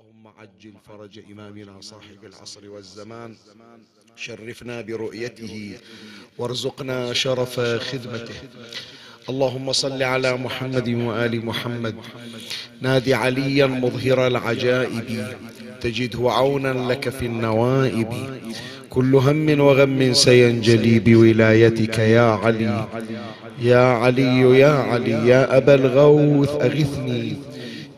اللهم 0.00 0.32
عجل 0.38 0.72
فرج 0.88 1.20
إمامنا 1.32 1.80
صاحب 1.80 2.24
العصر 2.24 2.70
والزمان 2.70 3.34
شرفنا 4.16 4.80
برؤيته 4.80 5.72
وارزقنا 6.38 7.12
شرف 7.12 7.60
خدمته. 7.60 8.34
اللهم 9.28 9.72
صل 9.72 10.02
على 10.02 10.36
محمد 10.36 10.88
وآل 10.88 11.46
محمد. 11.46 11.94
نادي 12.80 13.14
عليا 13.14 13.66
مظهر 13.66 14.26
العجائب. 14.26 15.36
تجده 15.80 16.30
عونا 16.30 16.92
لك 16.92 17.08
في 17.08 17.26
النوائب. 17.26 18.12
كل 18.90 19.14
هم 19.14 19.60
وغم 19.60 20.12
سينجلي 20.12 20.98
بولايتك 20.98 21.98
يا 21.98 22.28
علي. 22.42 22.88
يا 23.58 23.84
علي 24.02 24.58
يا 24.58 24.72
علي 24.72 25.28
يا 25.28 25.56
أبا 25.56 25.74
الغوث 25.74 26.50
أغثني. 26.50 27.49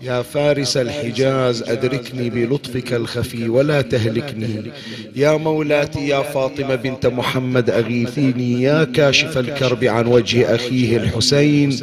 يا 0.03 0.23
فارس 0.23 0.77
الحجاز 0.77 1.63
أدركني 1.63 2.31
بلطفك 2.31 2.93
الخفي 2.93 3.49
ولا 3.49 3.83
تهلكني. 3.83 4.73
يا 5.17 5.37
مولاتي 5.37 6.09
يا 6.09 6.23
فاطمة 6.23 6.75
بنت 6.75 7.07
محمد 7.07 7.71
أغيثيني. 7.71 8.63
يا 8.63 8.85
كاشف 8.85 9.39
الكرب 9.39 9.85
عن 9.85 10.07
وجه 10.07 10.55
أخيه 10.55 10.97
الحسين 10.97 11.79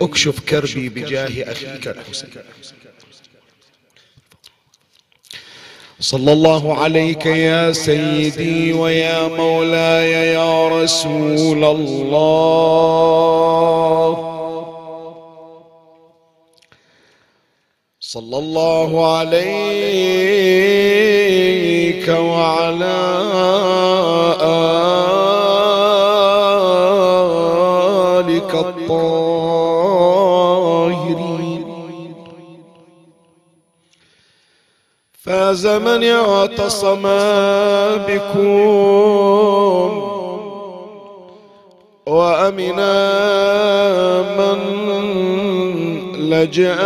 أكشف 0.00 0.40
كربي 0.40 0.88
بجاه 0.88 1.52
أخيك 1.52 1.88
الحسين. 1.88 2.30
صلى 6.00 6.32
الله 6.32 6.78
عليك 6.78 7.26
يا 7.26 7.72
سيدي 7.72 8.72
ويا 8.72 9.28
مولاي 9.28 10.10
يا 10.32 10.68
رسول 10.68 11.64
الله. 11.64 13.06
صلى 18.16 18.38
الله 18.38 18.90
عليك 19.16 19.36
وعلى 22.08 22.98
آلك 28.16 28.52
الطاهرين. 28.54 29.26
فاز 35.24 35.66
من 35.66 36.04
اعتصم 36.04 37.02
بكم 38.08 38.56
وأمنا 42.06 42.96
من 44.38 44.60
لجأ 46.16 46.76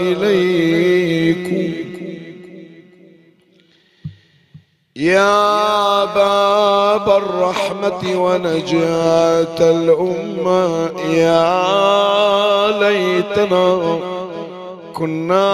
إليكم. 0.00 1.68
يا 4.96 6.04
باب 6.04 7.22
الرحمة 7.22 8.20
ونجاة 8.22 9.58
الأمة. 9.60 10.90
يا 11.10 11.58
ليتنا 12.80 13.98
كنا 14.94 15.48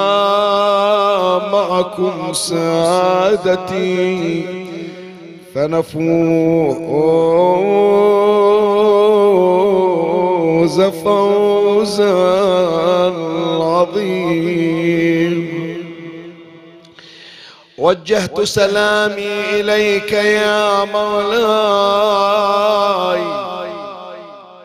معكم 1.53 2.33
سادتي. 2.33 3.85
فنفوز 5.55 7.15
فوزا 11.05 12.15
عظيم. 13.61 15.45
وجهت 17.79 18.41
سلامي 18.41 19.61
إليك 19.61 20.13
يا 20.13 20.85
مولاي. 20.85 22.25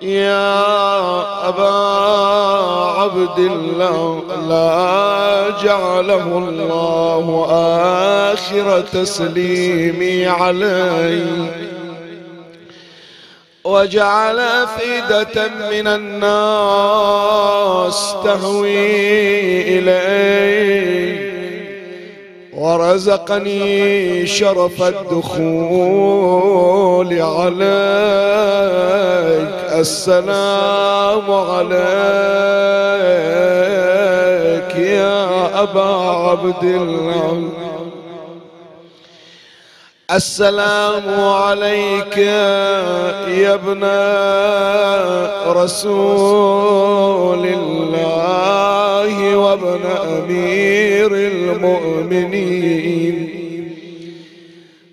يا 0.01 0.63
أبا 1.49 1.69
عبد 2.99 3.39
الله 3.39 4.21
لا 4.49 5.49
جعله 5.63 6.37
الله 6.37 7.45
آخر 8.31 8.81
تسليمي 8.81 10.27
علي. 10.27 11.68
وجعل 13.63 14.39
أفئدة 14.39 15.47
من 15.71 15.87
الناس 15.87 16.95
تهوي 18.23 19.61
إليه. 19.79 21.29
ورزقني 22.53 24.27
شرف 24.27 24.83
الدخول 24.83 26.01
عليك. 27.21 27.59
السلام 29.79 31.31
عليك 31.31 31.79
يا 34.75 35.61
أبا 35.63 35.95
عبد 35.95 36.63
الله. 36.63 37.49
السلام 40.11 41.19
عليك 41.19 42.17
يا 42.17 43.53
ابن 43.53 43.83
رسول 45.61 47.45
الله 47.45 49.35
وابن 49.37 49.85
أمير 49.85 51.11
المؤمنين. 51.13 52.59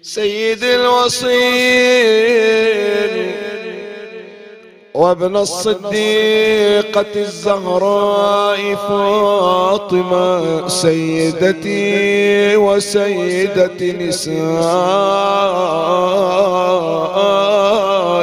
سيد 0.02 0.64
الوصيل 0.64 1.36
وابن 4.96 5.36
الصديقة 5.36 7.06
الزهراء 7.16 8.74
فاطمة 8.74 10.68
سيدتي 10.68 12.56
وسيدة 12.56 13.92
نساء 13.92 14.36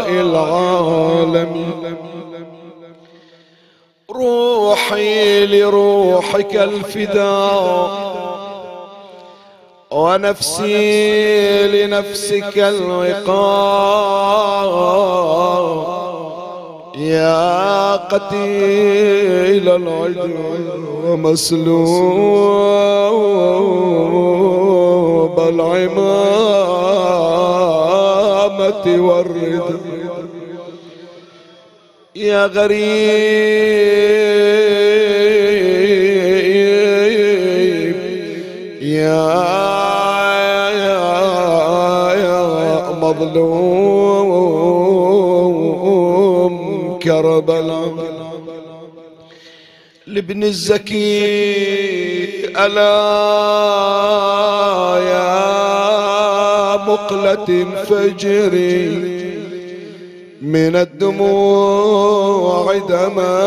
العالم 0.09 1.73
روحي 4.11 5.45
لروحك 5.45 6.55
الفداء 6.55 8.13
ونفسي 9.91 11.67
لنفسك 11.67 12.57
الوقاء 12.57 13.94
يا 17.03 17.96
قتيل 17.96 19.69
العدو 19.69 20.31
ومسلوب 21.06 21.74
العمامة 25.40 26.24
والرضا. 29.08 29.80
يا 32.16 32.46
غريب. 32.46 34.03
يا 38.81 39.24
يا 40.84 41.02
يا 42.24 42.41
مظلوم 43.02 43.83
كربلاء 47.03 48.24
لابن 50.08 50.44
الزكي 50.44 51.24
ألا 52.58 52.94
يا 55.11 55.34
مقلة 56.88 57.66
فجري 57.90 58.90
من 60.41 60.76
الدموع 60.76 62.78
دما 62.78 63.40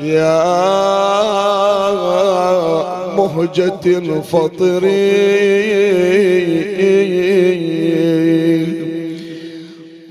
يا 0.00 0.66
مهجة 3.16 4.20
فطري. 4.20 5.36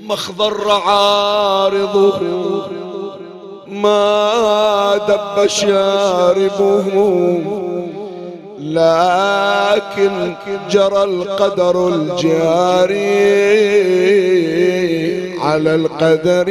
مخضر 0.08 0.70
عارضه 0.70 2.20
ما 3.66 5.00
دب 5.08 5.46
شاربه 5.46 6.84
لكن 8.58 10.34
جرى 10.70 11.02
القدر 11.04 11.88
الجاري 11.88 12.96
على 15.40 15.74
القدر. 15.74 16.46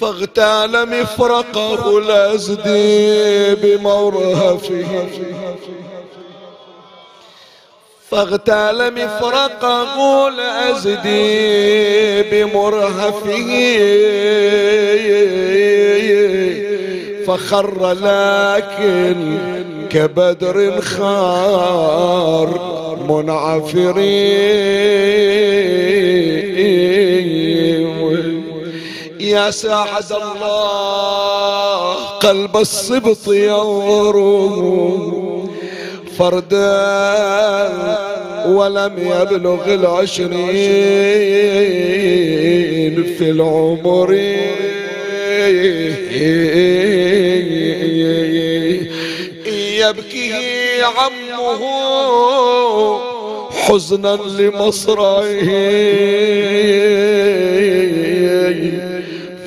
فاغتال 0.00 0.88
مفرقه 0.88 1.98
الأزدي 1.98 3.54
بمرهفه 3.54 5.06
فاغتال 8.10 8.94
مفرقه 8.94 10.28
الازدي 10.28 12.22
بمرهفه. 12.22 13.48
فخر 17.26 17.92
لكن 17.92 19.38
كبدر 19.90 20.80
خار 20.80 22.50
منعفرين. 23.08 24.68
يا 29.20 29.50
ساعد 29.50 30.12
الله 30.12 31.94
قلب 31.94 32.56
الصبط 32.56 33.28
ينظر 33.28 34.16
فردا 36.18 37.68
ولم 38.46 38.92
يبلغ 38.98 39.74
العشرين 39.74 40.34
في 43.18 43.30
العمر. 43.30 44.10
يبكي 49.78 50.32
عمه 50.82 51.62
حزنا 53.50 54.16
لمصرعه. 54.38 55.48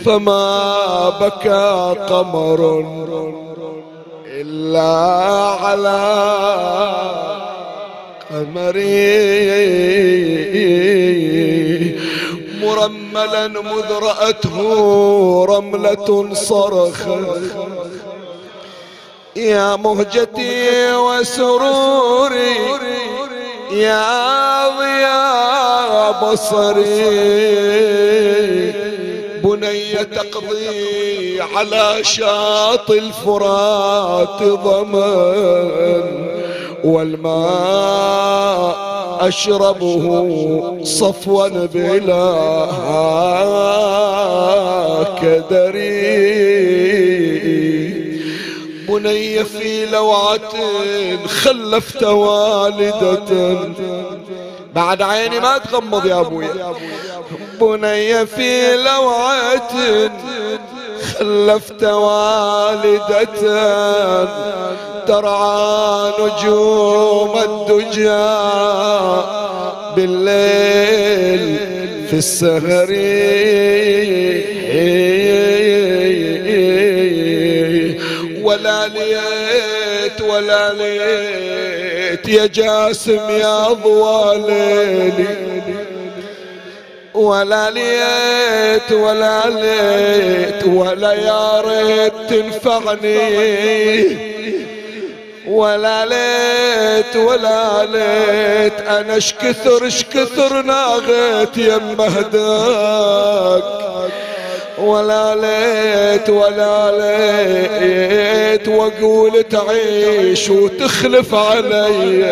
فما 0.06 1.09
بكى 1.21 1.95
قمر. 2.09 2.62
إلا 4.41 4.91
على 5.63 6.01
قمري. 8.29 9.51
مرملا 12.61 13.47
مذ 13.47 13.89
رأته 13.91 14.57
رملة 15.49 16.33
صرخت 16.33 17.07
يا 19.35 19.75
مهجتي 19.75 20.94
وسروري 20.94 22.55
يا 23.71 24.69
ضياء 24.79 25.94
بصري. 26.23 27.01
بني 29.44 29.94
تقضي 30.15 31.00
على 31.41 32.03
شاطئ 32.03 32.99
الفرات 32.99 34.43
ضمان 34.43 36.03
والماء 36.83 38.11
أشربه 39.19 40.05
صفوا 40.83 41.47
بلا 41.47 42.67
كدري. 45.21 46.21
بني 48.89 49.44
في 49.44 49.85
لوعة 49.85 50.39
خلفت 51.27 52.03
والدة. 52.03 53.59
بعد 54.75 55.01
عيني 55.01 55.39
ما 55.39 55.57
تغمض 55.57 56.05
يا 56.05 56.19
أبوي 56.19 56.47
بني 57.61 58.25
في 58.25 58.77
لوعة 58.77 59.71
خلفت 61.21 61.83
والدة 61.83 63.25
ترعى 65.07 66.12
نجوم 66.19 67.33
الدجى 67.38 68.27
بالليل 69.95 71.57
في 72.09 72.13
السهر. 72.13 72.89
ولا 78.44 78.88
ليت 78.88 80.21
ولا 80.21 80.73
ليت 80.73 82.27
يا 82.29 82.45
جاسم 82.45 83.29
يا 83.29 83.68
ضوى 83.73 84.38
ليلي 84.38 85.60
ولا 87.13 87.69
ليت 87.69 88.91
ولا 88.91 89.49
ليت 89.49 90.65
ولا 90.65 91.13
يا 91.13 91.61
ريت 91.61 92.13
تنفعني. 92.29 93.21
ولا 95.47 96.05
ليت 96.05 97.15
ولا 97.15 97.85
ليت 97.85 98.81
أنا 98.87 99.17
اشكثر 99.17 99.87
اشكثر 99.87 100.61
ناغيت 100.61 101.57
يم 101.57 102.01
هداك 102.01 103.63
ولا 104.81 105.36
ليت 105.36 106.30
ولا 106.30 106.92
ليت 107.80 108.68
واقول 108.68 109.44
تعيش 109.44 110.50
وتخلف 110.50 111.36
علي 111.36 112.25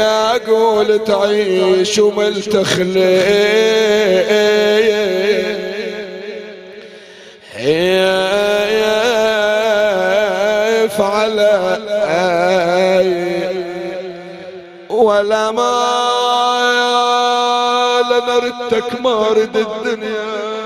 أقول 0.00 1.04
تعيش 1.04 1.98
ومل 1.98 2.42
تخلف 2.42 3.28
على 11.00 11.78
ولا 14.90 15.50
ما 15.50 16.17
لنردتك 18.02 19.00
ما 19.00 19.28
رد 19.28 19.56
الدنيا. 19.56 20.58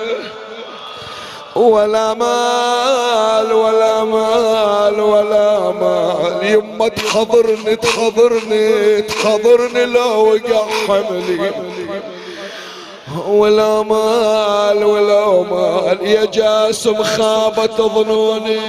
ولا 1.57 2.15
مال 2.15 3.53
ولا 3.53 4.05
مال 4.05 5.01
ولا 5.01 5.71
مال. 5.71 6.39
يما 6.43 6.89
تحضرني 6.89 7.77
تحضرني 7.77 9.03
تحضرني 9.03 9.85
لو 9.87 10.33
وقع 10.33 10.67
حملي. 10.89 11.53
ولا 13.27 13.83
مال 13.83 14.85
ولا 14.85 15.43
مال. 15.43 15.99
يا 16.07 16.25
جاسم 16.25 17.03
خابت 17.03 17.77
ظنوني. 17.81 18.61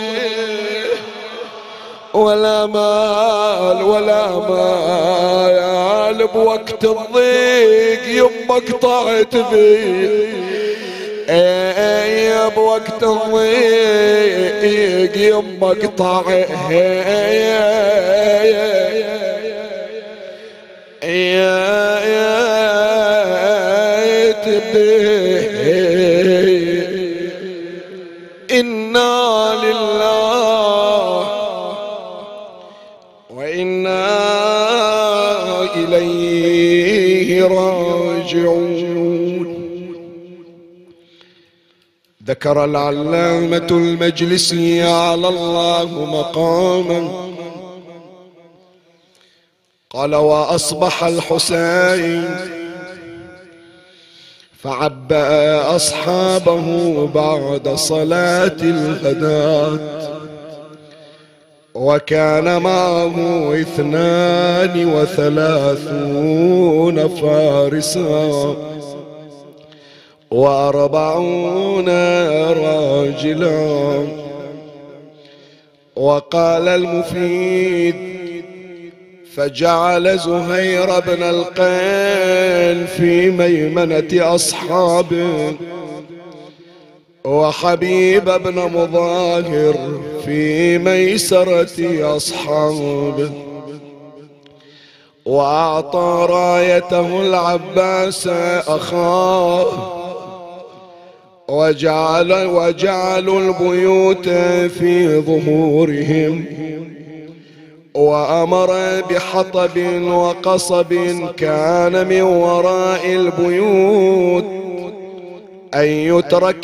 ولا 2.13 2.65
مال 2.65 3.83
ولا 3.83 4.27
مال 4.49 6.27
بوقت 6.27 6.83
الضيق 6.83 8.07
يما 8.07 8.55
قطعت 8.55 9.35
بي 9.35 10.33
إيه 11.29 12.47
بوقت 12.47 13.03
الضيق 13.03 14.63
يما 15.17 15.67
قطع 15.69 16.23
إنا 21.05 21.93
ذكر 42.33 42.65
العلامة 42.65 43.67
المجلسي 43.71 44.83
على 44.83 45.27
الله 45.27 46.05
مقاما. 46.05 47.09
قال 49.89 50.15
وأصبح 50.15 51.03
الحسين 51.03 52.25
فعبأ 54.63 55.75
أصحابه 55.75 57.07
بعد 57.15 57.69
صلاة 57.75 58.57
الغداة 58.61 59.79
وكان 61.73 62.61
معه 62.61 63.15
اثنان 63.61 64.85
وثلاثون 64.95 66.17
فارسا. 67.07 68.55
وأربعون 70.33 71.89
راجلا. 72.49 74.07
وقال 75.95 76.67
المفيد 76.67 77.95
فجعل 79.35 80.19
زهير 80.19 80.99
بن 80.99 81.23
القين 81.23 82.85
في 82.85 83.29
ميمنة 83.29 84.35
أصحابه 84.35 85.53
وحبيب 87.25 88.25
بن 88.25 88.55
مظاهر 88.55 89.77
في 90.25 90.77
ميسرة 90.77 92.15
أصحابه 92.15 93.31
وأعطى 95.25 96.27
رايته 96.29 97.21
العباس 97.21 98.27
أخاه. 98.67 100.02
وجعل 101.53 102.33
وجعلوا 102.33 103.39
البيوت 103.39 104.29
في 104.69 105.19
ظهورهم 105.19 106.45
وأمر 107.95 109.01
بحطب 109.09 110.01
وقصب 110.03 110.93
كان 111.37 112.07
من 112.07 112.21
وراء 112.21 113.05
البيوت 113.05 114.45
أن 115.73 115.85
يترك 115.85 116.63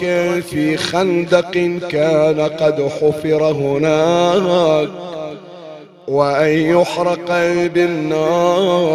في 0.50 0.78
خندق 0.78 1.52
كان 1.90 2.42
قد 2.42 2.90
حفر 3.02 3.44
هناك 3.44 4.90
وأن 6.08 6.50
يحرق 6.50 7.28
بالنار 7.74 8.90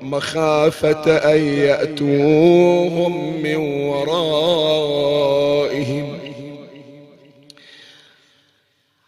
مخافة 0.00 1.16
أن 1.16 1.44
يأتوهم 1.44 3.42
من 3.42 3.56
ورائهم. 3.86 5.30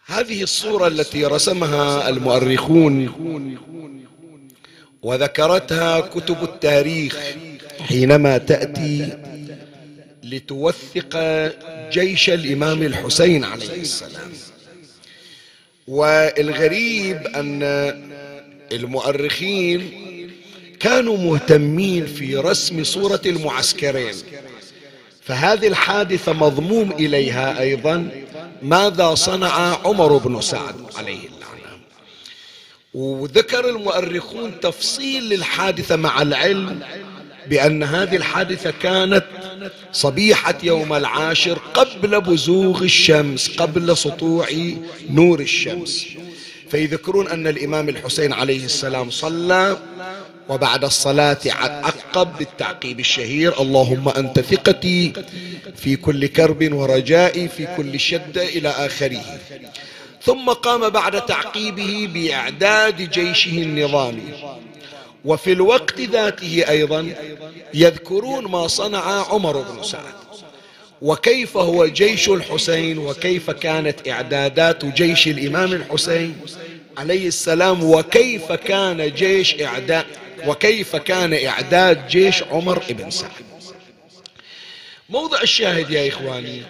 هذه 0.05 0.43
الصورة 0.43 0.87
التي 0.87 1.25
رسمها 1.25 2.09
المؤرخون 2.09 3.11
وذكرتها 5.03 5.99
كتب 5.99 6.43
التاريخ 6.43 7.17
حينما 7.79 8.37
تأتي 8.37 9.17
لتوثق 10.23 11.17
جيش 11.91 12.29
الإمام 12.29 12.83
الحسين 12.83 13.43
عليه 13.43 13.81
السلام. 13.81 14.31
والغريب 15.87 17.27
أن 17.27 17.63
المؤرخين 18.71 19.91
كانوا 20.83 21.17
مهتمين 21.17 22.05
في 22.05 22.35
رسم 22.35 22.83
صورة 22.83 23.21
المعسكرين. 23.25 24.13
فهذه 25.21 25.67
الحادثة 25.67 26.33
مضموم 26.33 26.91
إليها 26.91 27.59
أيضا 27.59 28.09
ماذا 28.61 29.15
صنع 29.15 29.77
عمر 29.85 30.17
بن 30.17 30.41
سعد 30.41 30.75
عليه 30.97 31.17
اللعنة. 31.17 31.79
وذكر 32.93 33.69
المؤرخون 33.69 34.59
تفصيل 34.59 35.23
للحادثة 35.23 35.95
مع 35.95 36.21
العلم 36.21 36.79
بأن 37.49 37.83
هذه 37.83 38.15
الحادثة 38.15 38.73
كانت 38.81 39.25
صبيحة 39.91 40.57
يوم 40.63 40.93
العاشر 40.93 41.59
قبل 41.73 42.21
بزوغ 42.21 42.83
الشمس 42.83 43.57
قبل 43.57 43.97
سطوع 43.97 44.47
نور 45.09 45.39
الشمس. 45.39 46.05
فيذكرون 46.71 47.27
أن 47.27 47.47
الإمام 47.47 47.89
الحسين 47.89 48.33
عليه 48.33 48.65
السلام 48.65 49.09
صلى 49.09 49.77
وبعد 50.49 50.83
الصلاة 50.83 51.37
عقب 51.47 52.37
بالتعقيب 52.37 52.99
الشهير. 52.99 53.61
اللهم 53.61 54.09
أنت 54.09 54.39
ثقتي 54.39 55.13
في 55.75 55.95
كل 55.95 56.27
كرب 56.27 56.73
ورجائي 56.73 57.47
في 57.47 57.67
كل 57.77 57.99
شدة 57.99 58.43
إلى 58.43 58.69
آخره. 58.69 59.39
ثم 60.21 60.49
قام 60.49 60.89
بعد 60.89 61.25
تعقيبه 61.25 62.09
بإعداد 62.13 63.09
جيشه 63.09 63.49
النظامي 63.51 64.33
وفي 65.25 65.51
الوقت 65.51 66.01
ذاته 66.01 66.63
أيضا 66.69 67.13
يذكرون 67.73 68.45
ما 68.51 68.67
صنع 68.67 69.33
عمر 69.33 69.57
بن 69.57 69.83
سعد. 69.83 70.13
وكيف 71.01 71.57
هو 71.57 71.85
جيش 71.85 72.29
الحسين 72.29 72.97
وكيف 72.97 73.51
كانت 73.51 74.07
إعدادات 74.07 74.85
جيش 74.85 75.27
الإمام 75.27 75.73
الحسين 75.73 76.35
عليه 76.97 77.27
السلام 77.27 77.83
وكيف 77.83 78.51
كان 78.51 79.11
جيش 79.13 79.61
إعداد 79.61 80.05
وكيف 80.47 80.95
كان 80.95 81.33
إعداد 81.33 82.07
جيش 82.07 82.43
عمر 82.43 82.83
بن 82.89 83.09
سعد. 83.09 83.31
موضع 85.09 85.41
الشاهد 85.41 85.91
يا 85.91 86.07
إخواني 86.07 86.63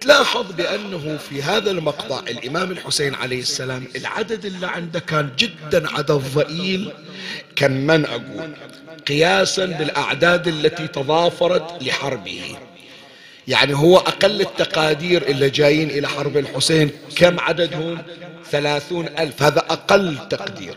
تلاحظ 0.00 0.52
بأنه 0.52 1.16
في 1.16 1.42
هذا 1.42 1.70
المقطع 1.70 2.18
الإمام 2.18 2.70
الحسين 2.70 3.14
عليه 3.14 3.40
السلام 3.40 3.84
العدد 3.96 4.44
اللي 4.44 4.66
عنده 4.66 5.00
كان 5.00 5.30
جدا 5.38 5.90
عدد 5.90 6.12
ضئيل. 6.34 6.92
كم 7.56 7.70
من 7.72 8.04
أقول؟ 8.04 8.54
قياسا 9.08 9.66
بالأعداد 9.66 10.48
التي 10.48 10.88
تضافرت 10.88 11.82
لحربه. 11.82 12.56
يعني 13.48 13.74
هو 13.74 13.96
أقل 13.98 14.40
التقادير 14.40 15.22
اللي 15.22 15.50
جايين 15.50 15.90
إلى 15.90 16.08
حرب 16.08 16.36
الحسين 16.36 16.90
كم 17.16 17.40
عددهم؟ 17.40 18.02
ثلاثون 18.50 19.08
ألف. 19.18 19.42
هذا 19.42 19.58
أقل 19.58 20.28
تقدير. 20.28 20.74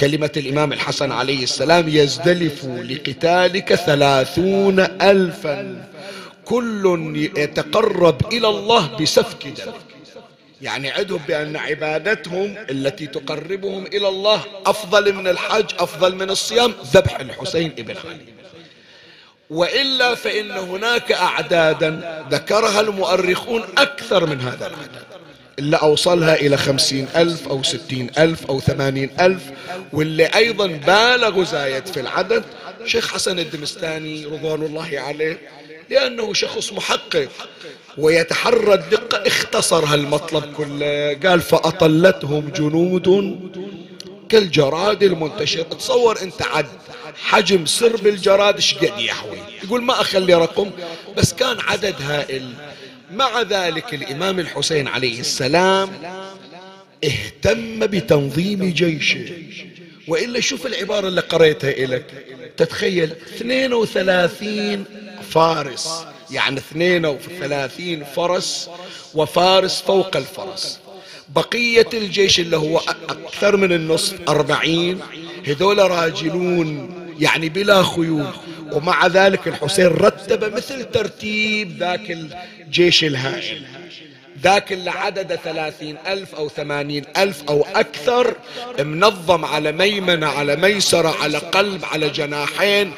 كلمة 0.00 0.30
الإمام 0.36 0.72
الحسن 0.72 1.12
عليه 1.12 1.42
السلام 1.42 1.88
يزدلف 1.88 2.64
لقتالك 2.64 3.74
ثلاثون 3.74 4.80
ألفا. 4.80 5.88
كل 6.44 7.12
يتقرب 7.36 8.32
إلى 8.32 8.48
الله 8.48 8.96
بسفك 8.96 9.46
دم. 9.46 9.72
يعني 10.62 10.90
عدهم 10.90 11.20
بأن 11.28 11.56
عبادتهم 11.56 12.56
التي 12.70 13.06
تقربهم 13.06 13.86
إلى 13.86 14.08
الله 14.08 14.40
أفضل 14.66 15.12
من 15.12 15.28
الحج 15.28 15.64
أفضل 15.78 16.14
من 16.14 16.30
الصيام 16.30 16.74
ذبح 16.94 17.20
الحسين 17.20 17.72
ابن 17.78 17.96
علي. 17.96 18.34
وإلا 19.50 20.14
فإن 20.14 20.50
هناك 20.50 21.12
أعدادا 21.12 22.24
ذكرها 22.30 22.80
المؤرخون 22.80 23.62
أكثر 23.78 24.26
من 24.26 24.40
هذا 24.40 24.66
العدد. 24.66 25.23
اللي 25.58 25.76
أوصلها 25.76 26.34
إلى 26.34 26.56
خمسين 26.56 27.08
ألف 27.16 27.48
أو 27.48 27.62
ستين 27.62 28.10
ألف 28.18 28.46
أو 28.46 28.60
ثمانين 28.60 29.10
ألف 29.20 29.42
واللي 29.92 30.26
أيضا 30.26 30.66
بالغوا 30.66 31.44
زايد 31.44 31.86
في 31.86 32.00
العدد 32.00 32.44
شيخ 32.84 33.14
حسن 33.14 33.38
الدمستاني 33.38 34.24
رضوان 34.24 34.62
الله 34.62 35.00
عليه 35.00 35.38
لأنه 35.90 36.34
شخص 36.34 36.72
محقق 36.72 37.28
ويتحرى 37.98 38.74
الدقة 38.74 39.26
اختصر 39.26 39.84
هالمطلب 39.84 40.52
كله. 40.52 41.18
قال 41.24 41.40
فأطلتهم 41.40 42.48
جنود 42.48 43.38
كالجراد 44.28 45.02
المنتشر. 45.02 45.62
تصور 45.62 46.22
أنت 46.22 46.42
عد 46.42 46.66
حجم 47.16 47.66
سرب 47.66 48.06
الجراد 48.06 48.54
إيش 48.54 48.74
قد 48.74 48.98
يحوي؟ 48.98 49.38
يقول 49.64 49.82
ما 49.82 50.00
أخلي 50.00 50.34
رقم. 50.34 50.70
بس 51.16 51.32
كان 51.32 51.60
عدد 51.60 51.94
هائل. 52.02 52.48
مع 53.12 53.42
ذلك 53.42 53.94
الإمام 53.94 54.38
الحسين 54.40 54.88
عليه 54.88 55.20
السلام 55.20 55.90
اهتم 57.04 57.86
بتنظيم 57.86 58.64
جيشه. 58.64 59.26
وإلا 60.08 60.40
شوف 60.40 60.66
العبارة 60.66 61.08
اللي 61.08 61.20
قريتها 61.20 61.86
لك 61.86 62.04
تتخيل 62.56 63.12
32 63.36 64.84
فارس. 65.30 66.04
يعني 66.30 66.58
32 66.58 68.04
فرس 68.04 68.70
وفارس 69.14 69.80
فوق 69.80 70.16
الفرس. 70.16 70.80
بقية 71.28 71.88
الجيش 71.94 72.40
اللي 72.40 72.56
هو 72.56 72.78
أكثر 73.08 73.56
من 73.56 73.72
النصف 73.72 74.16
أربعين 74.28 75.00
هذول 75.46 75.78
راجلون 75.90 76.94
يعني 77.20 77.48
بلا 77.48 77.82
خيول. 77.82 78.32
ومع 78.72 79.06
ذلك 79.06 79.48
الحسين 79.48 79.86
رتب 79.86 80.54
مثل 80.54 80.84
ترتيب 80.84 81.78
ذاك 81.78 82.10
الجيش 82.10 83.04
الهائل. 83.04 83.62
ذاك 84.42 84.72
اللي 84.72 84.90
عدد 84.90 85.34
ثلاثين 85.34 85.96
ألف 86.06 86.34
أو 86.34 86.48
ثمانين 86.48 87.04
ألف 87.16 87.42
أو 87.48 87.66
أكثر 87.74 88.36
منظم 88.78 89.44
على 89.44 89.72
ميمنة 89.72 90.26
على 90.26 90.56
ميسرة 90.56 91.22
على 91.22 91.38
قلب 91.38 91.84
على 91.84 92.10
جناحين 92.10 92.92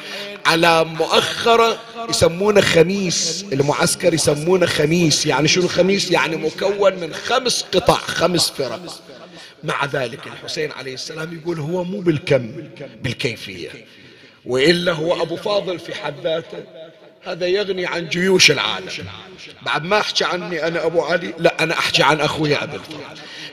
على 0.45 0.83
مؤخرة 0.83 1.79
يسمونه 2.09 2.61
خميس. 2.61 3.45
المعسكر 3.53 4.13
يسمونه 4.13 4.65
خميس. 4.65 5.25
يعني 5.25 5.47
شنو 5.47 5.67
خميس؟ 5.67 6.11
يعني 6.11 6.35
مكون 6.35 6.93
من 6.93 7.13
خمس 7.13 7.65
قطع 7.73 7.97
خمس 7.97 8.49
فرق. 8.49 9.01
مع 9.63 9.85
ذلك 9.85 10.27
الحسين 10.27 10.71
عليه 10.71 10.93
السلام 10.93 11.33
يقول 11.33 11.59
هو 11.59 11.83
مو 11.83 11.99
بالكم 11.99 12.51
بالكيفية. 13.03 13.69
وإلا 14.47 14.91
هو 14.91 15.21
أبو 15.21 15.35
فاضل 15.35 15.79
في 15.79 15.95
حد 15.95 16.13
ذاته. 16.23 16.63
هذا 17.23 17.47
يغني 17.47 17.85
عن 17.85 18.07
جيوش 18.07 18.51
العالم. 18.51 18.89
بعد 19.61 19.83
ما 19.83 19.99
أحكي 19.99 20.25
عني 20.25 20.67
أنا 20.67 20.85
أبو 20.85 21.01
علي 21.01 21.33
لا 21.37 21.63
أنا 21.63 21.73
أحكي 21.73 22.03
عن 22.03 22.19
أخوي 22.21 22.55
أبو 22.55 22.75
الفضل. 22.75 22.97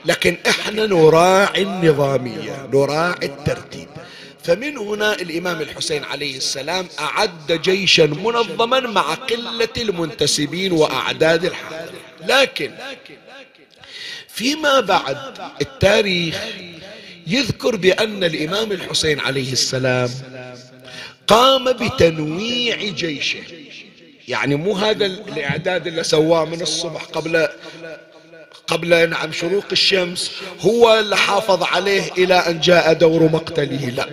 لكن 0.05 0.37
إحنا 0.47 0.85
نراعي 0.85 1.61
النظامية 1.61 2.69
نراعي 2.73 3.25
الترتيب. 3.25 3.87
فمن 4.43 4.77
هنا 4.77 5.13
الإمام 5.13 5.61
الحسين 5.61 6.03
عليه 6.03 6.37
السلام 6.37 6.87
أعد 6.99 7.51
جيشا 7.51 8.01
منظما 8.01 8.79
مع 8.79 9.13
قلة 9.13 9.69
المنتسبين 9.77 10.71
وأعداد 10.71 11.45
الحاضر 11.45 11.91
لكن 12.27 12.71
فيما 14.27 14.79
بعد 14.79 15.17
التاريخ 15.61 16.35
يذكر 17.27 17.75
بأن 17.75 18.23
الإمام 18.23 18.71
الحسين 18.71 19.19
عليه 19.19 19.51
السلام 19.51 20.09
قام 21.27 21.71
بتنويع 21.71 22.75
جيشه. 22.83 23.39
يعني 24.27 24.55
مو 24.55 24.73
هذا 24.73 25.05
الإعداد 25.05 25.87
اللي 25.87 26.03
سواه 26.03 26.45
من 26.45 26.61
الصبح 26.61 27.03
قبل 27.03 27.47
قبل 28.67 29.09
نعم 29.09 29.31
شروق 29.31 29.65
الشمس 29.71 30.31
هو 30.59 30.99
اللي 30.99 31.17
حافظ 31.17 31.63
عليه 31.63 32.11
إلى 32.17 32.33
أن 32.33 32.59
جاء 32.59 32.93
دور 32.93 33.23
مقتله. 33.23 33.89
لا. 33.89 34.09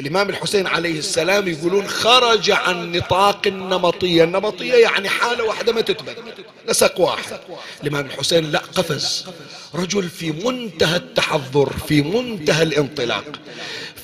الإمام 0.00 0.28
الحسين 0.28 0.66
عليه 0.66 0.98
السلام 0.98 1.48
يقولون 1.48 1.88
خرج 1.88 2.50
عن 2.50 2.92
نطاق 2.92 3.46
النمطية. 3.46 4.24
النمطية 4.24 4.74
يعني 4.74 5.08
حالة 5.08 5.44
واحدة 5.44 5.72
ما 5.72 5.80
تتبدل 5.80 6.22
نسق 6.68 7.00
واحد. 7.00 7.40
الإمام 7.82 8.06
الحسين 8.06 8.50
لا 8.52 8.58
قفز. 8.58 9.26
رجل 9.74 10.08
في 10.08 10.32
منتهى 10.32 10.96
التحضر 10.96 11.72
في 11.88 12.02
منتهى 12.02 12.62
الانطلاق. 12.62 13.24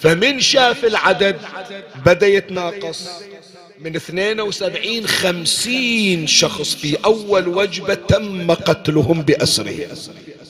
فمن 0.04 0.40
شاف 0.40 0.84
العدد 0.84 1.36
بدأ 2.06 2.26
يتناقص. 2.26 3.08
من 3.78 3.96
72 3.96 5.06
خمسين 5.06 6.26
شخص 6.26 6.74
في 6.74 6.96
أول 7.04 7.48
وجبة 7.48 7.94
تم 7.94 8.50
قتلهم 8.50 9.22
بأسره. 9.22 9.86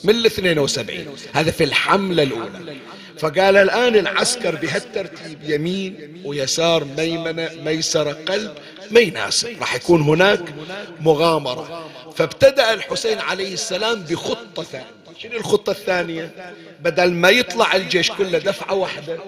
من 0.03 0.15
ال 0.15 0.25
72 0.25 1.05
هذا 1.33 1.51
في 1.51 1.63
الحملة 1.63 2.23
الأولى. 2.23 2.75
فقال 3.19 3.57
الآن 3.57 3.95
العسكر 3.95 4.55
بهالترتيب 4.55 5.37
يمين 5.43 6.21
ويسار 6.25 6.85
ميمنة 6.97 7.49
ميسرة 7.65 8.11
قلب 8.11 8.51
ما 8.91 8.99
يناسب 8.99 9.59
راح 9.59 9.75
يكون 9.75 10.01
هناك 10.01 10.53
مغامرة. 11.01 11.89
فابتدأ 12.15 12.73
الحسين 12.73 13.19
عليه 13.19 13.53
السلام 13.53 14.01
بخطة 14.01 14.63
ثانية. 14.63 15.04
شنو 15.17 15.37
الخطة 15.37 15.71
الثانية؟ 15.71 16.53
بدل 16.79 17.11
ما 17.11 17.29
يطلع 17.29 17.75
الجيش 17.75 18.11
كله 18.11 18.37
دفعة 18.37 18.73
واحدة 18.73 19.19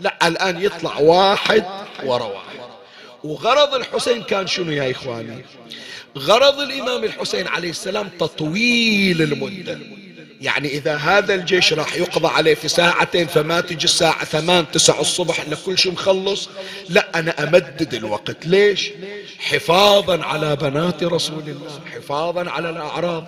لا 0.00 0.28
الآن 0.28 0.62
يطلع 0.62 0.98
واحد 0.98 1.64
ورا 2.04 2.24
واحد. 2.24 2.60
وغرض 3.24 3.74
الحسين 3.74 4.22
كان 4.22 4.46
شنو 4.46 4.72
يا 4.72 4.90
إخواني؟ 4.90 5.44
غرض 6.18 6.60
الإمام 6.60 7.04
الحسين 7.04 7.46
عليه 7.48 7.70
السلام 7.70 8.08
تطويل 8.08 9.22
المدة. 9.22 9.78
يعني 10.40 10.68
إذا 10.68 10.96
هذا 10.96 11.34
الجيش 11.34 11.72
راح 11.72 11.96
يقضى 11.96 12.28
عليه 12.28 12.54
في 12.54 12.68
ساعتين 12.68 13.26
فما 13.26 13.60
تجي 13.60 13.84
الساعة 13.84 14.24
ثمان 14.24 14.70
تسع 14.72 15.00
الصبح 15.00 15.40
إلا 15.40 15.56
كل 15.66 15.78
شيء 15.78 15.92
مخلص. 15.92 16.48
لا 16.88 17.18
أنا 17.18 17.42
أمدد 17.42 17.94
الوقت. 17.94 18.46
ليش؟ 18.46 18.90
حفاظا 19.38 20.24
على 20.24 20.56
بنات 20.56 21.02
رسول 21.02 21.42
الله 21.48 21.80
حفاظا 21.94 22.50
على 22.50 22.70
الأعراض. 22.70 23.26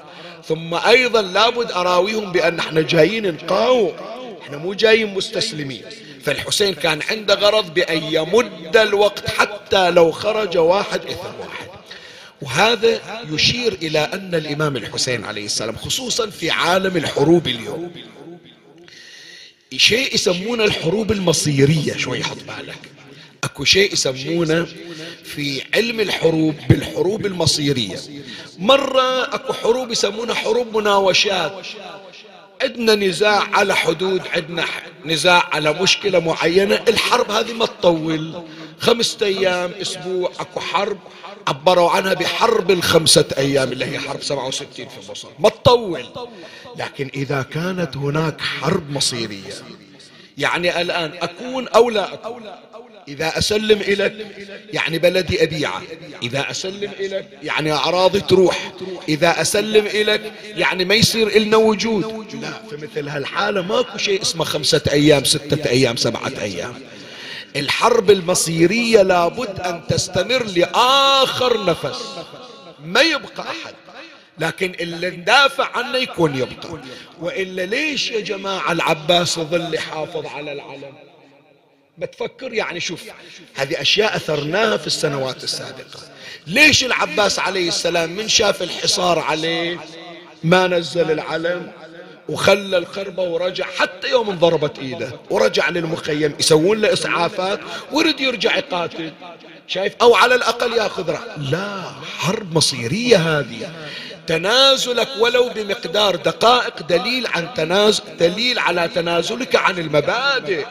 ثم 0.48 0.74
أيضا 0.74 1.22
لابد 1.22 1.72
أراويهم 1.72 2.32
بأن 2.32 2.58
إحنا 2.58 2.82
جايين 2.82 3.34
نقاوم 3.34 3.92
إحنا 4.42 4.56
مو 4.56 4.74
جايين 4.74 5.14
مستسلمين. 5.14 5.82
فالحسين 6.24 6.74
كان 6.74 7.00
عنده 7.10 7.34
غرض 7.34 7.74
بأن 7.74 8.02
يمد 8.02 8.76
الوقت 8.76 9.30
حتى 9.30 9.90
لو 9.90 10.10
خرج 10.12 10.58
واحد 10.58 11.00
إثر 11.00 11.34
واحد. 11.40 11.68
وهذا 12.42 13.00
يشير 13.30 13.72
إلى 13.72 13.98
أن 13.98 14.34
الإمام 14.34 14.76
الحسين 14.76 15.24
عليه 15.24 15.44
السلام 15.44 15.76
خصوصا 15.76 16.30
في 16.30 16.50
عالم 16.50 16.96
الحروب 16.96 17.46
اليوم 17.46 17.92
شيء 19.76 20.14
يسمونه 20.14 20.64
الحروب 20.64 21.12
المصيرية. 21.12 21.96
شوي 21.96 22.24
حط 22.24 22.36
بالك. 22.36 22.78
أكو 23.44 23.64
شيء 23.64 23.92
يسمونه 23.92 24.66
في 25.24 25.62
علم 25.74 26.00
الحروب 26.00 26.54
بالحروب 26.68 27.26
المصيرية. 27.26 27.98
مرة 28.58 29.34
أكو 29.34 29.52
حروب 29.52 29.90
يسمونها 29.90 30.34
حروب 30.34 30.76
مناوشات. 30.76 31.66
عندنا 32.62 32.94
نزاع 32.94 33.42
على 33.52 33.76
حدود 33.76 34.22
عندنا 34.34 34.64
نزاع 35.04 35.48
على 35.52 35.72
مشكلة 35.72 36.18
معينة. 36.18 36.84
الحرب 36.88 37.30
هذه 37.30 37.52
ما 37.52 37.66
تطول. 37.66 38.42
خمسة 38.78 39.26
أيام 39.26 39.70
أسبوع 39.80 40.32
أكو 40.40 40.60
حرب. 40.60 40.98
عبروا 41.48 41.90
عنها 41.90 42.14
بحرب 42.14 42.70
الخمسة 42.70 43.24
أيام 43.38 43.72
اللي 43.72 43.84
هي 43.84 43.98
حرب 43.98 44.22
67 44.22 44.88
في 44.88 45.10
مصر. 45.10 45.28
ما 45.38 45.48
تطول. 45.48 46.06
لكن 46.76 47.10
إذا 47.14 47.42
كانت 47.42 47.96
هناك 47.96 48.40
حرب 48.40 48.90
مصيرية 48.90 49.52
يعني 50.38 50.80
الآن 50.80 51.12
أكون 51.22 51.68
أو 51.68 51.90
لا 51.90 52.14
أكون؟ 52.14 52.42
إذا 53.08 53.38
أسلم 53.38 53.80
إليك 53.80 54.12
يعني 54.72 54.98
بلدي 54.98 55.42
أبيعه. 55.42 55.82
إذا 56.22 56.50
أسلم 56.50 56.90
إليك 57.00 57.26
يعني 57.42 57.72
أعراضي 57.72 58.20
تروح. 58.20 58.72
إذا 59.08 59.40
أسلم 59.40 59.86
إليك 59.86 60.32
يعني 60.44 60.84
ما 60.84 60.94
يصير 60.94 61.28
إلنا 61.28 61.56
وجود. 61.56 62.34
لا 62.34 62.52
في 62.70 62.76
مثل 62.76 63.08
هالحالة 63.08 63.62
ماكو 63.62 63.98
شيء 63.98 64.22
اسمه 64.22 64.44
خمسة 64.44 64.82
أيام 64.92 65.24
ستة 65.24 65.70
أيام 65.70 65.96
سبعة 65.96 66.32
أيام. 66.40 66.74
الحرب 67.56 68.10
المصيرية 68.10 69.02
لابد 69.02 69.60
أن 69.60 69.82
تستمر 69.88 70.42
لآخر 70.44 71.64
نفس. 71.64 72.02
ما 72.84 73.00
يبقى 73.00 73.42
أحد. 73.42 73.74
لكن 74.38 74.74
اللي 74.80 75.10
ندافع 75.10 75.76
عنه 75.76 75.98
يكون 75.98 76.34
يبقى. 76.36 76.78
وإلا 77.20 77.66
ليش 77.66 78.10
يا 78.10 78.20
جماعة 78.20 78.72
العباس 78.72 79.38
ظل 79.38 79.74
يحافظ 79.74 80.26
على 80.26 80.52
العلم؟ 80.52 80.92
بتفكر 82.02 82.54
يعني 82.54 82.80
شوف 82.80 83.02
هذه 83.54 83.80
أشياء 83.80 84.16
أثرناها 84.16 84.76
في 84.76 84.86
السنوات 84.86 85.44
السابقة. 85.44 86.00
ليش 86.46 86.84
العباس 86.84 87.38
عليه 87.38 87.68
السلام 87.68 88.10
من 88.10 88.28
شاف 88.28 88.62
الحصار 88.62 89.18
عليه؟ 89.18 89.78
ما 90.44 90.66
نزل 90.66 91.10
العلم 91.10 91.72
وخلى 92.28 92.76
القربة 92.78 93.22
ورجع 93.22 93.66
حتى 93.78 94.10
يوم 94.10 94.30
انضربت 94.30 94.78
إيده 94.78 95.12
ورجع 95.30 95.68
للمخيم 95.68 96.34
يسوون 96.38 96.80
له 96.80 96.92
إسعافات 96.92 97.60
ورد 97.92 98.20
يرجع 98.20 98.56
يقاتل. 98.56 99.12
شايف؟ 99.66 99.94
أو 100.02 100.14
على 100.14 100.34
الأقل 100.34 100.72
ياخذ 100.72 101.10
رأي. 101.10 101.50
لا 101.50 101.82
حرب 102.18 102.56
مصيرية 102.56 103.16
هذه. 103.16 103.70
تنازلك 104.26 105.08
ولو 105.20 105.48
بمقدار 105.48 106.16
دقائق 106.16 106.82
دليل 106.82 107.26
عن 107.26 107.54
تنازل 107.54 108.02
دليل 108.20 108.58
على 108.58 108.88
تنازلك 108.88 109.56
عن 109.56 109.78
المبادئ. 109.78 110.66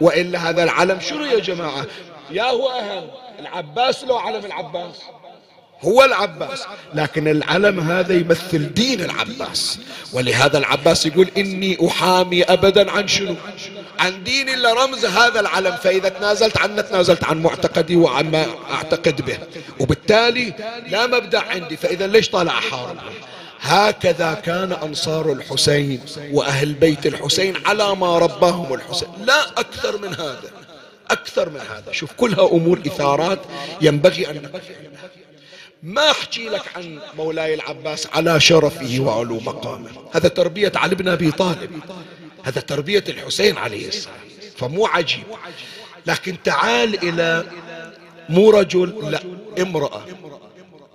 وإلا 0.00 0.50
هذا 0.50 0.64
العلم 0.64 1.00
شنو 1.00 1.24
يا 1.24 1.38
جماعة؟ 1.38 1.86
يا 2.30 2.44
هو 2.44 2.68
اهم 2.68 3.10
العباس 3.38 4.04
لو 4.04 4.16
علم 4.16 4.44
العباس. 4.44 4.94
هو 5.82 6.04
العباس. 6.04 6.64
لكن 6.94 7.28
العلم 7.28 7.80
هذا 7.80 8.14
يمثل 8.14 8.74
دين 8.74 9.00
العباس. 9.00 9.78
ولهذا 10.12 10.58
العباس 10.58 11.06
يقول 11.06 11.28
إني 11.36 11.86
أحامي 11.86 12.42
أبدا 12.42 12.90
عن 12.90 13.08
شنو؟ 13.08 13.34
عن 13.98 14.24
دين 14.24 14.48
إلا 14.48 14.84
رمز 14.84 15.04
هذا 15.04 15.40
العلم. 15.40 15.76
فإذا 15.76 16.08
تنازلت 16.08 16.58
عنه 16.58 16.82
تنازلت 16.82 17.24
عن 17.24 17.42
معتقدي 17.42 17.96
وعن 17.96 18.30
ما 18.30 18.46
أعتقد 18.70 19.20
به. 19.26 19.38
وبالتالي 19.80 20.52
لا 20.88 21.06
مبدأ 21.06 21.40
عندي. 21.40 21.76
فإذا 21.76 22.06
ليش 22.06 22.30
طالع 22.30 22.58
أحارب 22.58 22.96
هكذا 23.64 24.34
كان 24.34 24.72
أنصار 24.72 25.32
الحسين 25.32 26.00
وأهل 26.32 26.72
بيت 26.72 27.06
الحسين 27.06 27.56
على 27.66 27.96
ما 27.96 28.18
رباهم 28.18 28.74
الحسين. 28.74 29.08
لا 29.24 29.50
أكثر 29.50 29.98
من 29.98 30.14
هذا 30.14 30.50
أكثر 31.10 31.48
من 31.48 31.60
هذا. 31.60 31.92
شوف 31.92 32.12
كلها 32.12 32.48
أمور 32.52 32.78
إثارات. 32.86 33.38
ينبغي 33.80 34.30
أن 34.30 34.60
ما 35.82 36.10
أحكي 36.10 36.48
لك 36.48 36.62
عن 36.76 36.98
مولاي 37.16 37.54
العباس 37.54 38.06
على 38.06 38.40
شرفه 38.40 39.00
وعلو 39.00 39.40
مقامه. 39.40 39.90
هذا 40.12 40.28
تربية 40.28 40.72
علي 40.74 40.94
بن 40.94 41.08
أبي 41.08 41.30
طالب. 41.30 41.70
هذا 42.42 42.60
تربية 42.60 43.04
الحسين 43.08 43.58
عليه 43.58 43.88
السلام. 43.88 44.16
فمو 44.56 44.86
عجيب. 44.86 45.24
لكن 46.06 46.36
تعال 46.44 47.08
إلى 47.08 47.44
مو 48.28 48.50
رجل 48.50 49.10
لا 49.10 49.20
امرأة. 49.62 50.04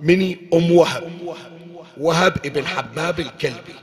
مني 0.02 0.50
أم 0.54 0.72
وهب. 0.72 1.12
وهب 2.00 2.38
ابن 2.46 2.68
حباب 2.68 3.20
الكلبي 3.20 3.76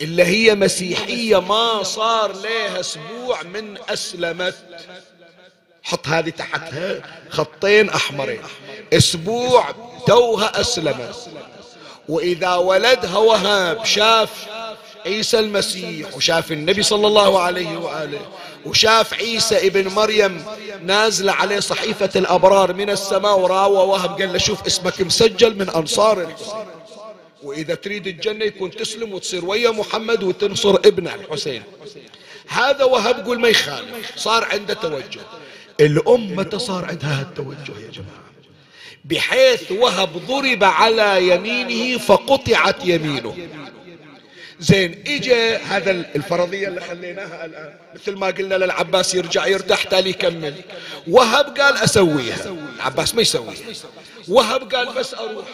اللي 0.00 0.24
هي 0.24 0.54
مسيحية 0.54 1.40
ما 1.40 1.82
صار 1.82 2.32
لها 2.32 2.80
أسبوع 2.80 3.42
من 3.42 3.78
أسلمت. 3.88 4.54
حط 5.82 6.08
هذه 6.08 6.30
تحتها 6.30 7.02
خطين 7.30 7.90
أحمرين. 7.90 8.40
أسبوع 8.92 9.64
توها 10.06 10.60
أسلمت. 10.60 11.28
وإذا 12.08 12.54
ولدها 12.54 13.18
وهب 13.18 13.84
شاف 13.84 14.30
عيسى 15.06 15.38
المسيح 15.38 16.16
وشاف 16.16 16.52
النبي 16.52 16.82
صلى 16.82 17.06
الله 17.06 17.40
عليه 17.40 17.76
وآله 17.76 18.20
وشاف 18.66 19.14
عيسى 19.14 19.66
ابن 19.66 19.88
مريم 19.88 20.44
نازلة 20.82 21.32
عليه 21.32 21.60
صحيفة 21.60 22.10
الأبرار 22.16 22.72
من 22.72 22.90
السماء 22.90 23.38
وراوى 23.38 23.76
وهب 23.78 24.20
قال 24.20 24.32
له 24.32 24.38
شوف 24.38 24.66
اسمك 24.66 25.00
مسجل 25.00 25.58
من 25.58 25.68
أنصار 25.68 26.20
الحسين 26.22 26.75
وإذا 27.46 27.74
تريد 27.74 28.06
الجنة 28.06 28.44
يكون 28.44 28.70
تسلم 28.70 29.12
وتصير 29.12 29.44
ويا 29.44 29.70
محمد 29.70 30.22
وتنصر 30.22 30.74
ابنه 30.74 31.14
الحسين. 31.14 31.62
هذا 32.48 32.84
وهب 32.84 33.26
قول 33.26 33.40
ما 33.40 33.48
يخالف. 33.48 34.16
صار 34.16 34.44
عنده 34.44 34.74
توجه. 34.74 35.20
الأم 35.80 36.36
متى 36.36 36.58
صار 36.58 36.84
عندها 36.84 37.22
التوجه 37.22 37.80
يا 37.84 37.90
جماعة. 37.90 38.26
بحيث 39.04 39.72
وهب 39.72 40.26
ضرب 40.26 40.64
على 40.64 41.28
يمينه 41.28 41.98
فقطعت 41.98 42.84
يمينه. 42.84 43.36
زين 44.60 45.04
اجى 45.06 45.56
هذا 45.56 45.90
الفرضية 45.90 46.68
اللي 46.68 46.80
خليناها 46.80 47.44
الآن. 47.44 47.74
مثل 47.94 48.12
ما 48.16 48.26
قلنا 48.26 48.54
للعباس 48.54 49.14
يرجع 49.14 49.46
يرتاح 49.46 49.82
تالي 49.82 50.10
يكمل. 50.10 50.54
وهب 51.08 51.58
قال 51.60 51.76
أسويها. 51.76 52.56
العباس 52.76 53.14
ما 53.14 53.22
يسويها. 53.22 53.74
وهب 54.28 54.74
قال 54.74 54.94
بس 54.94 55.14
أروح. 55.14 55.46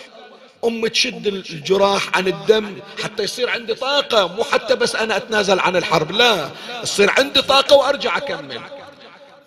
أم 0.65 0.87
تشد 0.87 1.27
الجراح 1.27 2.17
عن 2.17 2.29
الدم 2.29 2.81
حتى 3.03 3.23
يصير 3.23 3.51
عندي 3.51 3.75
طاقة 3.75 4.27
مو 4.27 4.45
حتى 4.45 4.77
بس 4.77 4.97
أنا 4.97 5.17
أتنازل 5.17 5.61
عن 5.61 5.77
الحرب 5.77 6.11
لا 6.11 6.51
يصير 6.83 7.11
عندي 7.11 7.43
طاقة 7.43 7.77
وأرجع 7.77 8.17
أكمل. 8.17 8.61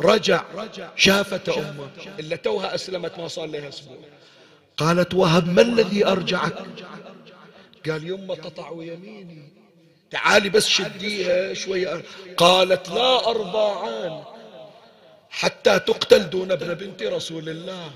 رجع 0.01 0.43
شافت 0.95 1.49
أمه 1.49 1.89
إلا 2.19 2.35
توها 2.35 2.75
أسلمت 2.75 3.19
ما 3.19 3.27
صار 3.27 3.45
لها 3.45 3.69
أسبوع. 3.69 3.97
قالت 4.77 5.13
وهب 5.13 5.47
ما 5.47 5.61
الذي 5.61 6.05
أرجعك؟ 6.05 6.65
قال 7.89 8.09
يمه 8.09 8.35
قطعوا 8.35 8.83
يميني 8.83 9.49
تعالي 10.11 10.49
بس 10.49 10.67
شديها 10.67 11.53
شوية. 11.53 12.03
قالت 12.37 12.89
لا 12.89 13.29
أربعان 13.29 14.23
حتى 15.29 15.79
تقتل 15.79 16.29
دون 16.29 16.51
ابن 16.51 16.73
بنت 16.73 17.03
رسول 17.03 17.49
الله. 17.49 17.91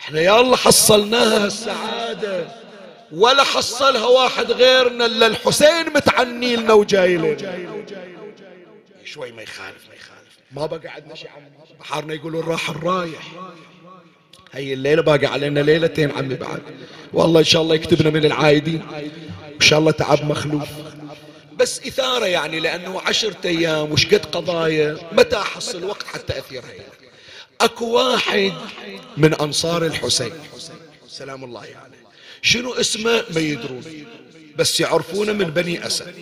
إحنا 0.00 0.20
يا 0.20 0.40
الله 0.40 0.56
حصلناها 0.56 1.46
السعادة 1.46 2.46
ولا 3.12 3.42
حصلها 3.44 4.06
واحد 4.06 4.52
غيرنا 4.52 5.06
إلا 5.06 5.26
الحسين 5.26 5.86
متعني 5.94 6.56
لنا 6.56 6.72
وجاي 6.72 7.16
لنا 7.16 7.36
شوي 9.04 9.32
ما 9.32 9.42
يخالف 9.42 9.88
ما 9.88 9.94
يخالف. 9.94 10.38
ما 10.52 10.66
بقى 10.66 10.88
عندنا 10.88 11.14
شيء 11.14 11.30
عمي. 11.36 11.46
بحارنا 11.80 12.14
يقولون 12.14 12.44
راح 12.44 12.70
الرايح. 12.70 13.32
هي 14.52 14.72
الليلة 14.72 15.02
باقي 15.02 15.26
علينا 15.26 15.60
ليلتين 15.60 16.10
عمي 16.10 16.34
بعد. 16.34 16.62
والله 17.12 17.40
إن 17.40 17.44
شاء 17.44 17.62
الله 17.62 17.74
يكتبنا 17.74 18.10
من 18.10 18.24
العايدين. 18.24 18.82
إن 19.54 19.60
شاء 19.60 19.78
الله 19.78 19.90
تعب 19.90 20.24
مخلوف. 20.24 20.68
بس 21.56 21.86
إثارة 21.86 22.26
يعني 22.26 22.60
لأنه 22.60 23.00
عشرة 23.00 23.36
أيام 23.44 23.92
وش 23.92 24.06
قد 24.06 24.26
قضايا؟ 24.26 24.98
متى 25.12 25.36
أحصل 25.36 25.84
وقت 25.84 26.06
حتى 26.06 26.38
أثيرها 26.38 26.68
يعني. 26.68 27.05
أكو 27.60 27.86
واحد 27.86 28.52
من 29.16 29.34
أنصار 29.34 29.86
الحسين. 29.86 30.32
سلام 31.08 31.44
الله 31.44 31.60
عليه. 31.60 31.70
يعني. 31.70 31.94
شنو 32.42 32.72
اسمه؟ 32.72 33.24
ما 33.34 33.40
يدرون. 33.40 33.82
بس 34.58 34.80
يعرفونه 34.80 35.32
من 35.32 35.44
بني 35.44 35.86
أسد. 35.86 36.14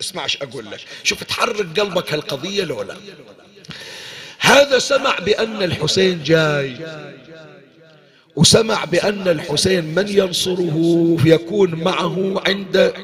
اسمع 0.00 0.24
إيش 0.24 0.36
أقول 0.42 0.70
لك. 0.70 0.80
شوف 1.04 1.24
تحرك 1.24 1.80
قلبك 1.80 2.12
هالقضية 2.12 2.64
لو 2.64 2.82
لا. 2.82 2.96
هذا 4.38 4.78
سمع 4.78 5.18
بأن 5.18 5.62
الحسين 5.62 6.22
جاي. 6.22 6.76
وسمع 8.36 8.84
بأن 8.84 9.28
الحسين 9.28 9.84
من 9.84 10.08
ينصره 10.08 11.16
يكون 11.24 11.74
معه 11.74 12.42
عند 12.46 12.94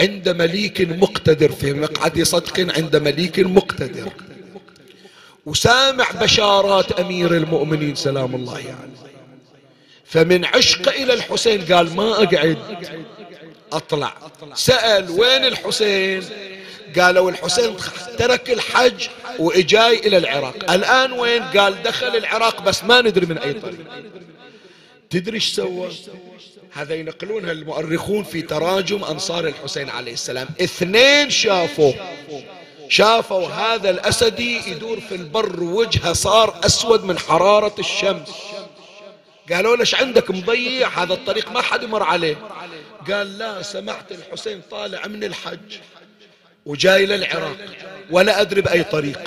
عند 0.00 0.28
مليك 0.28 0.80
مقتدر 0.80 1.52
في 1.52 1.72
مقعد 1.72 2.22
صدق 2.22 2.60
عند 2.76 2.96
مليك 2.96 3.38
مقتدر. 3.38 4.12
وسامع 5.46 6.10
بشارات 6.10 7.00
أمير 7.00 7.36
المؤمنين 7.36 7.94
سلام 7.94 8.34
الله 8.34 8.58
يعني. 8.58 8.92
فمن 10.04 10.44
عشق 10.44 10.88
إلى 10.88 11.14
الحسين 11.14 11.64
قال 11.64 11.96
ما 11.96 12.22
أقعد 12.22 12.58
أطلع. 13.72 14.14
سأل 14.54 15.10
وين 15.10 15.44
الحسين؟ 15.44 16.22
قالوا 16.98 17.30
الحسين 17.30 17.76
ترك 18.18 18.50
الحج 18.50 19.08
وإجاي 19.38 19.98
إلى 19.98 20.16
العراق. 20.16 20.72
الآن 20.72 21.12
وين؟ 21.12 21.42
قال 21.42 21.82
دخل 21.82 22.16
العراق 22.16 22.62
بس 22.62 22.84
ما 22.84 23.00
ندري 23.00 23.26
من 23.26 23.38
أي 23.38 23.52
طريق. 23.52 23.86
تدري 25.10 25.34
إيش 25.34 25.52
سوى؟ 25.54 25.90
هذا 26.72 26.94
ينقلونها 26.94 27.52
المؤرخون 27.52 28.24
في 28.24 28.42
تراجم 28.42 29.04
أنصار 29.04 29.46
الحسين 29.46 29.90
عليه 29.90 30.12
السلام. 30.12 30.48
اثنين 30.60 31.30
شافوا 31.30 31.92
شافوا 32.92 33.48
هذا 33.48 33.90
الأسدي 33.90 34.70
يدور 34.70 35.00
في 35.00 35.14
البر 35.14 35.62
وجهه 35.62 36.12
صار 36.12 36.60
أسود 36.64 37.04
من 37.04 37.18
حرارة 37.18 37.74
الشمس. 37.78 38.30
قالوا 39.52 39.76
ليش 39.76 39.94
عندك 39.94 40.30
مضيع؟ 40.30 40.88
هذا 40.88 41.12
الطريق 41.12 41.52
ما 41.52 41.62
حد 41.62 41.82
يمر 41.82 42.02
عليه. 42.02 42.36
قال 43.10 43.38
لا 43.38 43.62
سمعت 43.62 44.12
الحسين 44.12 44.62
طالع 44.70 45.06
من 45.06 45.24
الحج 45.24 45.78
وجاي 46.66 47.06
للعراق 47.06 47.56
ولا 48.10 48.40
أدري 48.40 48.60
بأي 48.60 48.84
طريق. 48.84 49.20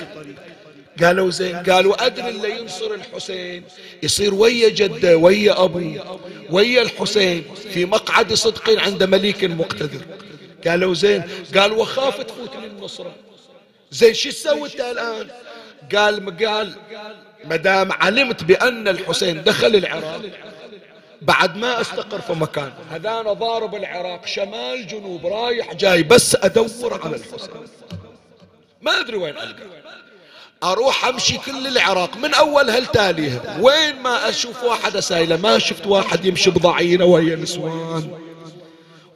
قالوا 1.04 1.30
زين. 1.30 1.56
قالوا 1.56 2.06
أدري 2.06 2.30
اللي 2.30 2.60
ينصر 2.60 2.94
الحسين 2.94 3.64
يصير 4.04 4.34
ويا 4.34 4.70
جدة 4.70 5.18
ويا 5.18 5.64
أبوه 5.64 6.20
ويا 6.50 6.82
الحسين 6.82 7.44
في 7.74 7.86
مقعد 7.86 8.34
صدق 8.34 8.80
عند 8.80 9.04
مليك 9.04 9.44
مقتدر. 9.44 10.02
قالوا 10.68 10.94
زين. 10.94 11.24
قال 11.58 11.72
وخاف 11.72 12.22
تفوت 12.22 12.52
النصرة. 12.56 13.16
زين 13.92 14.14
شو 14.14 14.30
تسوي 14.30 14.70
انت 14.70 14.80
الآن؟ 14.80 15.28
قال 15.96 16.46
قال 16.46 16.76
ما 17.46 17.56
دام 17.56 17.92
علمت 17.92 18.44
بأن 18.44 18.88
الحسين 18.88 19.44
دخل 19.44 19.76
العراق 19.76 20.22
بعد 21.22 21.58
ما 21.58 21.82
استقر 21.82 22.22
في 22.22 22.34
مكان 22.34 22.74
هذا 22.92 23.10
أنا 23.10 23.34
ضارب 23.34 23.76
العراق 23.76 24.26
شمال 24.26 24.88
جنوب 24.88 25.26
رايح 25.26 25.74
جاي 25.74 26.04
بس 26.04 26.36
أدور 26.36 27.02
على 27.04 27.16
الحسين. 27.16 27.50
ما 28.82 29.00
أدري 29.00 29.18
وين 29.18 29.38
ألقى. 29.38 29.64
أروح 30.64 31.06
أمشي 31.06 31.38
كل 31.38 31.68
العراق 31.68 32.18
من 32.18 32.34
اولها 32.34 32.80
لتاليها 32.80 33.58
وين 33.62 33.96
ما 34.00 34.30
أشوف 34.30 34.64
واحد 34.64 35.00
سايلة 35.00 35.38
ما 35.38 35.60
شفت 35.60 35.88
واحد 35.88 36.26
يمشي 36.26 36.50
بضعينة 36.50 37.06
وهي 37.06 37.36
نسوان. 37.36 38.20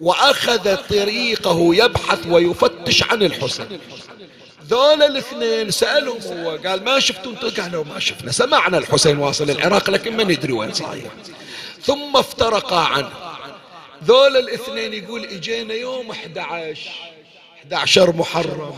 وأخذ 0.01 0.75
طريقه 0.75 1.75
يبحث 1.75 2.27
ويفتش 2.27 3.03
عن 3.03 3.23
الحسن 3.23 3.79
ذول 4.69 5.03
الاثنين 5.03 5.71
سألهم 5.71 6.19
هو 6.21 6.58
قال 6.67 6.84
ما 6.84 6.99
شفتوا 6.99 7.32
أنتم 7.32 7.62
قالوا 7.62 7.84
ما 7.84 7.99
شفنا. 7.99 8.32
سمعنا 8.32 8.77
الحسين 8.77 9.17
واصل 9.17 9.49
العراق 9.49 9.89
لكن 9.89 10.17
ما 10.17 10.23
ندري 10.23 10.53
وين 10.53 10.73
صاير. 10.73 11.12
ثم 11.82 12.17
افترقا 12.17 12.79
عنه. 12.79 13.12
ذول 14.03 14.38
الاثنين 14.38 14.93
يقول 14.93 15.25
اجينا 15.25 15.73
يوم 15.73 16.12
11 16.12 16.89
11 17.63 18.15
محرم. 18.15 18.77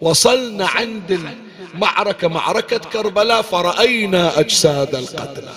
وصلنا 0.00 0.66
عند 0.66 1.36
المعركة 1.74 2.28
معركة 2.28 2.78
كربلاء 2.78 3.42
فرأينا 3.42 4.40
أجساد 4.40 4.94
القتلى. 4.94 5.52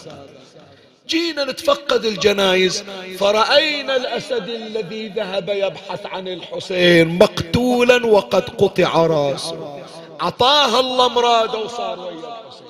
جينا 1.13 1.43
نتفقد 1.43 2.05
الجنايز. 2.05 2.83
فرأينا 3.19 3.95
الأسد 3.95 4.49
الذي 4.49 5.07
ذهب 5.07 5.49
يبحث 5.49 6.05
عن 6.05 6.27
الحسين 6.27 7.07
مقتولا 7.07 8.05
وقد 8.05 8.49
قطع 8.49 9.05
رأسه. 9.05 9.83
عطاها 10.19 10.79
الله 10.79 11.07
مراده 11.07 11.57
وصار 11.57 11.99
ويا 11.99 12.13
الحسين. 12.13 12.67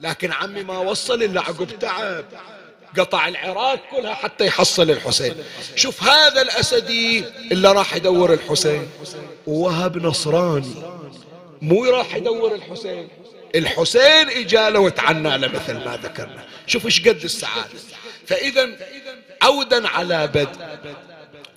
لكن 0.00 0.32
عمي 0.32 0.62
ما 0.62 0.78
وصل 0.78 1.22
إلا 1.22 1.40
عقب 1.40 1.78
تعب. 1.78 2.24
قطع 2.98 3.28
العراق 3.28 3.80
كلها 3.90 4.14
حتى 4.14 4.46
يحصل 4.46 4.90
الحسين. 4.90 5.34
شوف 5.76 6.02
هذا 6.02 6.42
الأسدي 6.42 7.24
اللي 7.52 7.72
راح 7.72 7.96
يدور 7.96 8.32
الحسين. 8.32 8.88
ووهب 9.46 10.06
نصراني. 10.06 10.74
مو 11.62 11.84
راح 11.84 12.14
يدور 12.14 12.54
الحسين. 12.54 13.08
الحسين 13.54 14.28
إجاله 14.28 14.80
وتعنى 14.80 15.38
له 15.38 15.48
مثل 15.48 15.74
ما 15.74 15.98
ذكرنا. 16.02 16.44
شوف 16.66 16.86
إيش 16.86 17.08
قد 17.08 17.24
السعادة. 17.24 17.68
فإذا 18.26 18.68
عودا 19.42 19.88
على 19.88 20.26
بدء. 20.26 20.78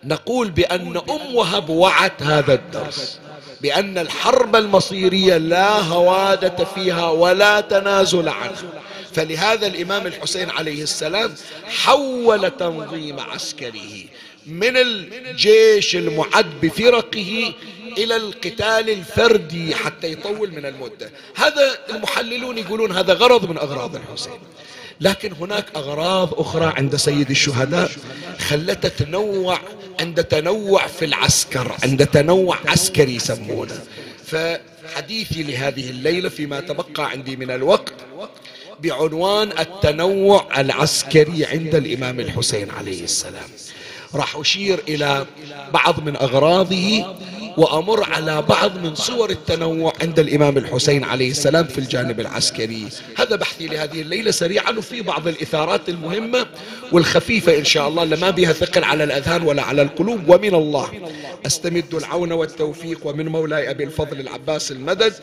نقول 0.03 0.51
بأن 0.51 0.97
أم 1.09 1.35
وهب 1.35 1.69
وعت 1.69 2.23
هذا 2.23 2.53
الدرس. 2.53 3.19
بأن 3.61 3.97
الحرب 3.97 4.55
المصيرية 4.55 5.37
لا 5.37 5.79
هوادة 5.79 6.65
فيها 6.65 7.09
ولا 7.09 7.61
تنازل 7.61 8.29
عنها. 8.29 8.81
فلهذا 9.13 9.67
الإمام 9.67 10.07
الحسين 10.07 10.49
عليه 10.49 10.83
السلام 10.83 11.35
حول 11.67 12.51
تنظيم 12.57 13.19
عسكره 13.19 14.03
من 14.45 14.77
الجيش 14.77 15.95
المعد 15.95 16.61
بفرقه 16.61 17.53
إلى 17.97 18.15
القتال 18.15 18.89
الفردي 18.89 19.75
حتى 19.75 20.11
يطول 20.11 20.51
من 20.51 20.65
المدة. 20.65 21.11
هذا 21.35 21.77
المحللون 21.89 22.57
يقولون 22.57 22.91
هذا 22.91 23.13
غرض 23.13 23.49
من 23.49 23.57
أغراض 23.57 23.95
الحسين. 23.95 24.39
لكن 25.01 25.31
هناك 25.39 25.65
أغراض 25.75 26.33
أخرى 26.33 26.73
عند 26.77 26.95
سيد 26.95 27.29
الشهداء 27.29 27.91
خلته 28.39 28.89
تنوع 28.89 29.59
عند 29.99 30.23
تنوع 30.23 30.87
في 30.87 31.05
العسكر 31.05 31.75
عند 31.83 32.07
تنوع 32.07 32.57
عسكري 32.67 33.15
يسمونه. 33.15 33.83
فحديثي 34.25 35.43
لهذه 35.43 35.89
الليلة 35.89 36.29
فيما 36.29 36.59
تبقى 36.59 37.09
عندي 37.09 37.35
من 37.35 37.51
الوقت 37.51 37.93
بعنوان 38.79 39.59
التنوع 39.59 40.59
العسكري 40.61 41.45
عند 41.45 41.75
الإمام 41.75 42.19
الحسين 42.19 42.71
عليه 42.71 43.03
السلام. 43.03 43.49
راح 44.15 44.35
أشير 44.35 44.79
إلى 44.87 45.25
بعض 45.73 45.99
من 45.99 46.15
أغراضه 46.15 47.15
وأمر 47.57 48.03
على 48.03 48.41
بعض 48.41 48.77
من 48.77 48.95
صور 48.95 49.29
التنوع 49.29 49.93
عند 50.01 50.19
الإمام 50.19 50.57
الحسين 50.57 51.03
عليه 51.03 51.31
السلام 51.31 51.67
في 51.67 51.77
الجانب 51.77 52.19
العسكري. 52.19 52.87
هذا 53.17 53.35
بحثي 53.35 53.67
لهذه 53.67 54.01
الليلة 54.01 54.31
سريعا 54.31 54.71
وفي 54.71 55.01
بعض 55.01 55.27
الإثارات 55.27 55.89
المهمة 55.89 56.45
والخفيفة 56.91 57.57
إن 57.57 57.65
شاء 57.65 57.87
الله 57.87 58.03
اللي 58.03 58.15
ما 58.15 58.29
بها 58.29 58.53
ثقل 58.53 58.83
على 58.83 59.03
الأذهان 59.03 59.43
ولا 59.43 59.63
على 59.63 59.81
القلوب 59.81 60.29
ومن 60.29 60.55
الله. 60.55 60.89
أستمد 61.45 61.93
العون 61.93 62.31
والتوفيق 62.31 62.99
ومن 63.03 63.27
مولاي 63.27 63.69
أبي 63.69 63.83
الفضل 63.83 64.19
العباس 64.19 64.71
المدد 64.71 65.13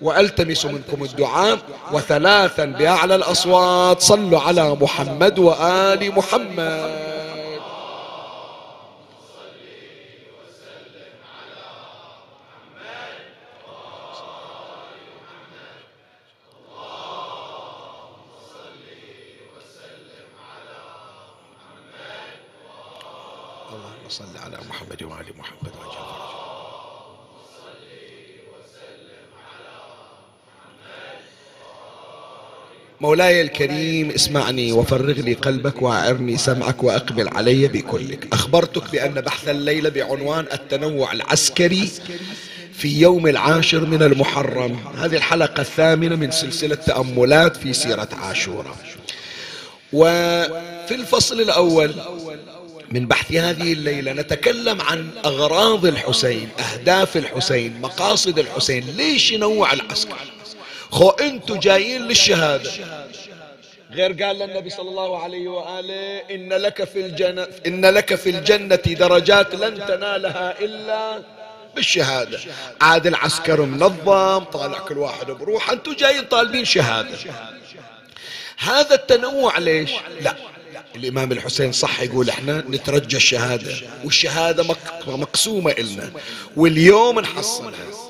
وألتمس 0.00 0.66
منكم 0.66 1.04
الدعاء 1.04 1.58
وثلاثا 1.92 2.64
بأعلى 2.64 3.14
الأصوات 3.14 4.02
صلوا 4.02 4.40
على 4.40 4.74
محمد 4.80 5.38
وآل 5.38 6.12
محمد 6.16 7.06
صل 24.08 24.36
على 24.36 24.58
محمد 24.68 25.02
وآل 25.02 25.26
محمد 25.38 25.72
مولاي 33.06 33.40
الكريم 33.40 34.10
اسمعني 34.10 34.72
وفرغ 34.72 35.12
لي 35.12 35.34
قلبك 35.34 35.82
وأعرني 35.82 36.36
سمعك 36.36 36.82
وأقبل 36.82 37.28
علي 37.28 37.68
بكلك. 37.68 38.28
أخبرتك 38.32 38.90
بأن 38.92 39.14
بحث 39.14 39.48
الليلة 39.48 39.88
بعنوان 39.88 40.46
التنوع 40.52 41.12
العسكري 41.12 41.90
في 42.72 43.00
يوم 43.00 43.26
العاشر 43.26 43.86
من 43.86 44.02
المحرم. 44.02 44.78
هذه 44.98 45.16
الحلقة 45.16 45.60
الثامنة 45.60 46.16
من 46.16 46.30
سلسلة 46.30 46.74
تأملات 46.74 47.56
في 47.56 47.72
سيرة 47.72 48.08
عاشوراء 48.12 48.76
وفي 49.92 50.94
الفصل 50.94 51.40
الأول 51.40 51.94
من 52.90 53.06
بحث 53.06 53.32
هذه 53.32 53.72
الليلة 53.72 54.12
نتكلم 54.12 54.80
عن 54.80 55.08
أغراض 55.24 55.86
الحسين 55.86 56.48
أهداف 56.58 57.16
الحسين 57.16 57.80
مقاصد 57.80 58.38
الحسين. 58.38 58.84
ليش 58.96 59.32
ينوع 59.32 59.72
العسكر؟ 59.72 60.35
خو 60.90 61.08
أنتوا 61.08 61.56
جايين 61.56 62.02
للشهادة. 62.02 62.70
غير 63.92 64.22
قال 64.22 64.38
للنبي 64.38 64.70
صلى 64.70 64.88
الله 64.88 65.22
عليه 65.22 65.48
وآله 65.48 66.18
إن 66.34 66.52
لك 66.52 66.84
في 66.84 67.06
الجنة 67.06 67.46
إن 67.66 67.86
لك 67.86 68.14
في 68.14 68.30
الجنة 68.30 68.76
درجات 68.76 69.54
لن 69.54 69.86
تنالها 69.86 70.60
إلا 70.60 71.22
بالشهادة. 71.74 72.38
عاد 72.80 73.06
العسكر 73.06 73.62
منظم 73.62 74.38
طالع 74.38 74.78
كل 74.78 74.98
واحد 74.98 75.26
بروح 75.26 75.70
أنتوا 75.70 75.94
جايين 75.94 76.24
طالبين 76.24 76.64
شهادة. 76.64 77.18
هذا 78.58 78.94
التنوع 78.94 79.58
ليش؟ 79.58 79.90
لا 80.20 80.34
الإمام 80.96 81.32
الحسين 81.32 81.72
صح 81.72 82.00
يقول 82.00 82.28
إحنا 82.28 82.64
نترجى 82.68 83.16
الشهادة 83.16 83.74
والشهادة 84.04 84.64
مقسومة 85.06 85.72
إلنا 85.72 86.10
واليوم 86.56 87.20
نحصلها. 87.20 88.05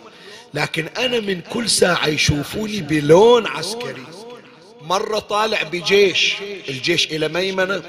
لكن 0.55 0.87
أنا 0.99 1.21
من 1.21 1.41
كل 1.41 1.71
ساعة 1.71 2.07
يشوفوني 2.07 2.81
بلون 2.81 3.47
عسكري. 3.47 4.05
مرة 4.83 5.19
طالع 5.19 5.63
بجيش 5.63 6.35
الجيش 6.69 7.07
إلى 7.07 7.29
ميمنة 7.29 7.83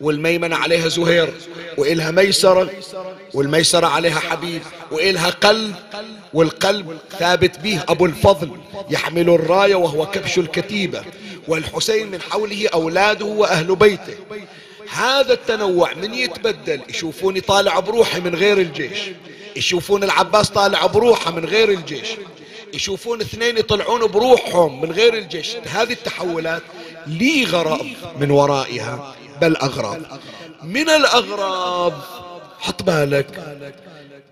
والميمنة 0.00 0.56
عليها 0.56 0.88
زهير 0.88 1.34
وإلها 1.78 2.10
ميسرة 2.10 2.70
والميسرة 3.34 3.86
عليها 3.86 4.18
حبيب 4.18 4.62
وإلها 4.90 5.30
قلب 5.30 5.74
والقلب 6.34 6.98
ثابت 7.18 7.58
به 7.58 7.82
أبو 7.88 8.06
الفضل 8.06 8.50
يحمل 8.90 9.28
الراية 9.28 9.74
وهو 9.74 10.06
كبش 10.06 10.38
الكتيبة. 10.38 11.04
والحسين 11.48 12.10
من 12.10 12.20
حوله 12.20 12.68
أولاده 12.74 13.24
وأهل 13.24 13.76
بيته. 13.76 14.14
هذا 14.90 15.32
التنوع 15.32 15.94
من 15.94 16.14
يتبدل؟ 16.14 16.80
يشوفوني 16.88 17.40
طالع 17.40 17.80
بروحي 17.80 18.20
من 18.20 18.34
غير 18.34 18.58
الجيش. 18.58 18.98
يشوفون 19.56 20.04
العباس 20.04 20.50
طالع 20.50 20.86
بروحه 20.86 21.30
من 21.30 21.44
غير 21.44 21.70
الجيش. 21.70 22.08
يشوفون 22.74 23.20
اثنين 23.20 23.58
يطلعون 23.58 24.06
بروحهم 24.06 24.80
من 24.80 24.92
غير 24.92 25.14
الجيش. 25.14 25.56
هذه 25.56 25.92
التحولات 25.92 26.62
لي 27.06 27.44
غرض 27.44 27.86
من 28.20 28.30
ورائها 28.30 29.14
بل 29.40 29.56
أغراض 29.56 29.98
من 30.62 30.88
الأغراض 30.88 31.92
حط 32.58 32.82
بالك 32.82 33.56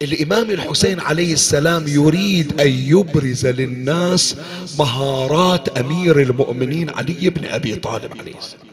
الإمام 0.02 0.50
الحسين 0.50 1.00
عليه 1.00 1.32
السلام 1.32 1.88
يريد 1.88 2.60
أن 2.60 2.68
يبرز 2.68 3.46
للناس 3.46 4.36
مهارات 4.78 5.78
أمير 5.78 6.20
المؤمنين 6.20 6.90
علي 6.90 7.30
بن 7.30 7.44
أبي 7.44 7.76
طالب 7.76 8.18
عليه 8.18 8.38
السلام. 8.38 8.66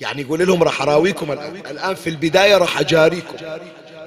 يعني 0.00 0.22
يقول 0.22 0.46
لهم 0.46 0.62
راح 0.62 0.82
أراويكم 0.82 1.32
الآن, 1.32 1.94
في 1.94 2.10
البداية 2.10 2.56
راح 2.56 2.80
أجاريكم. 2.80 3.36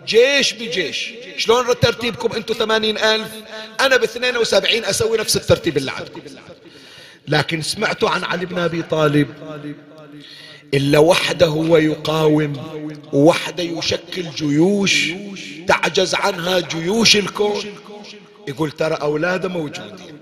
جيش 0.08 0.54
بجيش. 0.54 1.10
شلون 1.38 1.80
ترتيبكم 1.80 2.34
أنتم 2.34 2.54
ثمانين 2.54 2.98
ألف؟ 2.98 3.32
أنا 3.80 3.98
باثنين 3.98 4.38
وسبعين 4.38 4.86
أسوي 4.86 5.18
نفس 5.18 5.38
الترتيب 5.38 5.78
اللي 5.78 5.92
عندكم. 5.92 6.22
لكن 7.28 7.62
سمعتوا 7.62 8.10
عن 8.10 8.24
علي 8.24 8.46
بن 8.46 8.58
أبي 8.58 8.82
طالب؟ 8.82 9.28
إلا 10.74 11.00
وحده 11.00 11.46
هو 11.46 11.78
يقاوم 11.78 12.54
وحده 13.14 13.64
يشكل 13.64 14.30
جيوش 14.36 15.12
تعجز 15.68 16.16
عنها 16.16 16.60
جيوش 16.60 17.16
الكون. 17.16 17.64
يقول 18.48 18.72
ترى 18.72 18.96
أولاده 18.96 19.50
موجودين. 19.50 20.20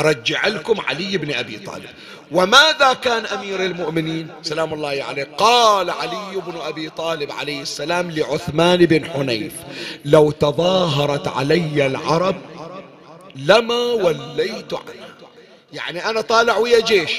أرجع 0.00 0.46
لكم 0.46 0.80
علي 0.80 1.16
بن 1.16 1.34
أبي 1.34 1.58
طالب. 1.58 1.90
وماذا 2.32 2.92
كان 2.92 3.26
أمير 3.26 3.62
المؤمنين؟ 3.62 4.28
سلام 4.42 4.74
الله 4.74 5.04
عليه. 5.08 5.28
قال 5.38 5.90
علي 5.90 6.40
بن 6.46 6.60
أبي 6.60 6.90
طالب 6.90 7.30
عليه 7.32 7.62
السلام 7.62 8.10
لعثمان 8.10 8.86
بن 8.86 9.10
حنيف 9.10 9.52
لو 10.04 10.30
تظاهرت 10.30 11.28
علي 11.28 11.86
العرب 11.86 12.36
لما 13.36 13.74
وليت 13.74 14.74
عنها. 14.74 15.16
يعني 15.72 16.10
أنا 16.10 16.20
طالع 16.20 16.56
ويا 16.56 16.80
جيش. 16.80 17.12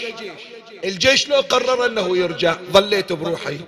الجيش 0.84 1.30
لو 1.30 1.40
قرر 1.40 1.86
أنه 1.86 2.18
يرجع 2.18 2.56
ظليت 2.72 3.13
بروحي. 3.13 3.60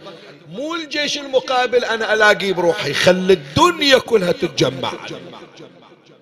مو 0.52 0.76
الجيش 0.76 1.18
المقابل 1.18 1.86
أنا 1.86 2.14
ألاقي 2.14 2.54
بروحي. 2.54 2.94
خلي 2.94 3.34
الدنيا 3.34 3.98
كلها 3.98 4.32
تتجمع. 4.32 4.94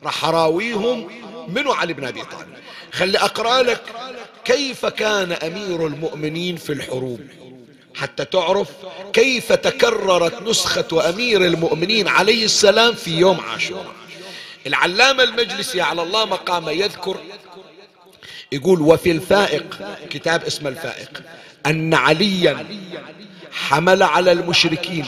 راح 0.04 0.26
أراويهم 0.26 1.10
منو 1.48 1.72
علي 1.72 1.94
بن 1.94 2.06
أبي 2.06 2.22
طالب؟ 2.22 2.48
خلي 2.98 3.18
أقرأ 3.18 3.64
لك 3.64 3.82
كيف 4.46 4.86
كان 4.86 5.32
أمير 5.32 5.88
المؤمنين 5.88 6.56
في 6.56 6.74
الحروب. 6.74 7.20
حتى 7.96 8.26
تعرف 8.26 8.68
كيف 9.14 9.54
تكررت 9.54 10.42
نسخة 10.42 11.10
أمير 11.10 11.46
المؤمنين 11.46 12.08
عليه 12.08 12.46
السلام 12.46 12.94
في 12.94 13.12
يوم 13.18 13.40
عاشوراء. 13.40 13.94
العلامة 14.68 15.24
المجلسي 15.24 15.82
على 15.82 16.02
الله 16.04 16.26
مقامه 16.26 16.72
يذكر 16.72 17.18
يقول 18.52 18.82
وفي 18.82 19.12
الفائق 19.12 19.98
كتاب 20.10 20.44
اسمه 20.44 20.70
الفائق 20.70 21.22
أن 21.66 21.94
عليا 21.94 22.66
حمل 23.52 24.04
على 24.04 24.32
المشركين 24.32 25.06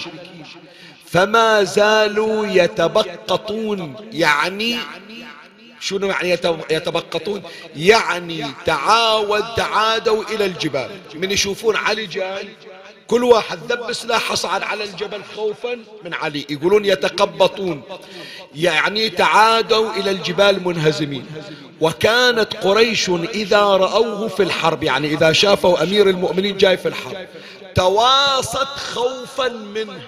فما 1.06 1.64
زالوا 1.64 2.46
يتبقطون 2.48 3.96
يعني 4.14 4.78
شنو 5.80 6.08
يعني 6.08 6.30
يتبقطون؟ 6.72 7.44
يعني 7.76 8.46
تعاود 8.66 9.44
تعادوا 9.58 10.24
إلى 10.24 10.46
الجبال. 10.46 10.90
من 11.16 11.32
يشوفون 11.32 11.76
علي 11.76 12.06
جاي 12.06 12.50
كل 13.08 13.24
واحد 13.24 13.60
ذب 13.72 13.92
سلاحه 13.94 14.36
صعد 14.36 14.64
على 14.64 14.84
الجبل 14.84 15.24
خوفا 15.36 15.80
من 16.04 16.14
علي. 16.14 16.46
يقولون 16.50 16.86
يتقبطون. 16.86 17.82
يعني 18.56 19.10
تعادوا 19.10 19.94
إلى 19.94 20.12
الجبال 20.12 20.64
منهزمين. 20.68 21.26
وكانت 21.82 22.54
قريش 22.54 23.10
إذا 23.10 23.64
رأوه 23.64 24.28
في 24.28 24.44
الحرب 24.44 24.84
يعني 24.84 25.08
إذا 25.08 25.32
شافوا 25.32 25.84
أمير 25.84 26.10
المؤمنين 26.10 26.58
جاي 26.58 26.78
في 26.78 26.88
الحرب 26.88 27.28
تواصت 27.76 28.68
خوفا 28.94 29.48
منه. 29.48 30.02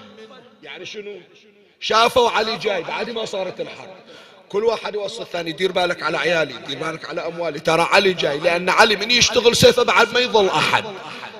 يعني 0.62 0.86
شنو؟ 0.86 1.20
شافوا 1.80 2.30
علي 2.30 2.56
جاي 2.56 2.82
بعد 2.82 3.10
ما 3.10 3.24
صارت 3.24 3.60
الحرب. 3.60 4.01
كل 4.52 4.64
واحد 4.64 4.94
يوصي 4.94 5.22
الثاني. 5.22 5.52
دير 5.52 5.72
بالك 5.72 6.02
على 6.02 6.18
عيالي 6.18 6.54
دير 6.68 6.78
بالك 6.78 7.08
على 7.08 7.26
أموالي. 7.26 7.60
ترى 7.60 7.82
علي 7.82 8.12
جاي 8.12 8.38
لأن 8.38 8.68
علي 8.68 8.96
من 8.96 9.10
يشتغل 9.10 9.56
سيفه 9.56 9.82
بعد 9.82 10.12
ما 10.12 10.20
يظل 10.20 10.48
أحد. 10.48 10.84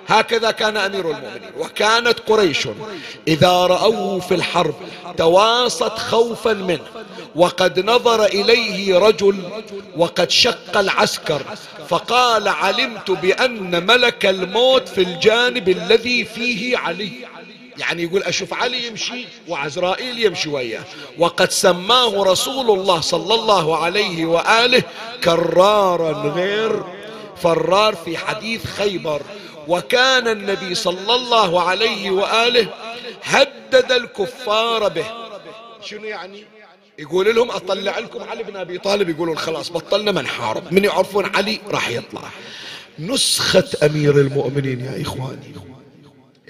هكذا 0.08 0.50
كان 0.50 0.76
أمير 0.76 1.10
المؤمنين. 1.10 1.52
وكانت 1.58 2.18
قريش 2.20 2.68
إذا 3.28 3.66
رأوه 3.66 4.20
في 4.20 4.34
الحرب 4.34 4.74
تواصت 5.16 5.98
خوفا 5.98 6.52
منه. 6.52 6.86
وقد 7.34 7.80
نظر 7.80 8.24
إليه 8.24 8.98
رجل 8.98 9.42
وقد 9.96 10.30
شق 10.30 10.76
العسكر 10.76 11.42
فقال 11.88 12.48
علمت 12.48 13.10
بأن 13.10 13.86
ملك 13.86 14.26
الموت 14.26 14.88
في 14.88 15.00
الجانب 15.00 15.68
الذي 15.68 16.24
فيه 16.24 16.78
علي. 16.78 17.12
يعني 17.78 18.02
يقول 18.02 18.22
أشوف 18.22 18.54
علي 18.54 18.86
يمشي 18.86 19.26
وعزرائيل 19.48 20.24
يمشي 20.26 20.48
وياه. 20.48 20.84
وقد 21.18 21.50
سماه 21.50 22.24
رسول 22.24 22.78
الله 22.78 23.00
صلى 23.00 23.34
الله 23.34 23.76
عليه 23.76 24.26
وآله 24.26 24.82
كرارا 25.24 26.12
غير 26.12 26.84
فرار 27.42 27.94
في 27.94 28.16
حديث 28.16 28.66
خيبر. 28.66 29.22
وكان 29.68 30.28
النبي 30.28 30.74
صلى 30.74 31.14
الله 31.14 31.62
عليه 31.62 32.10
وآله 32.10 32.68
هدد 33.22 33.92
الكفار 33.92 34.88
به. 34.88 35.06
شنو 35.84 36.04
يعني؟ 36.04 36.44
يقول 36.98 37.34
لهم 37.34 37.50
أطلع 37.50 37.98
لكم 37.98 38.22
علي 38.22 38.42
بن 38.42 38.56
أبي 38.56 38.78
طالب. 38.78 39.08
يقولون 39.08 39.38
خلاص 39.38 39.70
بطلنا 39.70 40.12
ما 40.12 40.22
نحارب. 40.22 40.72
من 40.72 40.84
يعرفون 40.84 41.36
علي 41.36 41.60
راح 41.68 41.88
يطلع. 41.88 42.22
نسخة 42.98 43.68
أمير 43.82 44.16
المؤمنين 44.16 44.80
يا 44.80 45.02
إخواني. 45.02 45.54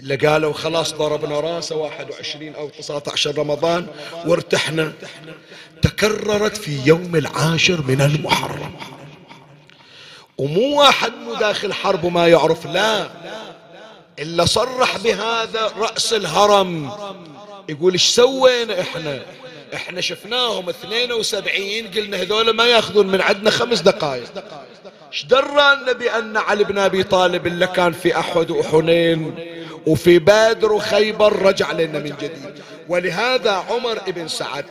اللي 0.02 0.16
قالوا 0.16 0.52
خلاص 0.52 0.94
ضربنا 0.94 1.40
راسه 1.40 1.76
21 1.76 2.54
أو 2.54 2.68
19 2.68 3.38
رمضان 3.38 3.86
وارتحنا. 4.26 4.92
تكررت 5.82 6.56
في 6.56 6.78
يوم 6.84 7.16
العاشر 7.16 7.82
من 7.82 8.00
المحرم. 8.00 8.74
ومو 10.38 10.80
واحد 10.80 11.12
مو 11.24 11.34
داخل 11.34 11.72
حرب 11.72 12.04
وما 12.04 12.28
يعرف 12.28 12.66
لا. 12.66 13.10
إلا 14.18 14.44
صرح 14.44 14.96
بهذا 14.96 15.72
رأس 15.78 16.12
الهرم. 16.12 16.90
يقول 17.68 17.92
إيش 17.92 18.06
سوينا 18.06 18.80
إحنا؟ 18.80 19.22
إحنا 19.74 20.00
شفناهم 20.00 20.68
72 20.68 21.86
قلنا 21.94 22.16
هذول 22.16 22.50
ما 22.50 22.64
يأخذون 22.64 23.06
من 23.06 23.20
عندنا 23.20 23.50
خمس 23.50 23.80
دقائق. 23.80 24.44
إيش 25.12 25.24
درانا 25.24 25.92
بان 25.92 26.36
علي 26.36 26.64
بن 26.64 26.78
أبي 26.78 27.02
طالب 27.02 27.46
اللي 27.46 27.66
كان 27.66 27.92
في 27.92 28.18
أحد 28.18 28.50
وحنين؟ 28.50 29.34
وفي 29.86 30.18
بدر 30.18 30.72
وخيبر 30.72 31.42
رجع 31.42 31.72
لنا 31.72 31.98
من 31.98 32.16
جديد. 32.16 32.62
ولهذا 32.88 33.50
عمر 33.50 33.98
بن 33.98 34.28
سعد 34.28 34.64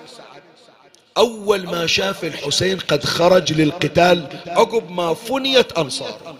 أول 1.17 1.65
ما 1.65 1.87
شاف 1.87 2.23
الحسين 2.23 2.79
قد 2.79 3.03
خرج 3.03 3.53
للقتال 3.53 4.27
عقب 4.47 4.91
ما 4.91 5.13
فنيت 5.13 5.71
أنصار 5.71 6.35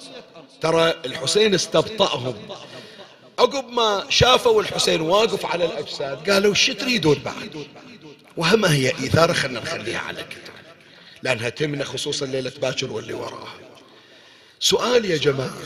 ترى 0.61 0.93
الحسين 1.05 1.53
استبطأهم. 1.53 2.35
عقب 3.39 3.69
ما 3.69 4.03
شافوا 4.09 4.61
الحسين 4.61 5.01
واقف 5.01 5.45
على 5.45 5.65
الأجساد 5.65 6.29
قالوا 6.29 6.53
شو 6.53 6.73
تريدون 6.73 7.15
بعد؟ 7.25 7.65
وهما 8.37 8.73
هي 8.73 8.89
إثارة 8.89 9.33
خلنا 9.33 9.59
نخليها 9.59 9.99
على 9.99 10.23
كتاب 10.23 10.55
لأنها 11.23 11.49
تمنى 11.49 11.83
خصوصا 11.83 12.25
ليلة 12.25 12.51
باكر 12.61 12.91
واللي 12.91 13.13
وراها. 13.13 13.53
سؤال 14.59 15.05
يا 15.05 15.17
جماعة 15.17 15.57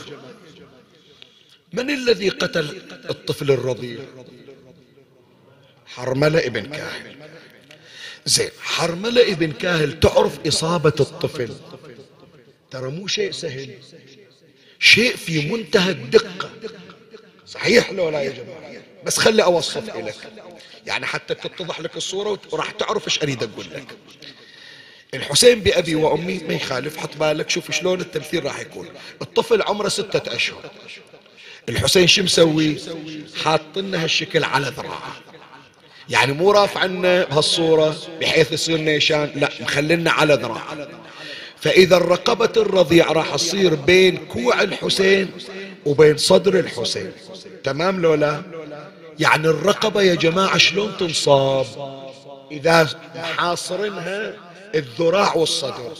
من 1.72 1.90
الذي 1.90 2.28
قتل 2.28 2.82
الطفل 3.10 3.50
الرضيع؟ 3.50 3.98
حرملة 5.86 6.46
ابن 6.46 6.66
كاهل. 6.66 7.16
زين 8.24 8.50
حرملة 8.60 9.32
ابن 9.32 9.52
كاهل 9.52 10.00
تعرف 10.00 10.46
إصابة 10.46 10.94
الطفل. 11.00 11.54
ترى 12.70 12.90
مو 12.90 13.06
شيء 13.06 13.30
سهل. 13.30 13.78
شيء 14.78 15.16
في 15.16 15.50
منتهى 15.50 15.90
الدقة. 15.90 16.50
صحيح 17.46 17.92
لو 17.92 18.08
لا 18.08 18.20
يا 18.22 18.30
جماعة؟ 18.30 18.82
بس 19.04 19.18
خلي 19.18 19.42
أوصف 19.42 19.96
لك 19.96 20.32
يعني 20.86 21.06
حتى 21.06 21.34
تتضح 21.34 21.80
لك 21.80 21.96
الصورة 21.96 22.40
وراح 22.52 22.70
تعرف 22.70 23.04
إيش 23.04 23.22
أريد 23.22 23.42
أقول 23.42 23.66
لك. 23.70 23.96
الحسين 25.14 25.60
بأبي 25.60 25.94
وأمي 25.94 26.38
ما 26.38 26.54
يخالف 26.54 26.96
حط 26.96 27.16
بالك 27.16 27.50
شوف 27.50 27.70
شلون 27.70 28.00
التمثيل 28.00 28.44
راح 28.44 28.60
يكون. 28.60 28.88
الطفل 29.22 29.62
عمره 29.62 29.88
ستة 29.88 30.36
أشهر. 30.36 30.70
الحسين 31.68 32.06
شو 32.06 32.22
مسوي؟ 32.22 32.76
حاط 33.44 33.60
لنا 33.76 34.04
هالشكل 34.04 34.44
على 34.44 34.72
ذراعه. 34.76 35.16
يعني 36.08 36.32
مو 36.32 36.50
رافعنا 36.50 37.24
بهالصورة 37.24 37.96
بحيث 38.20 38.52
يصير 38.52 38.78
نيشان 38.78 39.30
لا 39.34 39.50
مخلينا 39.60 40.10
على 40.10 40.34
ذراعه. 40.34 40.88
فإذا 41.60 41.96
الرقبة 41.96 42.52
الرضيع 42.56 43.12
راح 43.12 43.34
تصير 43.34 43.74
بين 43.74 44.16
كوع 44.26 44.62
الحسين 44.62 45.30
وبين 45.86 46.16
صدر 46.16 46.58
الحسين. 46.58 47.12
تمام 47.64 48.02
لو 48.02 48.14
لا؟ 48.14 48.42
يعني 49.18 49.46
الرقبة 49.46 50.02
يا 50.02 50.14
جماعة 50.14 50.58
شلون 50.58 50.96
تنصاب؟ 50.96 51.66
إذا 52.50 52.88
حاصرنها 53.36 54.34
الذراع 54.74 55.34
والصدر. 55.34 55.92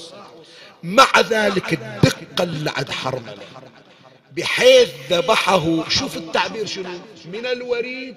مع 0.83 1.09
ذلك 1.31 1.73
الدقة 1.73 2.45
اللي 2.45 2.73
عند 2.77 2.91
حرمله 2.91 3.56
بحيث 4.37 4.89
ذبحه. 5.11 5.89
شوف 5.89 6.17
التعبير 6.17 6.67
شنو. 6.67 6.99
من 7.33 7.47
الوريد 7.47 8.15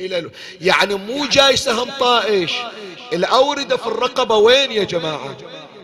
إلى 0.00 0.18
ألو... 0.18 0.30
يعني 0.60 0.94
مو 0.94 1.26
جاي 1.26 1.56
سهم 1.56 1.90
طائش. 2.00 2.52
الأوردة 3.12 3.76
في 3.76 3.86
الرقبة 3.86 4.36
وين 4.36 4.72
يا 4.72 4.84
جماعة؟ 4.84 5.36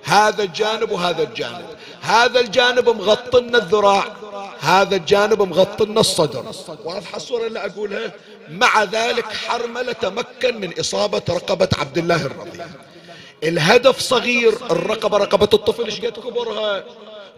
هذا 0.05 0.43
الجانب 0.43 0.91
وهذا 0.91 1.23
الجانب. 1.23 1.67
هذا 2.01 2.41
الجانب 2.41 2.89
مغطنا 2.89 3.59
الذراع. 3.59 4.17
هذا 4.61 4.97
الجانب 4.97 5.43
مغطنا 5.43 6.01
الصدر. 6.01 6.53
واضحة 6.85 7.17
الصورة 7.17 7.47
اللي 7.47 7.67
أقولها؟ 7.67 8.13
مع 8.49 8.85
ذلك 8.85 9.33
حرملة 9.33 9.93
تمكن 9.93 10.61
من 10.61 10.81
إصابة 10.81 11.23
رقبة 11.31 11.69
عبد 11.79 11.99
الله 11.99 12.27
الرضيع. 12.27 12.67
الهدف 13.45 14.01
صغير 14.01 14.53
الرقبة 14.71 15.19
رقبة 15.19 15.49
الطفل. 15.55 15.85
إيش 15.85 16.01
قد 16.01 16.19
كبرها؟ 16.19 16.85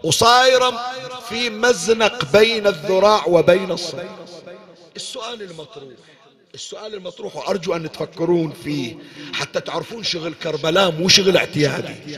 وصايرة 0.03 0.81
في 1.29 1.49
مزنق 1.49 2.31
بين 2.37 2.67
الذراع 2.67 3.25
وبين 3.25 3.71
الصدر. 3.71 4.09
السؤال 4.95 5.41
المطروح 5.41 5.93
السؤال 6.53 6.93
المطروح 6.93 7.35
وأرجو 7.35 7.75
أن 7.75 7.91
تفكرون 7.91 8.51
فيه 8.63 8.95
حتى 9.33 9.59
تعرفون 9.61 10.03
شغل 10.03 10.33
كربلاء 10.33 10.91
مو 10.91 11.07
شغل 11.07 11.37
اعتيادي. 11.37 12.17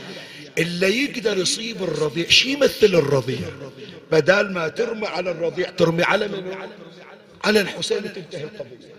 اللي 0.58 1.04
يقدر 1.04 1.38
يصيب 1.38 1.82
الرضيع 1.82 2.28
شي 2.28 2.52
يمثل 2.52 2.94
الرضيع؟ 2.94 3.48
بدال 4.12 4.52
ما 4.52 4.68
ترمي 4.68 5.06
على 5.06 5.30
الرضيع 5.30 5.70
ترمي 5.70 6.02
على 6.02 6.28
من؟ 6.28 6.68
على 7.44 7.60
الحسين 7.60 8.14
تنتهي 8.14 8.44
القضية. 8.44 8.92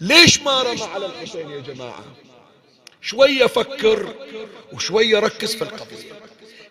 ليش 0.00 0.40
ما 0.40 0.62
رمى 0.62 0.82
على 0.82 1.06
الحسين 1.06 1.50
يا 1.50 1.60
جماعة؟ 1.60 2.04
شوية 3.00 3.46
فكر 3.46 4.14
وشوية 4.72 5.18
ركز 5.18 5.54
في 5.54 5.62
القضية. 5.62 6.15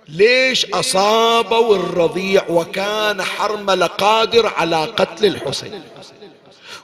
ليش 0.08 0.66
أصابوا 0.66 1.76
الرضيع 1.76 2.46
وكان 2.50 3.22
حرمل 3.24 3.84
قادر 3.84 4.48
على 4.48 4.86
قتل 4.86 5.26
الحسين؟ 5.26 5.84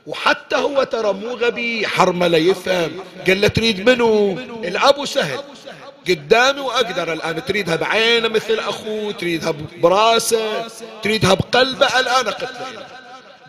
وحتى 0.08 0.56
هو 0.56 0.84
ترى 0.84 1.14
مو 1.14 1.34
غبي 1.34 1.88
حرملة 1.88 2.38
يفهم 2.38 2.92
قال 3.28 3.42
له 3.42 3.48
تريد 3.48 3.90
منو؟ 3.90 4.32
الأب 4.64 5.06
سهل. 5.06 5.40
قدامي 6.08 6.60
وأقدر 6.60 7.14
الآن. 7.14 7.46
تريدها 7.46 7.76
بعينه 7.76 8.28
مثل 8.28 8.60
أخوه؟ 8.60 9.12
تريدها 9.12 9.54
براسه؟ 9.78 10.68
تريدها 11.04 11.34
بقلبه 11.34 12.00
الآن 12.00 12.30
قتله 12.30 12.86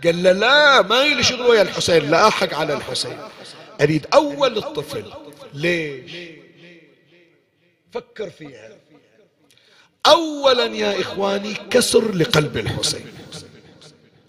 قال 0.05 0.23
له 0.23 0.33
لا 0.33 0.83
ما 0.83 1.03
يلي 1.03 1.23
شغل 1.23 1.43
ويا 1.43 1.63
الحسين. 1.63 2.11
لا 2.11 2.29
أحق 2.29 2.55
على 2.55 2.75
الحسين. 2.75 3.19
أريد 3.81 4.07
أول 4.15 4.59
الطفل. 4.59 5.05
ليش؟ 5.55 6.13
فكر 7.93 8.31
فيها. 8.31 8.82
أولا 10.07 10.65
يا 10.65 11.01
إخواني 11.01 11.55
كسر 11.71 12.15
لقلب 12.15 12.57
الحسين. 12.57 13.07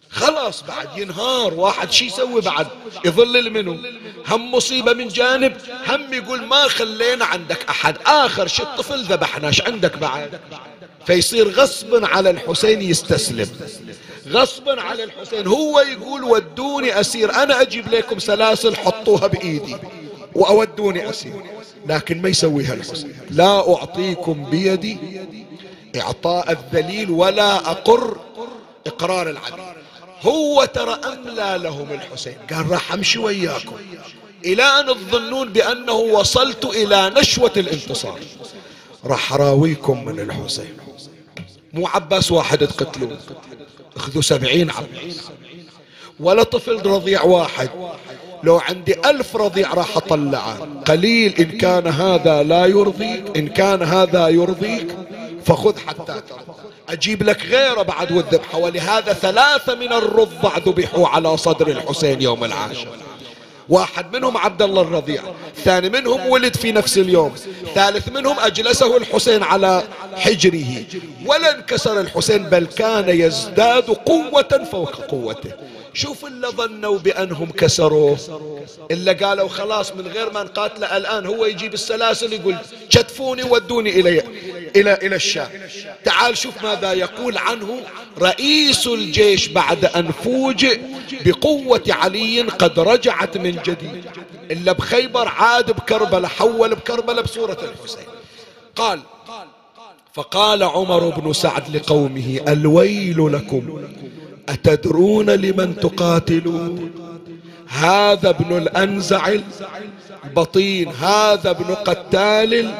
خلاص 0.10 0.64
بعد 0.64 0.98
ينهار 0.98 1.54
واحد 1.54 1.92
شي 1.92 2.06
يسوي 2.06 2.42
بعد؟ 2.42 2.68
يظلل 3.06 3.50
منه 3.50 3.80
هم 4.28 4.52
مصيبة 4.52 4.94
من 4.94 5.08
جانب 5.08 5.58
هم 5.88 6.14
يقول 6.14 6.46
ما 6.46 6.68
خلينا 6.68 7.26
عندك 7.26 7.70
أحد. 7.70 7.98
آخر 8.06 8.48
شي 8.48 8.64
الطفل 8.64 9.04
ذبحناش 9.04 9.62
عندك 9.62 9.98
بعد. 9.98 10.40
فيصير 11.06 11.50
غصبا 11.50 12.08
على 12.08 12.30
الحسين 12.30 12.82
يستسلم. 12.82 13.50
غصبا 14.30 14.82
على 14.82 15.04
الحسين. 15.04 15.48
هو 15.48 15.80
يقول 15.80 16.24
ودوني 16.24 17.00
أسير. 17.00 17.34
أنا 17.34 17.62
أجيب 17.62 17.88
لكم 17.88 18.20
سلاسل 18.20 18.76
حطوها 18.76 19.28
بإيدي 19.28 19.76
وأودوني 20.36 21.10
أسير. 21.10 21.42
لكن 21.86 22.22
ما 22.22 22.30
يسويها 22.30 22.74
الحسين. 22.74 23.16
لا 23.30 23.76
أعطيكم 23.76 24.50
بيدي 24.50 24.98
إعطاء 25.95 26.51
الذليل 26.51 27.12
ولا 27.12 27.71
أقر 27.71 28.17
إقرار 28.88 29.29
العدل. 29.29 29.63
هو 30.21 30.65
ترى 30.65 30.93
أملى 30.93 31.63
لهم 31.63 31.91
الحسين؟ 31.91 32.38
قال 32.53 32.71
راح 32.71 32.93
أمشي 32.93 33.19
وياكم. 33.19 33.75
إلى 34.45 34.63
أن 34.63 34.86
تظنون 34.86 35.49
بأنه 35.49 35.93
وصلت 35.93 36.65
إلى 36.65 37.12
نشوة 37.17 37.51
الانتصار. 37.58 38.19
راح 39.06 39.33
راويكم 39.33 40.06
من 40.06 40.19
الحسين. 40.19 40.77
مو 41.73 41.87
عباس 41.87 42.31
واحد 42.31 42.67
تقتلوا 42.67 43.10
اخذوا 43.96 44.21
سبعين 44.21 44.71
عباس. 44.71 45.31
ولا 46.19 46.44
طفل 46.44 46.85
رضيع 46.85 47.23
واحد. 47.23 47.69
لو 48.44 48.58
عندي 48.58 49.10
ألف 49.10 49.35
رضيع 49.35 49.73
راح 49.73 49.98
أطلعه. 49.98 50.67
قليل 50.87 51.33
إن 51.39 51.58
كان 51.58 51.87
هذا 51.87 52.44
لا 52.44 52.65
يرضيك 52.65 53.37
إن 53.37 53.48
كان 53.48 53.83
هذا 53.83 54.27
يرضيك 54.27 54.96
فخذ 55.46 55.77
حتى 55.79 56.06
ترضى 56.06 56.54
أجيب 56.89 57.23
لك 57.23 57.46
غيره 57.46 57.81
بعد 57.81 58.12
والذبحة 58.12 58.58
ولهذا 58.58 59.13
ثلاثة 59.13 59.75
من 59.75 59.94
الرضع 59.94 60.58
ذبحوا 60.58 61.08
على 61.08 61.37
صدر 61.37 61.67
الحسين 61.67 62.21
يوم 62.21 62.44
العاشر. 62.44 62.87
واحد 63.69 64.15
منهم 64.15 64.37
عبد 64.37 64.62
الله 64.62 64.81
الرضيع 64.81 65.23
ثاني 65.63 65.89
منهم 65.89 66.27
ولد 66.29 66.56
في 66.56 66.71
نفس 66.71 66.98
اليوم 66.98 67.35
ثالث 67.75 68.10
منهم 68.10 68.39
أجلسه 68.39 68.98
الحسين 68.98 69.44
على 69.44 69.83
حجره. 70.15 70.85
ولا 71.25 71.56
انكسر 71.56 72.00
الحسين 72.00 72.44
بل 72.44 72.65
كان 72.65 73.10
يزداد 73.10 73.83
قوة 73.83 74.67
فوق 74.71 74.96
قوته. 74.96 75.52
شوف 75.94 76.25
اللي 76.25 76.48
ظنوا 76.48 76.98
بأنهم 76.98 77.52
كسروه 77.52 78.17
إلا 78.91 79.27
قالوا 79.27 79.50
خلاص 79.50 79.91
من 79.91 80.08
غير 80.08 80.33
ما 80.33 80.44
نقاتله 80.44 80.98
الآن 80.98 81.25
هو 81.25 81.46
يجيب 81.46 81.73
السلاسل 81.73 82.33
يقول 82.33 82.56
شتفوني 82.89 83.44
ودوني 83.44 83.89
إلى 83.89 84.23
إلى 84.75 84.94
إلى 84.94 85.15
الشام. 85.15 85.48
تعال 86.06 86.37
شوف 86.37 86.63
ماذا 86.63 86.94
يقول 86.94 87.37
عنه 87.37 87.81
رئيس 88.19 88.87
الجيش 88.87 89.48
بعد 89.48 89.85
أن 89.85 90.12
فوجئ 90.12 90.79
بقوة 91.25 91.83
علي 91.89 92.41
قد 92.41 92.79
رجعت 92.79 93.37
من 93.37 93.52
جديد. 93.52 94.06
إلا 94.52 94.71
بخيبر 94.71 95.27
عاد 95.27 95.71
بكربلة 95.71 96.27
حول 96.27 96.75
بكربلة 96.75 97.21
بصورة 97.21 97.58
الحسين. 97.63 98.06
قال 98.75 99.00
فقال 100.13 100.63
عمر 100.63 101.10
بن 101.10 101.33
سعد 101.33 101.75
لقومه 101.75 102.39
الويل 102.48 103.33
لكم 103.33 103.87
أتدرون 104.50 105.29
لمن 105.29 105.75
تقاتلون؟ 105.79 106.91
هذا 107.67 108.29
ابن 108.29 108.58
الأنزع 108.58 109.35
البطين 110.25 110.87
هذا 110.87 111.50
ابن 111.50 111.75
قتال 111.75 112.73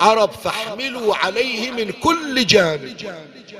العرب 0.00 0.30
فاحملوا 0.30 1.16
عليه 1.16 1.70
من 1.70 1.90
كل 1.92 2.46
جانب. 2.46 2.96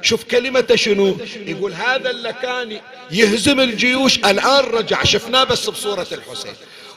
شوف 0.03 0.25
كلمة 0.25 0.67
شنو؟ 0.75 1.17
يقول 1.37 1.73
هذا 1.73 2.11
اللي 2.11 2.33
كان 2.33 2.81
يهزم 3.11 3.61
الجيوش 3.61 4.19
الآن 4.19 4.65
رجع 4.65 5.05
شفناه 5.05 5.45
بس 5.45 5.71
بصورة 5.71 6.07
الحسين. 6.13 6.53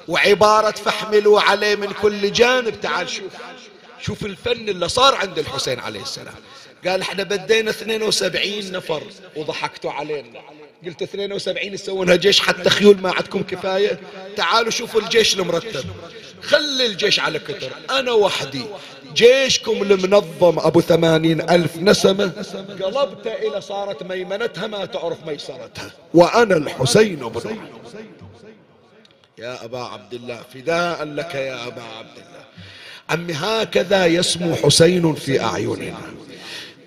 وعبارة 0.08 0.72
فاحملوا 0.72 1.42
عليه 1.42 1.76
من 1.76 1.92
كل 2.02 2.32
جانب. 2.32 2.82
تعال 2.82 3.10
شوف 3.10 3.32
شوف 4.02 4.26
الفن 4.26 4.70
اللي 4.70 4.90
صار 4.90 5.16
عند 5.16 5.40
الحسين 5.40 5.80
عليه 5.80 6.02
السلام. 6.02 6.36
قال 6.88 7.02
إحنا 7.02 7.24
بدينا 7.24 7.70
72 7.70 8.72
نفر 8.72 9.04
وضحكتوا 9.36 9.92
علينا. 9.92 10.42
قلت 10.86 11.02
72 11.02 11.74
يسوونها 11.74 12.16
جيش 12.16 12.40
حتى 12.40 12.70
خيول 12.70 13.02
ما 13.02 13.12
عندكم 13.12 13.44
كفاية. 13.44 14.00
تعالوا 14.38 14.72
شوفوا 14.72 15.02
الجيش 15.02 15.40
المرتب. 15.40 15.86
خلي 16.42 16.86
الجيش 16.86 17.20
على 17.20 17.40
كتر. 17.40 17.70
أنا 17.90 18.12
وحدي. 18.12 18.66
جيشكم 19.14 19.82
المنظم 19.82 20.60
أبو 20.60 20.82
ثمانين 20.82 21.50
ألف 21.50 21.78
نسمة. 21.78 22.32
قلبت 22.82 23.28
إلى 23.28 23.62
صارت 23.62 24.04
ميمنتها 24.04 24.68
ما 24.68 24.86
تعرف 24.86 25.26
ميسرتها 25.28 25.92
وأنا 26.14 26.58
الحسين 26.58 27.16
بن 27.16 27.58
يا 29.38 29.66
أبا 29.66 29.80
عبد 29.80 30.14
الله 30.14 30.42
فداء 30.54 31.04
لك 31.04 31.36
يا 31.36 31.68
أبا 31.68 31.82
عبد 31.82 32.18
الله. 32.18 32.44
عمي 33.10 33.34
هكذا 33.34 34.06
يسمو 34.06 34.56
حسين 34.56 35.16
في 35.16 35.44
أعيننا. 35.44 35.98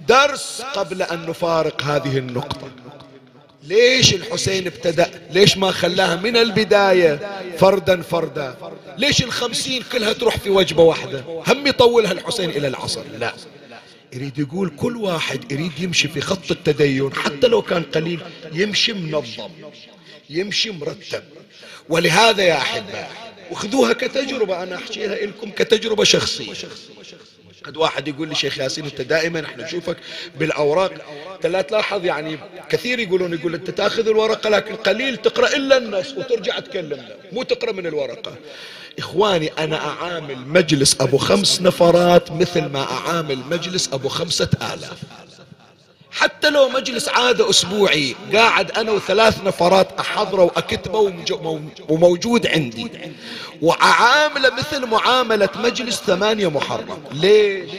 درس 0.08 0.62
قبل 0.74 1.02
أن 1.02 1.26
نفارق 1.26 1.82
هذه 1.82 2.18
النقطة. 2.18 2.70
ليش 3.66 4.14
الحسين 4.14 4.66
ابتدأ؟ 4.66 5.10
ليش 5.30 5.56
ما 5.58 5.70
خلاها 5.70 6.16
من 6.16 6.36
البداية؟ 6.36 7.40
فردا 7.58 8.02
فردا. 8.02 8.56
ليش 8.98 9.22
الخمسين 9.22 9.82
كلها 9.92 10.12
تروح 10.12 10.36
في 10.38 10.50
وجبة 10.50 10.82
واحدة؟ 10.82 11.24
هم 11.46 11.66
يطولها 11.66 12.12
الحسين 12.12 12.50
إلى 12.50 12.68
العصر. 12.68 13.02
لا. 13.18 13.32
يريد 14.12 14.38
يقول 14.38 14.70
كل 14.76 14.96
واحد 14.96 15.52
يريد 15.52 15.72
يمشي 15.78 16.08
في 16.08 16.20
خط 16.20 16.50
التدين 16.50 17.12
حتى 17.14 17.46
لو 17.46 17.62
كان 17.62 17.82
قليل 17.82 18.20
يمشي 18.52 18.92
منظم 18.92 19.50
يمشي 20.30 20.70
مرتب. 20.70 21.22
ولهذا 21.88 22.42
يا 22.42 22.56
أحبائي 22.56 23.06
وخذوها 23.50 23.92
كتجربة 23.92 24.62
أنا 24.62 24.76
أحكيها 24.76 25.14
لكم 25.26 25.50
كتجربة 25.50 26.04
شخصية. 26.04 26.52
قد 27.66 27.76
واحد 27.76 28.08
يقول 28.08 28.28
لي 28.28 28.34
شيخ 28.34 28.58
ياسين 28.58 28.84
أنت 28.84 29.00
دائما 29.00 29.44
إحنا 29.44 29.64
نشوفك 29.64 29.96
بالأوراق. 30.38 30.92
انت 31.34 31.46
لا 31.46 31.62
تلاحظ 31.62 32.04
يعني 32.04 32.38
كثير 32.68 32.98
يقولون 32.98 33.32
يقول 33.32 33.54
أنت 33.54 33.70
تأخذ 33.70 34.08
الورقة 34.08 34.50
لكن 34.50 34.74
قليل 34.74 35.16
تقرأ 35.16 35.48
إلا 35.56 35.76
النص 35.76 36.12
وترجع 36.12 36.58
تكلمنا 36.58 37.16
مو 37.32 37.42
تقرأ 37.42 37.72
من 37.72 37.86
الورقة. 37.86 38.34
إخواني 38.98 39.48
أنا 39.58 39.76
أعامل 39.76 40.38
مجلس 40.48 41.00
أبو 41.00 41.18
خمس 41.18 41.62
نفرات 41.62 42.32
مثل 42.32 42.64
ما 42.64 42.82
أعامل 42.82 43.38
مجلس 43.38 43.92
أبو 43.92 44.08
خمسة 44.08 44.48
آلاف. 44.74 44.98
حتى 46.16 46.50
لو 46.50 46.68
مجلس 46.68 47.08
عادة 47.08 47.50
أسبوعي 47.50 48.16
قاعد 48.34 48.70
أنا 48.70 48.92
وثلاث 48.92 49.44
نفرات 49.44 49.88
أحضره 50.00 50.42
وأكتبه 50.42 51.12
وموجود 51.88 52.46
عندي. 52.46 52.90
وأعامله 53.62 54.50
مثل 54.54 54.86
معاملة 54.86 55.48
مجلس 55.56 55.96
ثمانية 55.96 56.50
محرم. 56.50 57.02
ليش؟ 57.12 57.70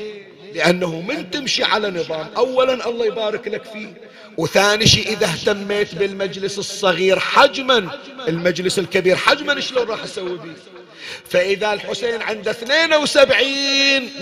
لأنه 0.55 1.01
من 1.01 1.31
تمشي 1.31 1.63
على 1.63 1.89
نظام 1.89 2.27
أولا 2.37 2.89
الله 2.89 3.05
يبارك 3.05 3.47
لك 3.47 3.63
فيه. 3.63 3.93
وثاني 4.37 4.87
شيء 4.87 5.07
إذا 5.07 5.25
اهتميت 5.25 5.95
بالمجلس 5.95 6.59
الصغير 6.59 7.19
حجما 7.19 7.89
المجلس 8.27 8.79
الكبير 8.79 9.15
حجما 9.15 9.59
شلون 9.59 9.87
راح 9.87 10.03
أسوي 10.03 10.37
به 10.37 10.53
فإذا 11.29 11.73
الحسين 11.73 12.21
عنده 12.21 12.51
72 12.51 13.45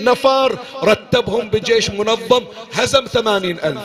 نفر 0.00 0.58
رتبهم 0.82 1.50
بجيش 1.50 1.90
منظم 1.90 2.44
هزم 2.72 3.04
ثمانين 3.04 3.58
ألف. 3.58 3.82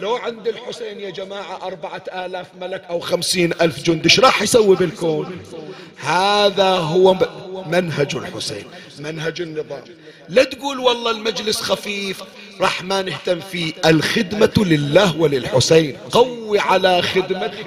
لو 0.00 0.16
عند 0.16 0.48
الحسين 0.48 1.00
يا 1.00 1.10
جماعة 1.10 1.66
أربعة 1.66 2.02
آلاف 2.12 2.46
ملك 2.60 2.84
أو 2.90 3.00
خمسين 3.00 3.52
ألف 3.60 3.82
جندي 3.82 4.04
إيش 4.04 4.20
راح 4.20 4.42
يسوي 4.42 4.76
بالكون. 4.76 5.38
هذا 5.96 6.70
هو 6.70 7.16
منهج 7.66 8.16
الحسين 8.16 8.64
منهج 8.98 9.40
النظام. 9.40 9.82
لا 10.28 10.44
تقول 10.44 10.78
والله 10.78 11.10
المجلس 11.10 11.60
خفيف 11.60 12.22
راح 12.60 12.82
ما 12.82 13.02
نهتم 13.02 13.40
فيه. 13.40 13.72
الخدمة 13.86 14.52
لله 14.56 15.16
وللحسين. 15.16 15.96
قوي 16.10 16.58
على 16.58 17.02
خدمتك. 17.02 17.66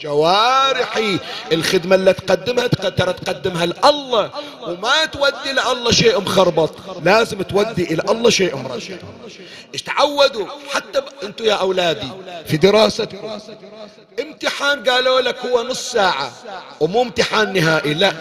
جوارحي. 0.00 1.18
الخدمة 1.52 1.94
اللي 1.94 2.12
تقدمها 2.12 2.66
ترى 2.66 3.12
تقدمها 3.12 3.66
لله. 3.66 4.30
وما 4.62 5.04
تودي 5.04 5.52
لله 5.52 5.90
شيء 5.90 6.20
مخربط. 6.20 6.70
لازم 7.04 7.42
تودي 7.42 7.84
إلى 7.84 8.02
الله 8.08 8.30
شيء 8.30 8.56
مرشد. 8.56 8.98
تعودوا؟ 9.86 10.46
حتى 10.70 11.00
ب... 11.00 11.04
أنتم 11.22 11.44
يا 11.44 11.54
أولادي. 11.54 12.08
في 12.46 12.56
دراستكم. 12.56 13.38
امتحان 14.20 14.84
قالوا 14.84 15.20
لك 15.20 15.38
هو 15.38 15.62
نص 15.62 15.92
ساعة. 15.92 16.32
ومو 16.80 17.02
امتحان 17.02 17.52
نهائي 17.52 17.94
لا. 17.94 18.12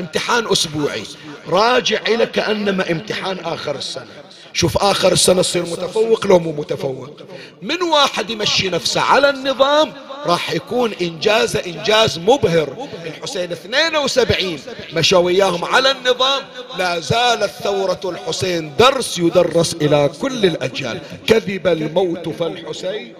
امتحان 0.00 0.52
أسبوعي. 0.52 1.04
راجع 1.48 2.00
إلى 2.08 2.26
كأنما 2.26 2.90
امتحان 2.90 3.38
آخر 3.38 3.76
السنة. 3.76 4.06
شوف 4.52 4.78
آخر 4.78 5.12
السنة 5.12 5.42
تصير 5.42 5.62
متفوق 5.62 6.26
لو 6.26 6.38
مو 6.38 6.52
متفوق. 6.52 7.16
من 7.62 7.82
واحد 7.82 8.30
يمشي 8.30 8.68
نفسه 8.68 9.00
على 9.00 9.30
النظام 9.30 9.92
راح 10.26 10.50
يكون 10.52 10.92
إنجاز 10.92 11.56
إنجاز 11.56 12.18
مبهر. 12.18 12.88
الحسين 13.06 13.52
72 13.52 14.58
مشوا 14.92 15.18
وياهم 15.18 15.64
على 15.64 15.90
النظام. 15.90 16.42
لا 16.78 17.00
زالت 17.00 17.50
ثورة 17.62 18.00
الحسين 18.04 18.76
درس 18.76 19.18
يدرس 19.18 19.74
إلى 19.74 20.10
كل 20.20 20.44
الأجيال. 20.46 21.00
كذب 21.26 21.66
الموت 21.66 22.28
فالحسين 22.28 23.14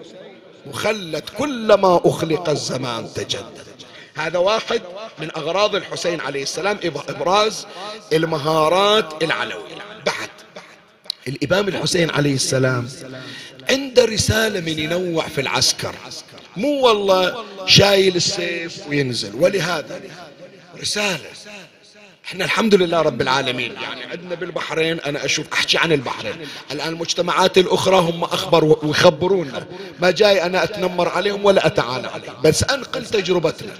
مخلد 0.65 1.23
كلما 1.37 2.01
أخلق 2.05 2.49
الزمان 2.49 3.13
تجدد. 3.13 3.71
هذا 4.15 4.37
واحد 4.37 4.81
من 5.19 5.31
أغراض 5.37 5.75
الحسين 5.75 6.21
عليه 6.21 6.43
السلام 6.43 6.79
إبراز 6.83 7.65
المهارات 8.13 9.23
العلوية. 9.23 9.81
بعد 10.05 10.29
الإمام 11.27 11.67
الحسين 11.67 12.09
عليه 12.09 12.35
السلام 12.35 12.89
عنده 13.69 14.05
رسالة 14.05 14.59
من 14.59 14.79
ينوع 14.79 15.27
في 15.27 15.41
العسكر. 15.41 15.95
مو 16.57 16.87
والله 16.87 17.45
شايل 17.65 18.15
السيف 18.15 18.87
وينزل. 18.87 19.35
ولهذا 19.35 20.01
رسالة. 20.81 21.29
إحنا 22.25 22.45
الحمد 22.45 22.75
لله 22.75 23.01
رب 23.01 23.21
العالمين. 23.21 23.73
يعني 23.73 24.03
عندنا 24.03 24.35
بالبحرين 24.35 24.99
أنا 24.99 25.25
أشوف 25.25 25.53
أحكي 25.53 25.77
عن 25.77 25.91
البحرين. 25.91 26.35
الآن 26.71 26.89
المجتمعات 26.89 27.57
الأخرى 27.57 27.95
هم 27.95 28.23
أخبر 28.23 28.65
ويخبرونا. 28.65 29.67
ما 29.99 30.11
جاي 30.11 30.45
أنا 30.45 30.63
أتنمر 30.63 31.09
عليهم 31.09 31.45
ولا 31.45 31.67
اتعالى 31.67 32.07
عليهم. 32.07 32.41
بس 32.43 32.63
أنقل 32.63 33.05
تجربتنا. 33.05 33.73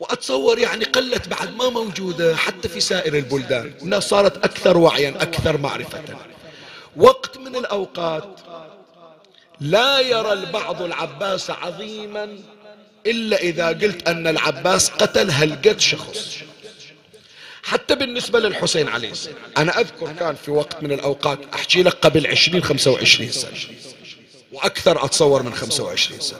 وأتصور 0.00 0.58
يعني 0.58 0.84
قلت 0.84 1.28
بعد 1.28 1.56
ما 1.56 1.68
موجودة 1.68 2.36
حتى 2.36 2.68
في 2.68 2.80
سائر 2.80 3.14
البلدان 3.14 3.72
الناس 3.82 4.04
صارت 4.04 4.44
أكثر 4.44 4.76
وعيا 4.76 5.08
أكثر 5.08 5.58
معرفة. 5.58 6.02
وقت 6.96 7.38
من 7.38 7.56
الأوقات 7.56 8.40
لا 9.60 10.00
يرى 10.00 10.32
البعض 10.32 10.82
العباس 10.82 11.50
عظيما 11.50 12.38
إلا 13.06 13.36
إذا 13.36 13.68
قلت 13.68 14.08
أن 14.08 14.26
العباس 14.26 14.90
قتل 14.90 15.30
هلقة 15.30 15.78
شخص. 15.78 16.38
حتى 17.62 17.94
بالنسبة 17.94 18.38
للحسين 18.40 18.88
عليه 18.88 19.10
السلام 19.10 19.36
أنا 19.56 19.80
أذكر 19.80 20.12
كان 20.12 20.34
في 20.34 20.50
وقت 20.50 20.82
من 20.82 20.92
الأوقات 20.92 21.38
أحكي 21.54 21.82
لك 21.82 21.92
قبل 21.92 22.26
عشرين 22.26 22.62
خمسة 22.62 22.90
وعشرين 22.90 23.30
سنة 23.30 23.50
وأكثر 24.52 25.04
أتصور 25.04 25.42
من 25.42 25.54
خمسة 25.54 25.84
وعشرين 25.84 26.20
سنة. 26.20 26.38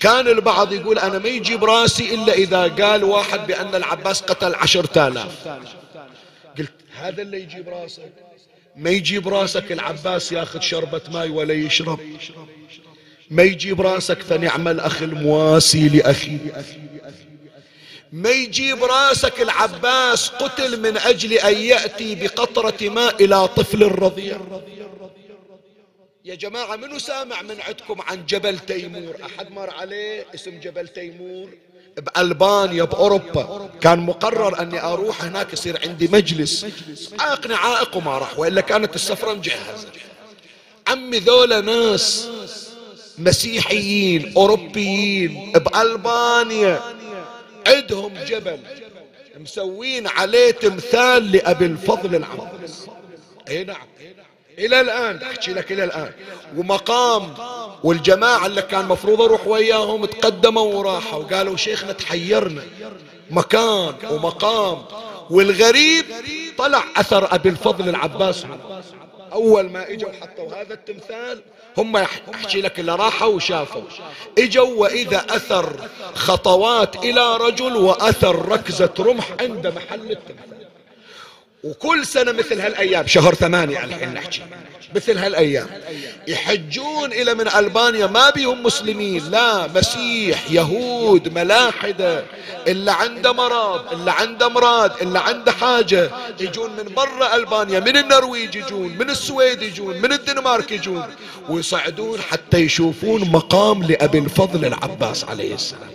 كان 0.00 0.28
البعض 0.28 0.72
يقول 0.72 0.98
أنا 0.98 1.18
ما 1.18 1.28
يجيب 1.28 1.64
راسي 1.64 2.14
إلا 2.14 2.32
إذا 2.32 2.62
قال 2.68 3.04
واحد 3.04 3.46
بأن 3.46 3.74
العباس 3.74 4.22
قتل 4.22 4.54
عشرة 4.54 5.08
آلاف. 5.08 5.48
قلت 6.58 6.72
هذا 6.94 7.22
اللي 7.22 7.40
يجيب 7.40 7.68
راسك؟ 7.68 8.12
ما 8.78 8.90
يجيب 8.90 9.28
راسك 9.28 9.72
العباس 9.72 10.32
ياخذ 10.32 10.60
شربة 10.60 11.00
ماي 11.12 11.30
ولا 11.30 11.54
يشرب. 11.54 12.00
ما 13.30 13.42
يجيب 13.42 13.80
راسك 13.80 14.22
فنعم 14.22 14.68
الأخ 14.68 15.02
المواسي 15.02 15.88
لأخي. 15.88 16.38
ما 18.12 18.30
يجيب 18.30 18.84
راسك 18.84 19.40
العباس 19.40 20.28
قتل 20.28 20.80
من 20.80 20.96
أجل 20.96 21.32
أن 21.32 21.56
يأتي 21.56 22.14
بقطرة 22.14 22.88
ماء 22.88 23.24
إلى 23.24 23.48
طفل 23.48 23.82
رضيع. 23.82 24.40
يا 26.24 26.34
جماعة 26.34 26.76
منو 26.76 26.98
سامع 26.98 27.42
من 27.42 27.60
عندكم 27.60 28.00
عن 28.00 28.26
جبل 28.26 28.58
تيمور؟ 28.58 29.16
أحد 29.24 29.50
مر 29.50 29.70
عليه؟ 29.70 30.26
اسم 30.34 30.60
جبل 30.60 30.88
تيمور؟ 30.88 31.50
بألبانيا 31.98 32.84
بأوروبا. 32.84 33.68
كان 33.80 33.98
مقرر 33.98 34.62
أني 34.62 34.82
أروح 34.82 35.24
هناك 35.24 35.52
يصير 35.52 35.80
عندي 35.88 36.08
مجلس. 36.08 36.66
عائقني 37.18 37.54
عائق 37.54 37.96
وما 37.96 38.18
راح 38.18 38.38
وإلا 38.38 38.60
كانت 38.60 38.94
السفرة 38.94 39.34
مجهزة 39.34 39.88
عمي 40.88 41.18
ذولا 41.18 41.60
ناس 41.60 42.28
مسيحيين 43.18 44.32
أوروبيين 44.36 45.52
بألبانيا. 45.52 46.80
عندهم 47.66 48.14
جبل 48.26 48.58
مسوين 49.40 50.06
عليه 50.06 50.50
تمثال 50.50 51.32
لأبي 51.32 51.66
الفضل 51.66 52.14
العباس 52.14 52.86
اي 53.48 53.64
نعم. 53.64 53.86
إلى 54.58 54.80
الآن 54.80 55.22
أحكي 55.22 55.52
لك 55.52 55.72
إلى 55.72 55.84
الآن. 55.84 56.12
ومقام 56.56 57.34
والجماعة 57.84 58.46
اللي 58.46 58.62
كان 58.62 58.84
مفروض 58.84 59.22
أروح 59.22 59.46
وياهم 59.46 60.04
تقدموا 60.04 60.74
وراحوا. 60.74 61.24
وقالوا 61.24 61.56
شيخنا 61.56 61.92
تحيرنا. 61.92 62.62
مكان 63.30 63.94
ومقام. 64.10 64.82
والغريب 65.30 66.04
طلع 66.58 66.84
أثر 66.96 67.34
أبي 67.34 67.48
الفضل 67.48 67.88
العباس 67.88 68.44
أول 69.32 69.70
ما 69.70 69.90
إجوا 69.90 70.10
حطوا 70.20 70.54
هذا 70.62 70.74
التمثال 70.74 71.42
هم 71.78 71.96
احكي 71.96 72.60
لك 72.60 72.80
اللي 72.80 72.94
راحوا 72.94 73.28
وشافوا. 73.28 73.82
إجوا 74.38 74.80
وإذا 74.80 75.26
أثر 75.30 75.88
خطوات 76.14 76.96
إلى 76.96 77.36
رجل 77.36 77.76
وأثر 77.76 78.48
ركزة 78.48 78.94
رمح 78.98 79.30
عند 79.40 79.66
محل 79.66 80.10
التمثال. 80.10 80.67
وكل 81.68 82.06
سنة 82.06 82.32
مثل 82.32 82.60
هالأيام. 82.60 83.06
شهر 83.06 83.34
ثمانية 83.34 83.84
الحين 83.84 84.14
نحكي. 84.14 84.42
مثل 84.94 85.18
هالأيام. 85.18 85.66
يحجون 86.28 87.12
إلى 87.12 87.34
من 87.34 87.48
ألبانيا. 87.48 88.06
ما 88.06 88.30
بيهم 88.30 88.62
مسلمين. 88.62 89.30
لا 89.30 89.66
مسيح 89.66 90.50
يهود 90.50 91.34
ملاحدة. 91.34 92.24
اللي 92.66 92.92
عنده 92.92 93.32
مرض 93.32 93.92
اللي 93.92 94.10
عنده 94.10 94.48
مراد 94.48 94.92
اللي 95.00 95.18
عنده 95.18 95.52
حاجة. 95.52 96.10
يجون 96.40 96.70
من 96.70 96.94
برا 96.94 97.36
ألبانيا. 97.36 97.80
من 97.80 97.96
النرويج 97.96 98.54
يجون 98.54 98.98
من 98.98 99.10
السويد 99.10 99.62
يجون 99.62 100.00
من 100.00 100.12
الدنمارك 100.12 100.72
يجون. 100.72 101.06
ويصعدون 101.48 102.20
حتى 102.20 102.58
يشوفون 102.58 103.30
مقام 103.30 103.82
لأبي 103.82 104.18
الفضل 104.18 104.64
العباس 104.64 105.24
عليه 105.24 105.54
السلام. 105.54 105.90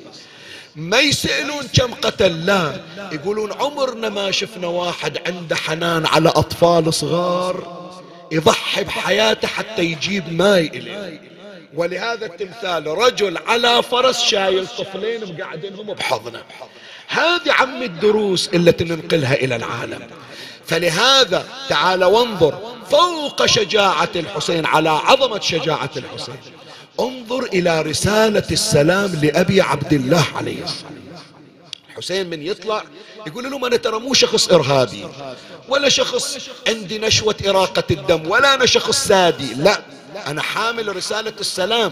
ما 0.76 1.00
يسألون 1.00 1.68
كم 1.74 1.94
قتل 1.94 2.46
لا. 2.46 2.82
يقولون 3.12 3.52
عمرنا 3.54 4.10
ما 4.10 4.32
شفنا 4.32 4.68
واحد 4.68 5.18
عنده 5.28 5.56
حنان 5.56 6.06
على 6.06 6.30
أطفال 6.30 6.94
صغار 6.94 7.84
يضحي 8.32 8.84
بحياته 8.84 9.48
حتى 9.48 9.82
يجيب 9.82 10.34
ماي 10.34 10.68
إليه. 10.68 11.22
ولهذا 11.74 12.26
التمثال 12.26 12.88
رجل 12.88 13.38
على 13.38 13.84
فرس 13.84 14.22
شايل 14.24 14.68
طفلين 14.68 15.34
مقعدينهم 15.34 15.94
بحضنه. 15.94 16.44
هذه 17.08 17.52
عم 17.52 17.84
الدروس 17.84 18.50
التي 18.54 18.84
ننقلها 18.84 19.34
إلى 19.34 19.56
العالم. 19.56 20.08
فلهذا 20.66 21.48
تعال 21.70 22.04
وانظر 22.04 22.60
فوق 22.90 23.46
شجاعة 23.46 24.10
الحسين 24.16 24.66
على 24.66 24.90
عظمة 24.90 25.40
شجاعة 25.40 25.90
الحسين. 25.98 26.38
انظر 27.00 27.44
إلى 27.44 27.82
رسالة 27.82 28.44
السلام 28.52 29.12
لأبي 29.24 29.62
عبد 29.62 29.94
الله 29.94 30.26
عليه 30.36 30.64
السلام. 30.64 30.94
حسين 31.96 32.30
من 32.30 32.42
يطلع 32.42 32.84
يقول 33.28 33.52
لهم 33.52 33.66
أنا 33.66 33.78
ترى 33.78 34.00
مو 34.00 34.14
شخص 34.14 34.50
إرهابي 34.50 35.08
ولا 35.70 35.90
شخص 35.90 36.50
عندي 36.68 37.00
نشوة 37.00 37.36
إراقة 37.48 37.84
الدم 37.92 38.30
ولا 38.30 38.54
أنا 38.54 38.66
شخص 38.66 39.08
سادي 39.08 39.54
لا. 39.54 39.82
أنا 40.28 40.42
حامل 40.42 40.96
رسالة 40.96 41.34
السلام 41.40 41.92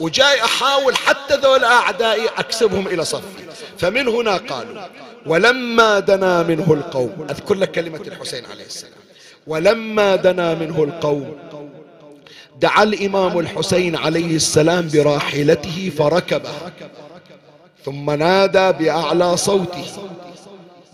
وجاي 0.00 0.44
أحاول 0.44 0.96
حتى 0.96 1.36
ذول 1.36 1.64
أعدائي 1.64 2.28
أكسبهم 2.36 2.86
إلى 2.86 3.04
صفي. 3.04 3.44
فمن 3.78 4.08
هنا 4.08 4.36
قالوا 4.36 4.82
ولما 5.26 5.98
دنا 5.98 6.42
منه 6.42 6.72
القوم 6.72 7.26
أذكر 7.30 7.54
لك 7.54 7.70
كلمة 7.72 8.00
الحسين 8.06 8.46
عليه 8.46 8.64
السلام. 8.64 8.92
ولما 9.46 10.16
دنا 10.16 10.54
منه 10.54 10.84
القوم 10.84 11.38
دعا 12.60 12.82
الإمام 12.82 13.38
الحسين 13.38 13.96
عليه 13.96 14.36
السلام 14.36 14.88
براحلته 14.94 15.92
فركبه 15.98 16.50
ثم 17.84 18.10
نادى 18.10 18.72
بأعلى 18.84 19.36
صوته 19.36 19.84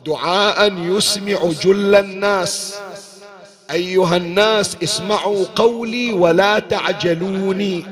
دعاء 0.07 0.73
يسمع 0.77 1.39
جل 1.63 1.95
الناس 1.95 2.75
أيها 3.71 4.17
الناس 4.17 4.77
اسمعوا 4.83 5.45
قولي 5.57 6.13
ولا 6.13 6.59
تعجلوني 6.59 7.87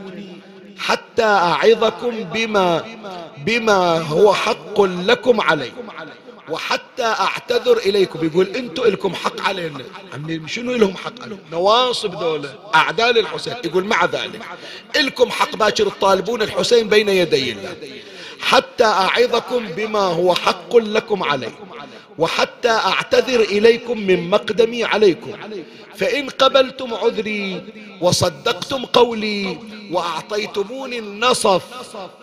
حتى 0.79 1.25
أعظكم 1.25 2.25
بما 2.35 2.85
بما 3.47 3.99
هو 3.99 4.35
حق 4.35 4.81
لكم 4.81 5.41
علي. 5.41 5.73
وحتى 6.49 7.05
أعتذر 7.05 7.77
إليكم 7.77 8.27
يقول 8.27 8.47
أنتم 8.47 8.85
لكم 8.85 9.15
حق 9.15 9.41
علينا. 9.41 9.85
عمي 10.15 10.49
شنو 10.49 10.73
لهم 10.73 10.97
حق 10.97 11.23
علينا؟ 11.23 11.39
نواصب 11.53 12.19
دولة 12.19 12.55
أعداء 12.75 13.11
الحسين 13.11 13.55
يقول 13.65 13.85
مع 13.85 14.05
ذلك 14.05 14.41
لكم 14.97 15.31
حق 15.31 15.57
باكر 15.57 15.89
تطالبون 15.89 16.43
الحسين 16.43 16.89
بين 16.89 17.09
يدي 17.09 17.53
الله. 17.53 17.77
حتى 18.41 18.85
أعظكم 18.85 19.67
بما 19.77 19.99
هو 19.99 20.35
حق 20.35 20.77
لكم 20.77 21.23
علي 21.23 21.53
وحتى 22.19 22.71
أعتذر 22.71 23.41
إليكم 23.41 24.01
من 24.01 24.31
مقدمي 24.31 24.85
عليكم. 24.85 25.33
فإن 25.97 26.29
قبلتم 26.29 26.95
عذري 26.95 27.63
وصدقتم 28.01 28.85
قولي 28.85 29.59
وأعطيتموني 29.93 30.99
النصف 30.99 31.63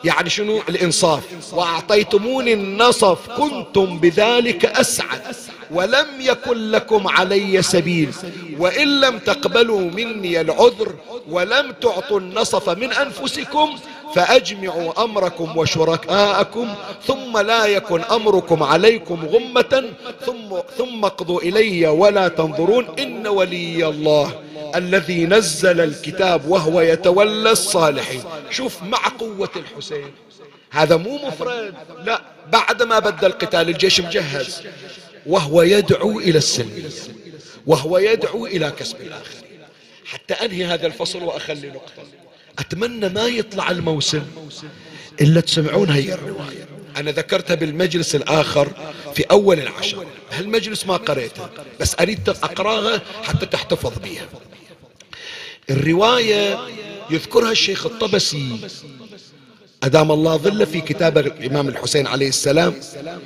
يعني 0.04 0.30
شنو؟ 0.30 0.62
الإنصاف. 0.70 1.54
وأعطيتموني 1.54 2.54
النصف 2.54 3.30
كنتم 3.38 4.00
بذلك 4.00 4.66
أسعد. 4.66 5.36
ولم 5.72 6.08
يكن 6.20 6.72
لكم 6.72 7.08
علي 7.08 7.62
سبيل. 7.62 8.10
وإن 8.60 9.00
لم 9.00 9.20
تقبلوا 9.20 9.82
مني 9.82 10.42
العذر 10.42 10.96
ولم 11.30 11.72
تعطوا 11.82 12.20
النصف 12.20 12.70
من 12.70 12.94
أنفسكم 12.94 13.80
فأجمعوا 14.16 15.04
أمركم 15.04 15.58
وشركاءكم 15.58 16.76
ثم 17.08 17.38
لا 17.38 17.66
يكن 17.66 18.02
أمركم 18.02 18.64
عليكم 18.64 19.26
غمة 19.26 19.84
ثم 20.26 20.60
ثم 20.78 21.06
اقضوا 21.06 21.42
إلي 21.42 21.88
ولا 21.88 22.28
تنظرون 22.28 22.88
إن 23.00 23.28
ولي 23.28 23.88
الله 23.88 24.44
الذي 24.76 25.26
نزل 25.26 25.82
الكتاب 25.82 26.46
وهو 26.46 26.82
يتولى 26.82 27.52
الصالحين. 27.52 28.24
شوف 28.50 28.84
مع 28.84 29.08
قوة 29.20 29.50
الحسين. 29.56 30.12
هذا 30.72 30.96
مو 30.96 31.18
مفرد. 31.28 31.74
لا 32.04 32.22
بعد 32.52 32.84
ما 32.84 33.00
بدأ 33.00 33.28
القتال 33.28 33.70
الجيش 33.70 34.02
مجهز. 34.02 34.64
وهو 35.26 35.62
يدعو 35.62 36.20
إلى 36.20 36.38
السلم. 36.38 36.90
وهو 37.68 37.98
يدعو 37.98 38.46
إلى 38.46 38.72
كسب 38.72 39.02
الآخر. 39.02 39.36
حتى 40.06 40.34
أنهي 40.34 40.66
هذا 40.66 40.88
الفصل 40.88 41.24
وأخلي 41.24 41.68
نقطة. 41.68 42.04
أتمنى 42.60 43.10
ما 43.10 43.26
يطلع 43.26 43.72
الموسم 43.72 44.24
إلا 45.22 45.42
تسمعون 45.42 45.90
هي 45.90 46.14
الرواية. 46.14 46.68
أنا 46.98 47.12
ذكرتها 47.12 47.56
بالمجلس 47.56 48.16
الآخر 48.16 48.72
في 49.16 49.24
أول 49.24 49.60
العشر. 49.60 50.06
هالمجلس 50.32 50.86
ما 50.86 50.98
قريتها 50.98 51.50
بس 51.80 51.96
أريد 52.00 52.30
أقراها 52.30 53.02
حتى 53.24 53.46
تحتفظ 53.46 53.94
بها 54.04 54.26
الرواية 55.70 56.60
يذكرها 57.10 57.52
الشيخ 57.52 57.86
الطبسي. 57.86 58.60
أدام 59.84 60.12
الله 60.12 60.38
ظله 60.38 60.66
في 60.66 60.82
كتاب 60.82 61.18
الإمام 61.18 61.68
الحسين 61.68 62.08
عليه 62.08 62.28
السلام 62.30 62.76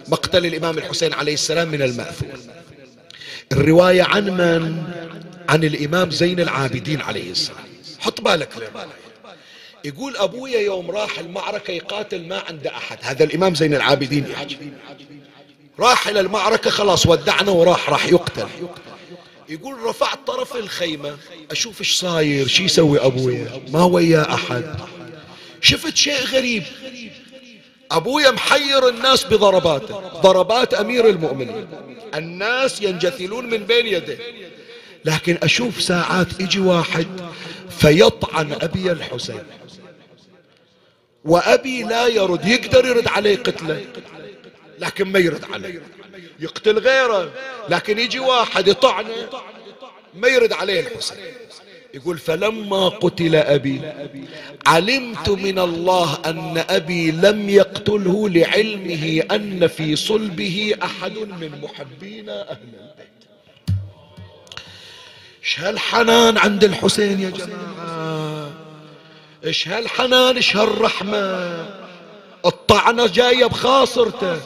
مقتل 0.07 0.45
الإمام 0.45 0.77
الحسين 0.77 1.13
عليه 1.13 1.33
السلام 1.33 1.67
من 1.67 1.81
المأثور. 1.81 2.29
الرواية 3.51 4.03
عن 4.03 4.29
من؟ 4.29 4.83
عن 5.49 5.63
الإمام 5.63 6.11
زين 6.11 6.39
العابدين 6.39 7.01
عليه 7.01 7.31
السلام. 7.31 7.63
حط 7.99 8.21
بالك 8.21 8.49
يقول 9.85 10.17
أبويا 10.17 10.59
يوم 10.59 10.91
راح 10.91 11.19
المعركة 11.19 11.71
يقاتل 11.71 12.27
ما 12.27 12.43
عنده 12.47 12.77
أحد. 12.77 12.97
هذا 13.01 13.23
الإمام 13.23 13.55
زين 13.55 13.73
العابدين 13.73 14.31
يحكي. 14.31 14.57
راح 15.79 16.07
إلى 16.07 16.19
المعركة 16.19 16.69
خلاص 16.69 17.05
ودعنا 17.05 17.51
وراح 17.51 17.89
راح 17.89 18.05
يقتل. 18.05 18.47
يقول 19.49 19.83
رفعت 19.83 20.19
طرف 20.27 20.55
الخيمة 20.55 21.17
أشوف 21.51 21.79
إيش 21.79 21.95
صاير 21.95 22.47
شي 22.47 22.63
يسوي 22.63 22.99
أبويا؟ 22.99 23.61
ما 23.71 23.83
ويا 23.83 24.33
أحد. 24.33 24.75
شفت 25.61 25.95
شيء 25.95 26.23
غريب. 26.23 26.63
أبويا 27.91 28.31
محير 28.31 28.89
الناس 28.89 29.23
بضرباته. 29.23 30.01
ضربات 30.21 30.73
أمير 30.73 31.09
المؤمنين. 31.09 31.67
الناس 32.15 32.81
ينجثلون 32.81 33.49
من 33.49 33.57
بين 33.57 33.87
يديه. 33.87 34.17
لكن 35.05 35.37
أشوف 35.43 35.81
ساعات 35.81 36.39
يجي 36.39 36.59
واحد 36.59 37.07
فيطعن 37.79 38.51
أبي 38.61 38.91
الحسين. 38.91 39.43
وأبي 41.25 41.83
لا 41.83 42.07
يرد 42.07 42.45
يقدر 42.45 42.85
يرد 42.85 43.07
عليه 43.07 43.37
قتله 43.37 43.85
لكن 44.79 45.07
ما 45.07 45.19
يرد 45.19 45.45
عليه. 45.53 45.81
يقتل 46.39 46.79
غيره 46.79 47.31
لكن 47.69 47.99
يجي 47.99 48.19
واحد 48.19 48.67
يطعنه 48.67 49.29
ما 50.13 50.27
يرد 50.27 50.53
عليه 50.53 50.79
الحسين. 50.79 51.17
يقول 51.93 52.17
فلما 52.17 52.89
قتل 52.89 53.35
أبي 53.35 53.81
علمت 54.67 55.29
من 55.29 55.59
الله 55.59 56.19
أن 56.25 56.63
أبي 56.69 57.11
لم 57.11 57.49
يقتله 57.49 58.29
لعلمه 58.29 59.23
أن 59.31 59.67
في 59.67 59.95
صلبه 59.95 60.75
أحد 60.83 61.17
من 61.17 61.61
محبينا 61.61 62.51
أهل 62.51 62.57
البيت. 62.73 63.23
إيش 65.43 65.59
هالحنان 65.59 66.37
عند 66.37 66.63
الحسين 66.63 67.19
يا 67.19 67.29
جماعة. 67.29 68.22
إيش 69.45 69.67
هالحنان 69.67 70.35
إيش 70.35 70.55
هالرحمة؟ 70.55 71.17
الطعنة 72.45 73.07
جاية 73.07 73.45
بخاصرته. 73.45 74.39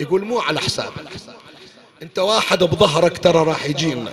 يقول 0.00 0.24
مو 0.24 0.38
على 0.38 0.60
حسابك. 0.60 1.10
أنت 2.02 2.18
واحد 2.18 2.64
بظهرك 2.64 3.18
ترى 3.18 3.44
راح 3.44 3.66
يجينا. 3.66 4.12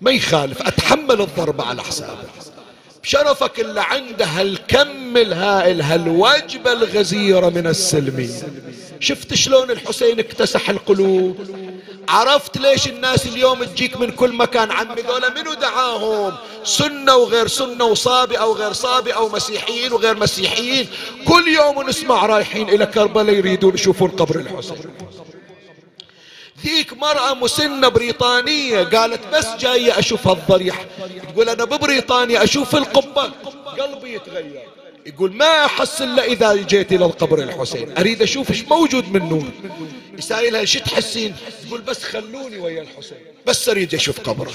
ما 0.00 0.10
يخالف 0.10 0.62
أتحمل 0.62 1.20
الضربة 1.20 1.64
على 1.64 1.82
حسابك. 1.82 2.28
بشرفك 3.02 3.60
اللي 3.60 3.80
عنده 3.80 4.24
هالكم 4.24 5.16
الهائل 5.16 5.82
هالوجبة 5.82 6.72
الغزيرة 6.72 7.48
من 7.48 7.66
السلمية 7.66 8.42
شفت 9.00 9.34
شلون 9.34 9.70
الحسين 9.70 10.18
اكتسح 10.18 10.70
القلوب؟ 10.70 11.36
عرفت 12.08 12.56
ليش 12.58 12.88
الناس 12.88 13.26
اليوم 13.26 13.64
تجيك 13.64 13.96
من 13.96 14.10
كل 14.10 14.32
مكان 14.32 14.70
عمي 14.70 15.02
ذولا 15.02 15.28
منو 15.28 15.54
دعاهم؟ 15.54 16.34
سنة 16.64 17.16
وغير 17.16 17.46
سنة 17.46 17.84
وصابئة 17.84 18.38
أو 18.38 18.52
غير 18.52 18.72
صابئة 18.72 19.14
أو 19.14 19.28
مسيحيين 19.28 19.92
وغير 19.92 20.16
مسيحيين. 20.16 20.86
كل 21.28 21.48
يوم 21.48 21.88
نسمع 21.88 22.26
رايحين 22.26 22.68
إلى 22.68 22.86
كربلاء 22.86 23.34
يريدون 23.34 23.74
يشوفون 23.74 24.10
قبر 24.10 24.36
الحسين. 24.40 24.76
ذيك 26.64 26.92
مرأة 26.92 27.34
مسنة 27.34 27.88
بريطانية 27.88 28.82
قالت 28.82 29.20
بس 29.32 29.46
جاية 29.58 29.98
أشوف 29.98 30.28
هالضريح 30.28 30.86
تقول 31.32 31.48
أنا 31.48 31.64
ببريطانيا 31.64 32.44
أشوف 32.44 32.76
القبة. 32.76 33.32
قلبي 33.78 34.14
يتغير. 34.14 34.68
يقول 35.06 35.32
ما 35.32 35.64
أحس 35.64 36.02
إلا 36.02 36.24
إذا 36.24 36.54
جيت 36.54 36.92
إلى 36.92 37.04
القبر 37.04 37.38
الحسين. 37.38 37.98
أريد 37.98 38.22
أشوف 38.22 38.50
إيش 38.50 38.62
موجود 38.62 39.12
من 39.12 39.28
نور. 39.28 39.44
يسائلها 40.18 40.64
شو 40.64 40.78
تحسين؟ 40.78 41.34
تقول 41.66 41.80
بس 41.80 42.02
خلوني 42.02 42.58
ويا 42.58 42.82
الحسين. 42.82 43.18
بس 43.46 43.68
أريد 43.68 43.94
أشوف 43.94 44.20
قبره. 44.20 44.52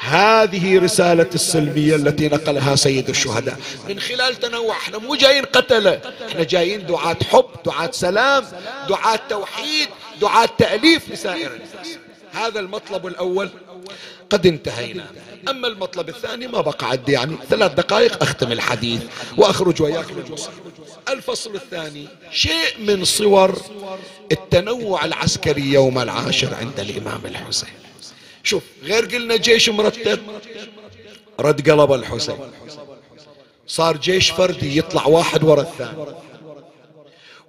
هذه 0.00 0.78
رسالة 0.78 1.30
السلمية 1.34 1.94
التي 1.96 2.28
نقلها 2.28 2.76
سيد 2.76 3.08
الشهداء. 3.08 3.58
من 3.88 4.00
خلال 4.00 4.36
تنوع 4.36 4.76
إحنا 4.76 4.98
مو 4.98 5.14
جايين 5.14 5.44
قتلة 5.44 6.00
إحنا 6.28 6.44
جايين 6.44 6.86
دعاة 6.86 7.16
حب 7.32 7.44
دعاة 7.66 7.90
سلام 7.92 8.44
دعاة 8.88 9.20
توحيد 9.28 9.88
دعاة 10.20 10.48
تأليف 10.58 11.10
لسائر 11.12 11.50
الناس. 11.52 11.98
هذا 12.32 12.60
المطلب 12.60 13.06
الأول. 13.06 13.50
قد 14.30 14.46
انتهينا. 14.46 15.06
أما 15.48 15.68
المطلب 15.68 16.08
الثاني 16.08 16.46
ما 16.46 16.60
بقى 16.60 16.90
عندي 16.90 17.12
يعني 17.12 17.36
ثلاث 17.50 17.72
دقائق 17.72 18.22
أختم 18.22 18.52
الحديث 18.52 19.02
وأخرج 19.36 19.82
وياك 19.82 20.06
الفصل 21.08 21.54
الثاني 21.54 22.08
شيء 22.30 22.78
من 22.78 23.04
صور 23.04 23.62
التنوع 24.32 25.04
العسكري 25.04 25.72
يوم 25.72 25.98
العاشر 25.98 26.54
عند 26.54 26.80
الإمام 26.80 27.20
الحسين. 27.24 27.68
شوف 28.44 28.62
غير 28.82 29.04
قلنا 29.04 29.36
جيش 29.36 29.68
مرتب. 29.68 30.18
رد 31.40 31.70
قلب 31.70 31.92
الحسين. 31.92 32.38
صار 33.66 33.96
جيش 33.96 34.30
فردي 34.30 34.78
يطلع 34.78 35.06
واحد 35.06 35.44
ورا 35.44 35.62
الثاني. 35.62 36.04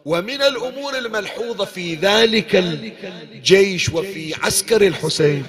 ومن 0.05 0.41
الأمور 0.41 0.97
الملحوظة 0.97 1.65
في 1.65 1.95
ذلك 1.95 2.55
الجيش 2.55 3.89
وفي 3.89 4.35
عسكر 4.43 4.87
الحسين 4.87 5.45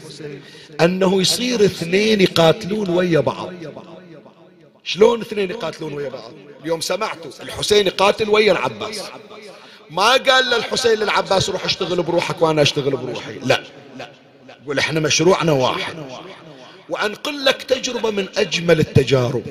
أنه 0.80 1.20
يصير 1.20 1.64
اثنين 1.64 2.20
يقاتلون 2.20 2.90
ويا 2.90 3.20
بعض. 3.20 3.52
شلون 4.84 5.20
اثنين 5.20 5.50
يقاتلون 5.50 5.92
ويا 5.92 6.08
بعض؟ 6.08 6.32
اليوم 6.62 6.80
سمعتوا 6.80 7.30
الحسين 7.42 7.86
يقاتل 7.86 8.28
ويا 8.28 8.52
العباس. 8.52 9.02
ما 9.90 10.12
قال 10.12 10.50
للحسين 10.50 10.98
للعباس 10.98 11.50
روح 11.50 11.64
اشتغل 11.64 12.02
بروحك 12.02 12.42
وأنا 12.42 12.62
أشتغل 12.62 12.96
بروحي. 12.96 13.38
لا. 13.44 13.62
يقول 14.62 14.78
إحنا 14.78 15.00
مشروعنا 15.00 15.52
واحد. 15.52 15.94
وأنقل 16.88 17.44
لك 17.44 17.62
تجربة 17.62 18.10
من 18.10 18.28
أجمل 18.36 18.80
التجارب. 18.80 19.42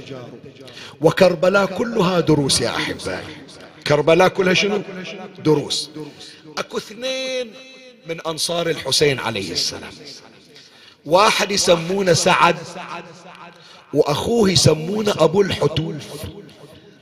وكربلاء 1.01 1.66
كلها 1.66 2.20
دروس 2.20 2.62
يا 2.62 2.70
أحبائي. 2.70 3.36
كربلاء 3.88 4.28
كلها 4.28 4.53
شنو؟ 4.53 4.82
دروس. 5.45 5.89
أكو 6.57 6.78
اثنين 6.78 7.53
من 8.07 8.22
أنصار 8.28 8.70
الحسين 8.70 9.20
عليه 9.20 9.51
السلام. 9.51 9.91
واحد 11.05 11.51
يسمونه 11.51 12.14
سعد 12.14 12.55
وأخوه 13.93 14.49
يسمونه 14.49 15.14
أبو 15.18 15.41
الحتوف. 15.41 16.03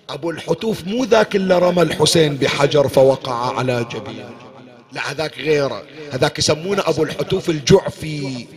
أبو 0.09 0.31
الحتوف 0.31 0.87
مو 0.87 1.03
ذاك 1.03 1.35
اللي 1.35 1.59
رمى 1.59 1.81
الحسين 1.81 2.35
بحجر 2.35 2.87
فوقع 2.87 3.57
على 3.57 3.85
جبينه. 3.91 4.48
لا 4.91 5.11
هذاك 5.11 5.37
غيره 5.37 5.83
هذاك 6.11 6.39
يسمونه 6.39 6.83
أبو 6.85 7.03
الحتوف 7.03 7.49
الجعفي. 7.49 8.47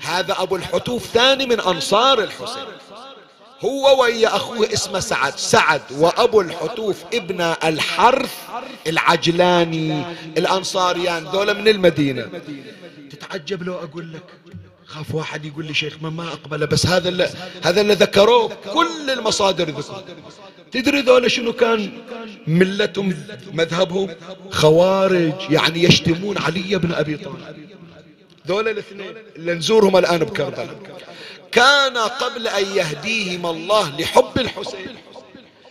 هذا 0.00 0.36
أبو 0.38 0.56
الحتوف 0.56 1.06
ثاني 1.06 1.46
من 1.46 1.60
أنصار 1.60 2.22
الحسين. 2.22 2.64
هو 3.64 4.02
ويا 4.02 4.36
أخوه 4.36 4.72
اسمه 4.72 5.00
سعد. 5.00 5.36
سعد 5.36 5.82
وأبو 5.90 6.40
الحتوف 6.40 7.04
ابن 7.14 7.40
الحرث 7.40 8.34
العجلاني 8.86 10.04
الأنصاريان 10.36 11.24
ذولا 11.24 11.52
من 11.52 11.68
المدينة. 11.68 12.28
تتعجب 13.10 13.62
لو 13.62 13.74
أقول 13.74 14.12
لك 14.12 14.22
خاف 14.90 15.14
واحد 15.14 15.44
يقول 15.44 15.66
لي 15.66 15.74
شيخ 15.74 15.96
ما 16.02 16.10
ما 16.10 16.28
أقبله 16.28 16.66
بس 16.66 16.86
هذا 16.86 17.08
اللي 17.08 17.30
هذا 17.62 17.80
اللي 17.80 17.94
ذكروه 17.94 18.54
كل 18.72 19.10
المصادر 19.10 19.70
ذكر 19.70 20.04
تدري 20.72 21.00
ذولا 21.00 21.28
شنو 21.28 21.52
كان؟ 21.52 21.92
ملتهم 22.46 23.14
مذهبهم 23.52 24.08
خوارج 24.50 25.32
يعني 25.50 25.82
يشتمون 25.82 26.38
علي 26.38 26.78
بن 26.78 26.92
أبي 26.92 27.16
طالب. 27.16 27.70
ذولا 28.48 28.70
الاثنين 28.70 29.14
اللي 29.36 29.54
نزورهم 29.54 29.96
الآن 29.96 30.18
بكربلاء. 30.18 30.76
كان 31.52 31.98
قبل 31.98 32.48
أن 32.48 32.64
يهديهم 32.76 33.46
الله 33.46 33.96
لحب 33.98 34.38
الحسين. 34.38 34.96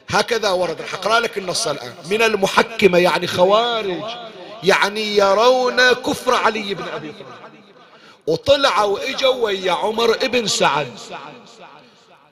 هكذا 0.09 0.49
ورد 0.49 0.81
راح 0.81 0.93
أقرأ 0.93 1.19
لك 1.19 1.37
النص 1.37 1.67
الآن. 1.67 1.93
من 2.11 2.21
المحكمة 2.21 2.97
يعني 2.97 3.27
خوارج 3.27 4.03
يعني 4.63 5.17
يرون 5.17 5.91
كفر 5.91 6.33
علي 6.33 6.73
بن 6.73 6.83
أبي 6.83 7.11
طالب. 7.11 7.48
وطلعوا 8.29 8.99
واجوا 8.99 9.35
ويا 9.35 9.71
عمر 9.71 10.11
ابن 10.11 10.47
سعد. 10.47 10.87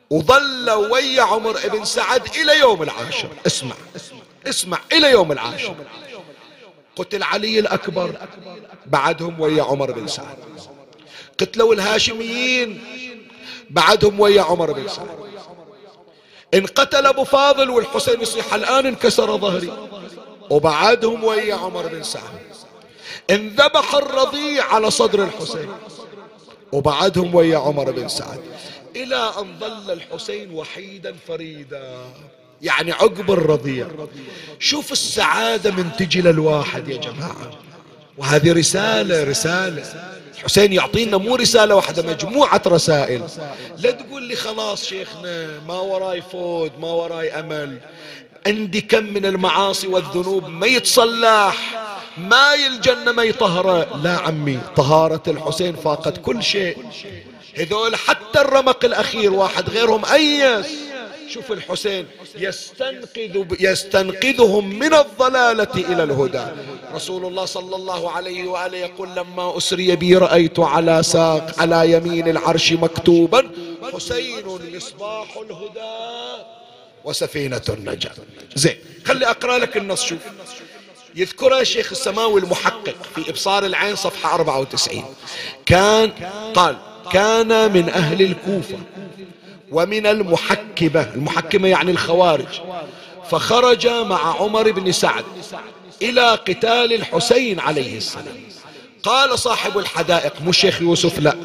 وظلوا 0.09 0.87
ويا 0.93 1.21
عمر 1.21 1.57
ابن 1.65 1.85
سعد 1.85 2.35
إلى 2.35 2.59
يوم 2.59 2.83
العاشر. 2.83 3.29
اسمع 3.45 3.75
اسمع 4.47 4.79
إلى 4.91 5.11
يوم 5.11 5.31
العاشر. 5.31 5.75
قتل 6.95 7.23
علي 7.23 7.59
الأكبر 7.59 8.15
بعدهم 8.85 9.39
ويا 9.39 9.63
عمر 9.63 9.91
بن 9.91 10.07
سعد. 10.07 10.37
قتلوا 11.39 11.73
الهاشميين 11.73 12.81
بعدهم 13.69 14.19
ويا 14.19 14.41
عمر 14.41 14.71
بن 14.71 14.87
سعد. 14.87 15.17
انقتل 16.53 17.05
أبو 17.05 17.23
فاضل 17.23 17.69
والحسين 17.69 18.21
يصيح 18.21 18.53
الآن 18.53 18.85
انكسر 18.85 19.37
ظهري. 19.37 19.73
وبعدهم 20.49 21.23
ويا 21.23 21.55
عمر 21.55 21.87
بن 21.87 22.03
سعد. 22.03 22.41
انذبح 23.31 23.95
الرضيع 23.95 24.73
على 24.73 24.91
صدر 24.91 25.23
الحسين. 25.23 25.69
وبعدهم 26.71 27.35
ويا 27.35 27.57
عمر 27.57 27.91
بن 27.91 28.07
سعد. 28.07 28.39
إلى 28.95 29.31
أن 29.41 29.59
ظل 29.59 29.91
الحسين 29.91 30.51
وحيدا 30.51 31.15
فريدا. 31.27 31.97
يعني 32.61 32.91
عقب 32.91 33.31
الرضيع. 33.31 33.87
شوف 34.59 34.91
السعادة 34.91 35.71
من 35.71 35.89
تجي 35.97 36.21
للواحد 36.21 36.87
يا 36.87 36.97
جماعة. 36.97 37.51
وهذه 38.17 38.53
رسالة 38.53 39.23
رسالة. 39.23 39.83
الحسين 40.37 40.73
يعطينا 40.73 41.17
مو 41.17 41.35
رسالة 41.35 41.75
واحدة 41.75 42.03
مجموعة 42.03 42.61
رسائل. 42.67 43.23
لا 43.77 43.91
تقول 43.91 44.23
لي 44.23 44.35
خلاص 44.35 44.85
شيخنا 44.85 45.59
ما 45.67 45.79
وراي 45.79 46.21
فود 46.21 46.71
ما 46.79 46.87
وراي 46.87 47.39
أمل. 47.39 47.79
عندي 48.47 48.81
كم 48.81 49.03
من 49.03 49.25
المعاصي 49.25 49.87
والذنوب 49.87 50.47
ما 50.47 50.67
يتصلح. 50.67 51.55
ما 52.17 52.53
الجنة 52.53 53.11
ما 53.11 53.23
يطهره 53.23 53.97
لا 54.03 54.17
عمي 54.17 54.59
طهارة 54.75 55.23
الحسين 55.27 55.75
فاقت 55.75 56.17
كل 56.17 56.43
شيء. 56.43 56.77
هذول 57.57 57.95
حتى 57.95 58.41
الرمق 58.41 58.85
الأخير 58.85 59.33
واحد 59.33 59.69
غيرهم 59.69 60.05
أيس. 60.05 60.67
شوف 61.29 61.51
الحسين 61.51 62.05
يستنقذ 62.35 63.45
يستنقذهم 63.59 64.79
من 64.79 64.93
الضلالة 64.93 65.75
إلى 65.75 66.03
الهدى. 66.03 66.45
رسول 66.93 67.25
الله 67.25 67.45
صلى 67.45 67.75
الله 67.75 68.11
عليه 68.11 68.47
وآله 68.47 68.77
يقول 68.77 69.09
لما 69.15 69.57
أسري 69.57 69.95
بي 69.95 70.17
رأيت 70.17 70.59
على 70.59 71.03
ساق 71.03 71.59
على 71.59 71.91
يمين 71.91 72.27
العرش 72.27 72.73
مكتوبا 72.73 73.51
حسين 73.93 74.45
مصباح 74.75 75.37
الهدى. 75.37 76.56
وسفينة 77.07 77.61
النجاة 77.69 78.11
زين 78.55 78.75
خلي 79.05 79.25
أقرأ 79.29 79.57
لك 79.57 79.77
النص 79.77 80.03
شوف. 80.05 80.19
يذكرها 81.15 81.63
شيخ 81.63 81.91
السماوي 81.91 82.41
المحقق 82.41 82.95
في 83.15 83.29
إبصار 83.29 83.65
العين 83.65 83.95
صفحة 83.95 84.35
94 84.35 85.05
كان 85.65 86.11
قال 86.53 86.77
كان 87.11 87.73
من 87.73 87.89
أهل 87.89 88.21
الكوفة 88.21 88.77
ومن 89.71 90.07
المحكمة. 90.07 91.11
المحكمة 91.15 91.67
يعني 91.67 91.91
الخوارج. 91.91 92.61
فخرج 93.31 93.87
مع 93.87 94.41
عمر 94.41 94.71
بن 94.71 94.91
سعد 94.91 95.25
إلى 96.01 96.31
قتال 96.31 96.93
الحسين 96.93 97.59
عليه 97.59 97.97
السلام. 97.97 98.37
قال 99.03 99.39
صاحب 99.39 99.77
الحدائق 99.77 100.41
مو 100.41 100.49
الشيخ 100.49 100.81
يوسف 100.81 101.19
لا. 101.19 101.35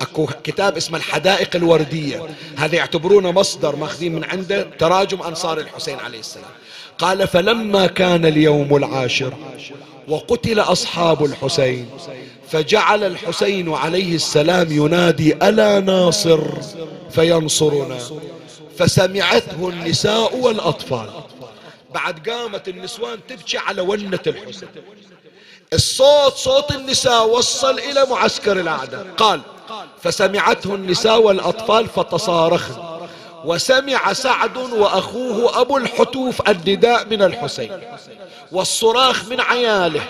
أكو 0.00 0.28
كتاب 0.44 0.76
اسمه 0.76 0.98
الحدائق 0.98 1.56
الوردية. 1.56 2.22
هذا 2.56 2.76
يعتبرونه 2.76 3.32
مصدر 3.32 3.76
ماخذين 3.76 4.14
من 4.14 4.24
عنده 4.24 4.62
تراجم 4.78 5.22
أنصار 5.22 5.58
الحسين 5.58 5.98
عليه 5.98 6.18
السلام. 6.20 6.50
قال 6.98 7.28
فلما 7.28 7.86
كان 7.86 8.26
اليوم 8.26 8.76
العاشر 8.76 9.32
وقتل 10.08 10.60
أصحاب 10.60 11.24
الحسين 11.24 11.90
فجعل 12.50 13.04
الحسين 13.04 13.74
عليه 13.74 14.14
السلام 14.14 14.72
ينادي 14.72 15.34
ألا 15.34 15.80
ناصر؟ 15.80 16.40
فينصرنا. 17.10 17.98
فسمعته 18.78 19.68
النساء 19.68 20.36
والأطفال. 20.36 21.10
بعد 21.94 22.28
قامت 22.28 22.68
النسوان 22.68 23.18
تبكي 23.28 23.58
على 23.58 23.80
ونة 23.80 24.20
الحسين. 24.26 24.68
الصوت 25.72 26.34
صوت 26.36 26.70
النساء 26.70 27.28
وصل 27.28 27.78
إلى 27.78 28.06
معسكر 28.10 28.60
الأعداء. 28.60 29.06
قال 29.16 29.40
فسمعته 30.02 30.74
النساء 30.74 31.20
والأطفال 31.20 31.88
فتصارخن 31.88 32.98
وسمع 33.44 34.12
سعد 34.12 34.56
وأخوه 34.56 35.60
أبو 35.60 35.76
الحتوف 35.76 36.48
النداء 36.48 37.06
من 37.06 37.22
الحسين. 37.22 37.80
والصراخ 38.52 39.24
من 39.24 39.40
عياله. 39.40 40.02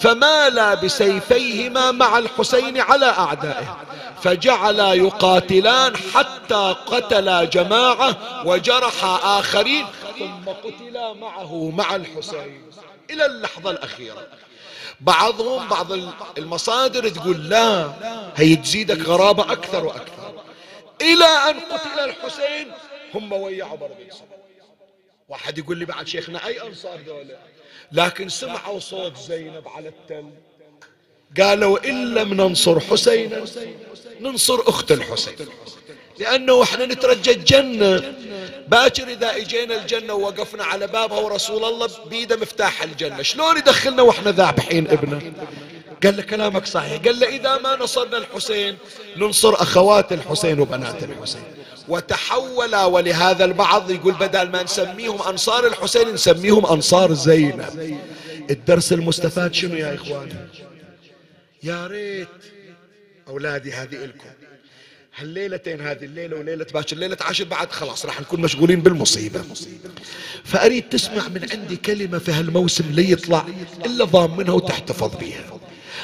فمالا 0.00 0.74
بسيفيهما 0.74 1.90
مع 1.90 2.18
الحسين 2.18 2.80
على 2.80 3.06
أعدائه. 3.06 3.76
فجعلا 4.22 4.92
يقاتلان 4.92 5.96
حتى 5.96 6.74
قتلا 6.86 7.44
جماعة 7.44 8.16
وجرحا 8.44 9.40
آخرين. 9.40 9.86
ثم 10.18 10.50
قتلا 10.50 11.12
معه 11.12 11.72
مع 11.76 11.96
الحسين. 11.96 12.62
إلى 13.10 13.26
اللحظة 13.26 13.70
الأخيرة. 13.70 14.26
بعضهم 15.00 15.68
بعض 15.68 15.92
المصادر 16.38 17.08
تقول 17.08 17.48
لا 17.48 17.92
هي 18.36 18.56
تزيدك 18.56 19.00
غرابة 19.00 19.52
أكثر 19.52 19.84
وأكثر. 19.84 20.42
إلى 21.00 21.24
أن 21.24 21.60
قتل 21.60 22.00
الحسين 22.00 22.72
هم 23.14 23.32
ويا 23.32 23.64
عمر 23.64 23.86
بن 23.86 24.08
واحد 25.28 25.58
يقول 25.58 25.78
لي 25.78 25.84
بعد 25.84 26.06
شيخنا 26.06 26.46
أي 26.46 26.62
أنصار 26.62 27.00
دولة 27.06 27.38
لكن 27.92 28.28
سمعوا 28.28 28.80
صوت 28.80 29.16
زينب 29.16 29.68
على 29.68 29.88
التل. 29.88 30.30
قالوا 31.40 31.88
إن 31.88 32.14
لم 32.14 32.34
ننصر 32.34 32.80
حسينا 32.80 33.44
ننصر 34.20 34.60
أخت 34.68 34.92
الحسين. 34.92 35.36
لأنه 36.18 36.62
إحنا 36.62 36.86
نترجى 36.86 37.32
الجنة. 37.32 38.14
باكر 38.68 39.08
إذا 39.08 39.36
إجينا 39.36 39.82
الجنة 39.82 40.14
ووقفنا 40.14 40.64
على 40.64 40.86
بابها 40.86 41.18
ورسول 41.18 41.64
الله 41.64 41.88
بيده 42.10 42.36
مفتاح 42.36 42.82
الجنة. 42.82 43.22
شلون 43.22 43.56
يدخلنا 43.56 44.02
وإحنا 44.02 44.30
ذابحين 44.30 44.88
ابنه؟ 44.88 45.32
قال 46.04 46.16
له 46.16 46.22
كلامك 46.22 46.66
صحيح. 46.66 47.02
قال 47.02 47.20
له 47.20 47.28
إذا 47.28 47.58
ما 47.58 47.76
نصرنا 47.76 48.18
الحسين 48.18 48.76
ننصر 49.16 49.54
أخوات 49.54 50.12
الحسين 50.12 50.60
وبنات 50.60 51.02
الحسين. 51.02 51.42
وتحول 51.88 52.76
ولهذا 52.76 53.44
البعض 53.44 53.90
يقول 53.90 54.14
بدل 54.14 54.48
ما 54.50 54.62
نسميهم 54.62 55.22
أنصار 55.22 55.66
الحسين 55.66 56.14
نسميهم 56.14 56.66
أنصار 56.66 57.12
زينب. 57.12 57.98
الدرس 58.50 58.92
المستفاد 58.92 59.54
شنو 59.54 59.76
يا 59.76 59.94
إخواني 59.94 60.34
يا 61.62 61.86
ريت 61.86 62.28
أولادي 63.28 63.72
هذه 63.72 64.04
إلكم. 64.04 64.30
هالليلتين 65.18 65.80
هذه 65.80 66.04
الليلة 66.04 66.36
وليلة 66.36 66.66
باكر 66.74 66.96
ليلة 66.96 67.16
عاشر 67.20 67.44
بعد 67.44 67.72
خلاص 67.72 68.06
راح 68.06 68.20
نكون 68.20 68.40
مشغولين 68.40 68.80
بالمصيبة. 68.80 69.44
فأريد 70.44 70.88
تسمع 70.88 71.28
من 71.28 71.48
عندي 71.52 71.76
كلمة 71.76 72.18
في 72.18 72.32
هالموسم 72.32 72.84
ليطلع 72.90 73.46
إلا 73.86 74.04
ضامنها 74.04 74.54
وتحتفظ 74.54 75.16
بها 75.20 75.60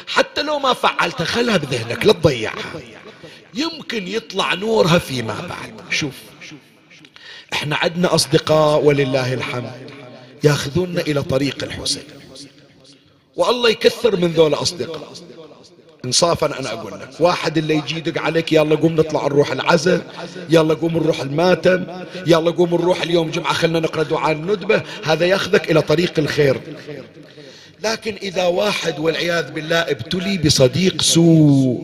حتى 0.06 0.42
لو 0.42 0.58
ما 0.58 0.72
فعلتها 0.72 1.24
خلها 1.24 1.56
بذهنك 1.56 2.06
لا 2.06 2.12
تضيعها. 2.12 2.80
يمكن 3.54 4.08
يطلع 4.08 4.54
نورها 4.54 4.98
فيما 4.98 5.40
بعد. 5.40 5.74
شوف 5.90 6.14
إحنا 7.52 7.76
عندنا 7.76 8.14
أصدقاء 8.14 8.84
ولله 8.84 9.34
الحمد 9.34 9.90
ياخذوننا 10.44 11.00
إلى 11.00 11.22
طريق 11.22 11.64
الحسين. 11.64 12.04
والله 13.36 13.70
يكثر 13.70 14.16
من 14.16 14.32
ذول 14.32 14.54
أصدقاء. 14.54 15.12
انصافا 16.04 16.46
أنا 16.60 16.72
أقول 16.72 16.92
لك. 16.92 17.08
واحد 17.20 17.58
اللي 17.58 17.74
يجي 17.76 17.96
يدق 17.96 18.20
عليك 18.20 18.52
يلا 18.52 18.76
قوم 18.76 18.92
نطلع 18.92 19.26
نروح 19.26 19.52
العزاء 19.52 20.00
يلا 20.50 20.74
قوم 20.74 20.92
نروح 20.92 21.20
الماتم 21.20 21.84
يلا 22.26 22.50
قوم 22.50 22.68
نروح 22.68 23.02
اليوم 23.02 23.30
جمعة 23.30 23.52
خلنا 23.52 23.80
نقرأ 23.80 24.02
دعاء 24.02 24.32
الندبة. 24.32 24.82
هذا 25.04 25.26
ياخذك 25.26 25.70
إلى 25.70 25.82
طريق 25.82 26.18
الخير. 26.18 26.60
لكن 27.84 28.14
إذا 28.22 28.44
واحد 28.46 28.98
والعياذ 28.98 29.52
بالله 29.52 29.76
ابتلي 29.76 30.38
بصديق 30.38 31.02
سوء 31.02 31.82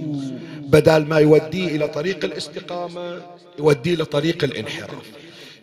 بدل 0.61 1.05
ما 1.05 1.19
يوديه 1.19 1.67
إلى 1.77 1.89
طريق 1.89 2.25
الاستقامة 2.25 3.21
يوديه 3.59 3.95
إلى 3.95 4.05
طريق 4.05 4.45
الانحراف. 4.45 5.07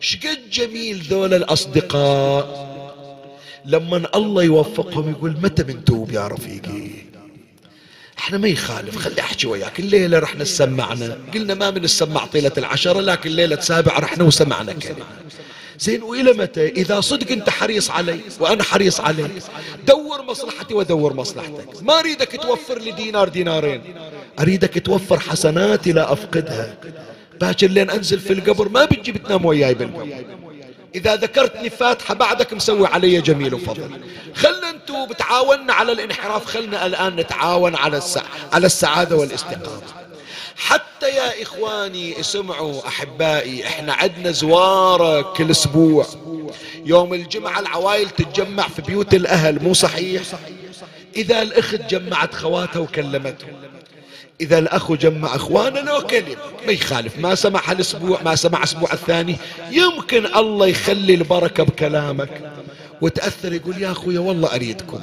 شقد 0.00 0.38
جميل 0.52 0.96
ذول 1.10 1.34
الأصدقاء؟ 1.34 2.76
لما 3.64 4.08
الله 4.14 4.42
يوفقهم 4.42 5.10
يقول 5.10 5.36
متى 5.42 5.62
بنتوب 5.62 6.12
يا 6.12 6.28
رفيقي؟ 6.28 7.05
إحنا 8.26 8.38
ما 8.38 8.48
يخالف 8.48 8.96
خلي 8.96 9.20
احكي 9.20 9.46
وياك. 9.46 9.80
الليلة 9.80 10.18
رحنا 10.18 10.44
سمعنا 10.44 11.18
قلنا 11.34 11.54
ما 11.54 11.70
من 11.70 11.84
السمع 11.84 12.26
طيلة 12.26 12.52
العشرة 12.58 13.00
لكن 13.00 13.30
ليلة 13.30 13.60
سابعة 13.60 13.98
رحنا 13.98 14.24
وسمعنا 14.24 14.72
كلمة. 14.72 15.06
زين 15.78 16.02
وإلى 16.02 16.32
متى؟ 16.32 16.68
إذا 16.68 17.00
صدق 17.00 17.32
أنت 17.32 17.50
حريص 17.50 17.90
علي 17.90 18.20
وأنا 18.40 18.62
حريص 18.62 19.00
عليك 19.00 19.30
دور 19.86 20.22
مصلحتي 20.22 20.74
ودور 20.74 21.14
مصلحتك. 21.14 21.82
ما 21.82 21.98
أريدك 21.98 22.40
توفر 22.42 22.78
لي 22.78 22.92
دينار 22.92 23.28
دينارين. 23.28 23.82
أريدك 24.40 24.86
توفر 24.86 25.20
حسناتي 25.20 25.92
لا 25.92 26.12
أفقدها. 26.12 26.74
باكر 27.40 27.66
لين 27.66 27.90
أنزل 27.90 28.20
في 28.20 28.32
القبر 28.32 28.68
ما 28.68 28.84
بتجي 28.84 29.12
بتنام 29.12 29.44
وياي 29.44 29.74
بالقبر. 29.74 30.24
إذا 30.96 31.16
ذكرتني 31.16 31.70
فاتحة 31.70 32.14
بعدك 32.14 32.52
مسوي 32.52 32.86
علي 32.86 33.20
جميل 33.20 33.54
وفضل. 33.54 34.00
خلنا 34.34 34.70
انتو 34.70 35.06
بتعاوننا 35.06 35.72
على 35.72 35.92
الانحراف 35.92 36.46
خلنا 36.46 36.86
الآن 36.86 37.16
نتعاون 37.16 37.76
على 37.76 37.96
السع... 37.96 38.22
على 38.52 38.66
السعادة 38.66 39.16
والاستقامة. 39.16 39.82
حتى 40.56 41.08
يا 41.08 41.42
إخواني 41.42 42.20
اسمعوا 42.20 42.86
أحبائي 42.88 43.66
إحنا 43.66 43.92
عندنا 43.92 44.30
زوارة 44.30 45.32
كل 45.32 45.50
أسبوع. 45.50 46.06
يوم 46.84 47.14
الجمعة 47.14 47.60
العوائل 47.60 48.10
تتجمع 48.10 48.68
في 48.68 48.82
بيوت 48.82 49.14
الأهل 49.14 49.62
مو 49.62 49.74
صحيح؟ 49.74 50.22
إذا 51.16 51.42
الأخت 51.42 51.80
جمعت 51.90 52.34
خواتها 52.34 52.80
وكلمتهم 52.80 53.56
إذا 54.40 54.58
الأخ 54.58 54.92
جمع 54.92 55.34
أخوانه 55.34 55.80
لو 55.80 56.02
ما 56.66 56.72
يخالف. 56.72 57.18
ما 57.18 57.34
سمع 57.34 57.62
هالأسبوع 57.64 58.22
ما 58.22 58.34
سمع 58.34 58.58
الأسبوع 58.58 58.92
الثاني. 58.92 59.36
يمكن 59.70 60.26
الله 60.26 60.66
يخلي 60.66 61.14
البركة 61.14 61.62
بكلامك. 61.62 62.52
وتأثر 63.00 63.52
يقول 63.52 63.82
يا 63.82 63.92
أخويا 63.92 64.20
والله 64.20 64.54
أريدكم. 64.54 65.00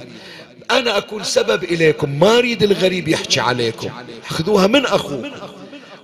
أنا 0.71 0.97
أكون 0.97 1.23
سبب 1.23 1.63
إليكم. 1.63 2.19
ما 2.19 2.37
أريد 2.37 2.63
الغريب 2.63 3.07
يحكي 3.07 3.39
عليكم. 3.39 3.89
خذوها 4.27 4.67
من 4.67 4.85
أخوكم 4.85 5.31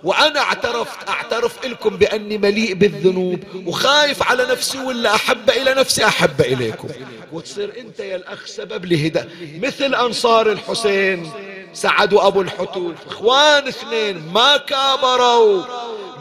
وأنا 0.04 0.40
اعترفت 0.40 1.10
أعترف 1.10 1.66
لكم 1.66 1.98
بأني 1.98 2.38
مليء 2.38 2.74
بالذنوب. 2.74 3.40
وخايف 3.66 4.24
على 4.24 4.46
نفسي 4.46 4.78
ولا 4.80 5.16
أحب 5.16 5.50
إلى 5.50 5.74
نفسي 5.74 6.06
أحب 6.06 6.42
إليكم. 6.42 6.88
وتصير 7.32 7.74
أنت 7.80 8.00
يا 8.00 8.16
الأخ 8.16 8.46
سبب 8.46 8.86
لهداية 8.86 9.28
مثل 9.62 9.96
أنصار 9.96 10.52
الحسين. 10.52 11.32
سعد 11.74 12.13
وأبو 12.13 12.41
الحتوف 12.41 12.93
إخوان 13.07 13.67
اثنين 13.67 14.32
ما 14.34 14.57
كابروا. 14.57 15.63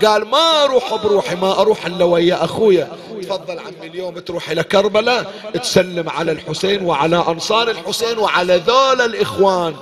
قال 0.05 0.24
ما 0.24 0.64
أروح 0.64 0.94
بروحي 0.94 1.34
ما 1.34 1.61
أروح 1.61 1.86
إلا 1.86 2.05
ويا 2.05 2.44
أخويا. 2.44 2.88
تفضل 3.22 3.59
عمي 3.59 3.86
اليوم 3.86 4.18
تروح 4.18 4.51
إلى 4.51 4.62
كربلاء 4.62 5.32
تسلم 5.62 6.09
على 6.11 6.32
الحسين 6.32 6.84
وعلى 6.84 7.24
أنصار 7.28 7.70
الحسين 7.70 8.18
وعلى 8.18 8.57
ذول 8.57 9.01
الإخوان. 9.01 9.76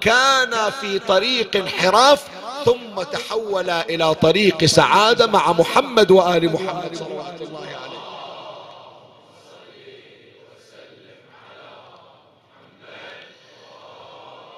كان 0.00 0.70
في 0.80 0.98
طريق 0.98 1.56
انحراف 1.56 2.24
ثم 2.64 3.02
تحول 3.12 3.70
إلى 3.70 4.14
طريق 4.14 4.64
سعادة 4.64 5.26
مع 5.26 5.52
محمد 5.52 6.10
وآل 6.10 6.52
محمد 6.52 6.96
صلوات 6.96 7.40
الله 7.40 7.58
عليه. 7.58 7.85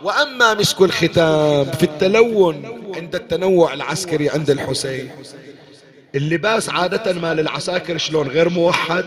وأما 0.02 0.54
مسك 0.54 0.80
الختام 0.80 1.64
في 1.64 1.82
التلون 1.82 2.82
عند 2.96 3.14
التنوع 3.14 3.74
العسكري 3.74 4.30
عند 4.30 4.50
الحسين. 4.50 5.10
اللباس 6.14 6.68
عادة 6.68 7.12
ما 7.12 7.34
للعساكر 7.34 7.98
شلون 7.98 8.28
غير 8.28 8.48
موحد. 8.48 9.04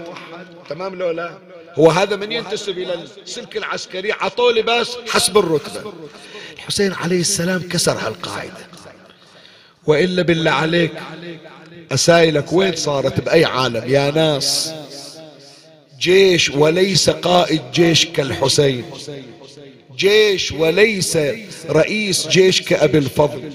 تمام 0.69 0.95
لو 0.95 1.11
لا؟ 1.11 1.37
هو 1.75 1.91
هذا 1.91 2.15
من 2.15 2.31
ينتسب 2.31 2.77
إلى 2.77 2.93
السلك 3.23 3.57
العسكري. 3.57 4.11
عطوه 4.11 4.51
لباس 4.51 4.97
حسب 5.09 5.37
الرتبة. 5.37 5.93
الحسين 6.53 6.93
عليه 6.93 7.19
السلام 7.19 7.61
كسر 7.61 7.97
هالقاعدة. 7.97 8.67
وإلا 9.85 10.21
بالله 10.21 10.51
عليك 10.51 10.91
أسائلك 11.91 12.53
وين 12.53 12.75
صارت 12.75 13.21
بأي 13.21 13.45
عالم 13.45 13.83
يا 13.89 14.11
ناس؟ 14.11 14.73
جيش 15.99 16.49
وليس 16.49 17.09
قائد 17.09 17.61
جيش 17.73 18.05
كالحسين. 18.05 18.85
جيش 19.95 20.51
وليس 20.51 21.17
رئيس 21.69 22.27
جيش 22.27 22.61
كأبي 22.61 22.97
الفضل. 22.97 23.53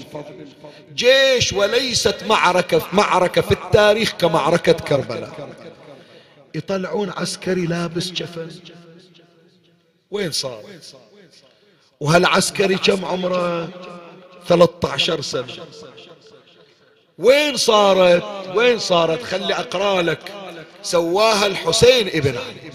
جيش 0.95 1.53
وليست 1.53 2.23
معركة 2.23 2.81
معركة 2.93 3.41
في 3.41 3.51
التاريخ 3.51 4.11
كمعركة 4.11 4.73
كربلاء. 4.73 5.49
يطلعون 6.55 7.09
عسكري 7.09 7.65
لابس 7.65 8.11
جفن. 8.11 8.51
وين 10.11 10.31
صار؟ 10.31 10.63
وهالعسكري 11.99 12.75
كم 12.75 13.05
عمره؟ 13.05 13.69
13 14.47 15.21
سنة. 15.21 15.45
وين 17.17 17.57
صارت؟ 17.57 18.23
وين 18.55 18.79
صارت؟ 18.79 19.23
خلي 19.23 19.53
أقرأ 19.53 20.01
لك. 20.01 20.33
سواها 20.83 21.45
الحسين 21.45 22.07
ابن 22.07 22.37
علي. 22.37 22.71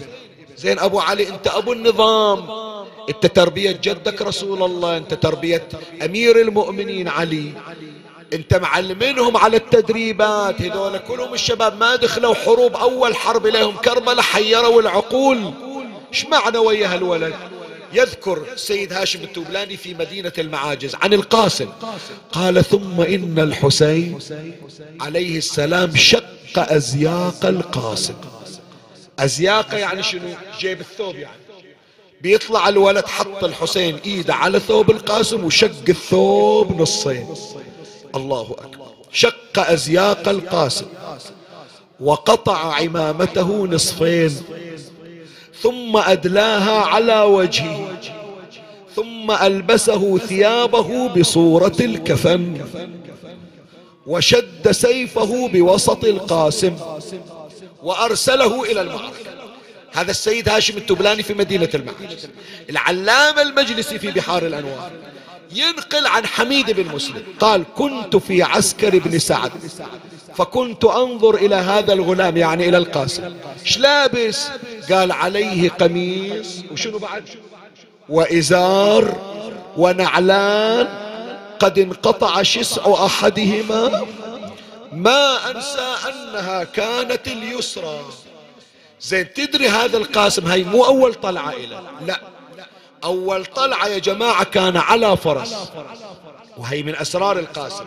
زين 0.57 0.79
أبو 0.79 0.99
علي 0.99 1.27
أنت 1.27 1.47
أبو 1.47 1.73
النظام. 1.73 2.72
أنت 3.09 3.25
تربية 3.25 3.71
جدك 3.71 4.21
رسول 4.21 4.63
الله 4.63 4.97
أنت 4.97 5.13
تربية 5.13 5.67
أمير 6.05 6.41
المؤمنين 6.41 7.07
علي. 7.07 7.53
انت 8.33 8.53
معلمينهم 8.53 9.37
على 9.37 9.57
التدريبات 9.57 10.61
هذول 10.61 10.97
كلهم 10.97 11.33
الشباب 11.33 11.79
ما 11.79 11.95
دخلوا 11.95 12.33
حروب 12.33 12.75
أول 12.75 13.15
حرب 13.15 13.47
لهم 13.47 13.77
كربلاء 13.77 14.21
حيروا 14.21 14.81
العقول. 14.81 15.53
إيش 16.13 16.25
معنى 16.25 16.57
ويا 16.57 16.93
هالولد؟ 16.93 17.33
يذكر 17.93 18.45
السيد 18.53 18.93
هاشم 18.93 19.23
التوبلاني 19.23 19.77
في 19.77 19.93
مدينة 19.93 20.33
المعاجز 20.37 20.95
عن 20.95 21.13
القاسم. 21.13 21.69
قال 22.31 22.65
ثم 22.65 23.01
إن 23.01 23.39
الحسين 23.39 24.19
عليه 25.01 25.37
السلام 25.37 25.95
شق 25.95 26.23
أزياق 26.57 27.45
القاسم. 27.45 28.15
أزياق 29.19 29.73
يعني 29.73 30.03
شنو؟ 30.03 30.29
جيب 30.59 30.79
الثوب 30.81 31.15
يعني. 31.15 31.42
بيطلع 32.23 32.69
الولد 32.69 33.05
حط 33.07 33.43
الحسين 33.43 33.97
ايده 34.05 34.33
على 34.33 34.59
ثوب 34.59 34.91
القاسم 34.91 35.43
وشق 35.45 35.89
الثوب 35.89 36.81
نصين. 36.81 37.27
الله 38.15 38.41
أكبر. 38.41 38.85
شق 39.11 39.59
أزياق 39.59 40.29
القاسم 40.29 40.85
وقطع 41.99 42.73
عمامته 42.73 43.67
نصفين. 43.67 44.41
ثم 45.61 45.97
أدلاها 45.97 46.77
على 46.81 47.21
وجهه. 47.21 47.99
ثم 48.95 49.31
ألبسه 49.31 50.17
ثيابه 50.17 51.07
بصورة 51.07 51.77
الكفن. 51.79 52.65
وشد 54.07 54.71
سيفه 54.71 55.47
بوسط 55.47 56.03
القاسم. 56.03 56.75
وأرسله 57.83 58.63
إلى 58.63 58.81
المعركة. 58.81 59.42
هذا 59.93 60.11
السيد 60.11 60.49
هاشم 60.49 60.77
التبلاني 60.77 61.23
في 61.23 61.33
مدينة 61.33 61.69
المعارج 61.73 62.17
العلامة 62.69 63.41
المجلسي 63.41 63.99
في 63.99 64.11
بحار 64.11 64.45
الأنوار. 64.45 64.91
ينقل 65.51 66.07
عن 66.07 66.25
حميد 66.25 66.71
بن 66.71 66.95
مسلم. 66.95 67.23
قال 67.39 67.63
كنت 67.75 68.15
في 68.15 68.43
عسكر 68.43 68.99
بن 68.99 69.19
سعد. 69.19 69.51
فكنت 70.37 70.85
أنظر 70.85 71.35
إلى 71.35 71.55
هذا 71.55 71.93
الغلام 71.93 72.37
يعني 72.37 72.69
إلى 72.69 72.77
القاسم. 72.77 73.35
إيش 73.65 73.77
لابس? 73.77 74.47
قال 74.91 75.11
عليه 75.11 75.69
قميص. 75.69 76.47
وشنو 76.71 76.97
بعد؟ 76.97 77.23
وإزار 78.09 79.17
ونعلان. 79.77 80.87
قد 81.59 81.79
انقطع 81.79 82.43
شسع 82.43 83.05
أحدهما. 83.05 84.05
ما 84.93 85.51
أنسى 85.51 85.95
أنها 86.09 86.63
كانت 86.63 87.27
اليسرى. 87.27 87.99
زين 89.03 89.33
تدري 89.33 89.69
هذا 89.69 89.97
القاسم 89.97 90.47
هاي 90.47 90.63
مو 90.63 90.85
أول 90.85 91.13
طلعة 91.13 91.51
له 91.51 91.83
لا. 92.07 92.19
أول 93.03 93.45
طلعة 93.45 93.87
يا 93.87 93.97
جماعة 93.97 94.43
كان 94.43 94.77
على 94.77 95.17
فرس. 95.17 95.55
وهي 96.57 96.83
من 96.83 96.95
أسرار 96.95 97.39
القاسم. 97.39 97.85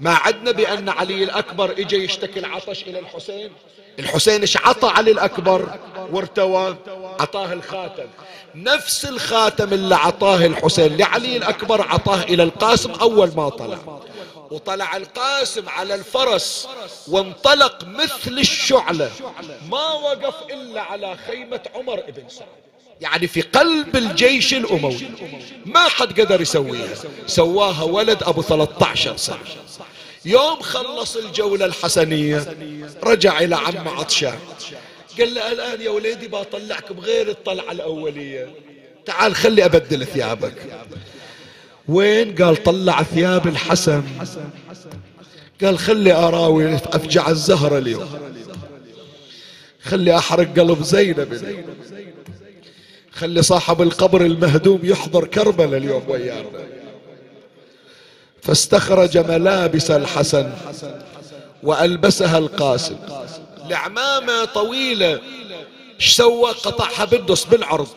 ما 0.00 0.14
عدنا 0.14 0.50
بأن 0.50 0.88
علي 0.88 1.24
الأكبر 1.24 1.70
إجا 1.70 1.96
يشتكي 1.96 2.38
العطش 2.40 2.82
إلى 2.82 2.98
الحسين. 2.98 3.52
الحسين 3.98 4.40
إيش 4.40 4.56
عطى 4.56 4.88
علي 4.88 5.10
الأكبر؟ 5.10 5.68
وارتوى 6.12 6.76
عطاه 7.20 7.52
الخاتم. 7.52 8.06
نفس 8.54 9.04
الخاتم 9.04 9.72
اللي 9.72 9.94
عطاه 9.94 10.46
الحسين 10.46 10.96
لعلي 10.96 11.36
الأكبر 11.36 11.82
عطاه 11.82 12.22
إلى 12.22 12.42
القاسم 12.42 12.90
أول 12.90 13.32
ما 13.36 13.48
طلع. 13.48 13.78
وطلع 14.52 14.96
القاسم 14.96 15.68
على 15.68 15.94
الفرس 15.94 16.68
وانطلق 17.08 17.84
مثل 17.84 18.38
الشعلة. 18.38 19.10
ما 19.70 19.92
وقف 19.92 20.34
إلا 20.50 20.80
على 20.80 21.16
خيمة 21.26 21.60
عمر 21.74 22.00
بن 22.00 22.28
سعد. 22.28 22.46
يعني 23.00 23.26
في 23.26 23.40
قلب 23.40 23.96
الجيش 23.96 24.54
الأموي. 24.54 25.08
ما 25.66 25.88
حد 25.88 26.20
قدر 26.20 26.40
يسويها. 26.40 26.94
سواها 27.26 27.82
ولد 27.82 28.22
أبو 28.22 28.42
13 28.42 29.16
سنة. 29.16 29.38
يوم 30.24 30.60
خلص 30.60 31.16
الجولة 31.16 31.64
الحسنية 31.64 32.56
رجع 33.02 33.40
إلى 33.40 33.56
عم 33.56 33.88
عطشان. 33.88 34.38
قال 35.18 35.34
له 35.34 35.52
الآن 35.52 35.80
يا 35.80 35.90
وليدي 35.90 36.28
بطلعك 36.28 36.92
بغير 36.92 37.28
الطلعة 37.28 37.72
الأولية. 37.72 38.54
تعال 39.06 39.36
خلي 39.36 39.64
أبدل 39.64 40.06
ثيابك. 40.06 40.54
وين؟ 41.88 42.34
قال 42.34 42.62
طلع 42.62 43.02
ثياب 43.02 43.46
الحسن. 43.46 44.02
قال 45.64 45.78
خلي 45.78 46.12
أراوي 46.12 46.74
أفجع 46.74 47.28
الزهرة 47.28 47.78
اليوم. 47.78 48.08
خلي 49.82 50.18
أحرق 50.18 50.58
قلب 50.58 50.82
زينب 50.82 51.32
اليوم. 51.32 51.64
خلي 53.12 53.42
صاحب 53.42 53.82
القبر 53.82 54.20
المهدوم 54.20 54.80
يحضر 54.82 55.24
كربلاء 55.24 55.78
اليوم 55.78 56.02
ويانا. 56.08 56.48
فاستخرج 58.42 59.18
ملابس 59.18 59.90
الحسن 59.90 60.52
وألبسها 61.62 62.38
القاسم. 62.38 62.96
العمامة 63.66 64.44
طويلة. 64.44 65.20
إيش 66.00 66.12
سوى؟ 66.12 66.50
قطعها 66.50 67.04
بالدس 67.04 67.44
بالعرض. 67.44 67.88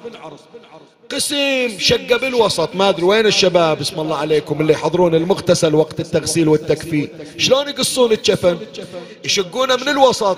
قسم 1.12 1.80
شق 1.80 2.18
بالوسط. 2.22 2.76
ما 2.76 2.90
أدري 2.90 3.04
وين 3.04 3.26
الشباب 3.26 3.82
اسم 3.82 4.00
الله 4.00 4.18
عليكم 4.18 4.62
اللي 4.62 4.74
يحضرون 4.74 5.16
المغتسل 5.16 5.76
وقت 5.76 6.00
التغسيل 6.00 6.48
والتكفين. 6.48 7.10
شلون 7.38 7.68
يقصون 7.68 8.12
الجفن؟ 8.12 8.58
يشقونه 9.26 9.76
من 9.76 9.90
الوسط. 9.90 10.38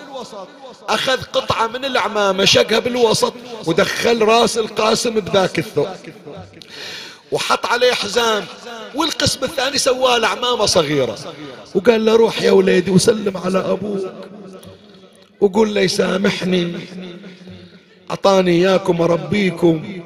أخذ 0.89 1.21
قطعة 1.21 1.67
من 1.67 1.85
العمامة 1.85 2.45
شقها 2.45 2.79
بالوسط 2.79 3.33
ودخل 3.65 4.21
راس 4.21 4.57
القاسم 4.57 5.19
بذاك 5.19 5.59
الثوب. 5.59 5.87
وحط 7.31 7.65
عليه 7.65 7.91
حزام 7.91 8.45
والقسم 8.95 9.43
الثاني 9.43 9.77
سواه 9.77 10.17
العمامة 10.17 10.65
صغيرة. 10.65 11.17
وقال 11.75 12.05
له 12.05 12.15
روح 12.15 12.41
يا 12.41 12.51
وليدي 12.51 12.91
وسلم 12.91 13.37
على 13.37 13.59
أبوك. 13.59 14.11
وقول 15.41 15.75
له 15.75 15.81
يسامحني 15.81 16.73
أعطاني 18.09 18.51
إياكم 18.51 19.01
اربيكم 19.01 20.01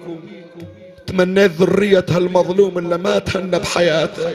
تمنيت 1.11 1.51
ذرية 1.51 2.05
هالمظلوم 2.09 2.77
اللي 2.77 2.97
ما 2.97 3.19
تهنى 3.19 3.59
بحياته. 3.59 4.31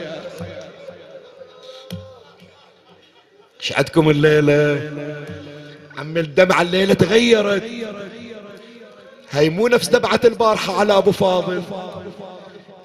إيش 3.61 3.73
عندكم 3.73 4.09
الليلة؟ 4.09 4.91
عم 5.97 6.17
الدمعة 6.17 6.61
الليلة 6.61 6.93
تغيرت. 6.93 7.63
هاي 9.31 9.49
مو 9.49 9.67
نفس 9.67 9.87
دمعة 9.87 10.19
البارحة 10.25 10.79
على 10.79 10.97
أبو 10.97 11.11
فاضل. 11.11 11.63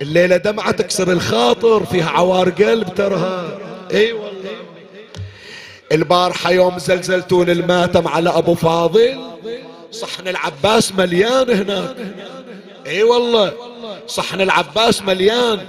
الليلة 0.03 0.37
دمعة 0.37 0.71
تكسر 0.71 1.13
الخاطر 1.13 1.85
فيها 1.85 2.11
عوار 2.11 2.51
قلب 2.51 2.95
ترها. 2.95 3.59
إي 3.95 4.13
والله. 4.13 4.51
البارحة 5.93 6.51
يوم 6.51 6.79
زلزلتون 6.79 7.51
الماتم 7.51 8.09
على 8.09 8.31
أبو 8.31 8.55
فاضل 8.55 9.21
صحن 9.91 10.29
العباس 10.29 10.93
مليان 10.93 11.51
هناك. 11.51 11.97
إي 12.87 13.03
والله 13.03 13.53
صحن 14.07 14.41
العباس 14.41 15.03
مليان. 15.03 15.67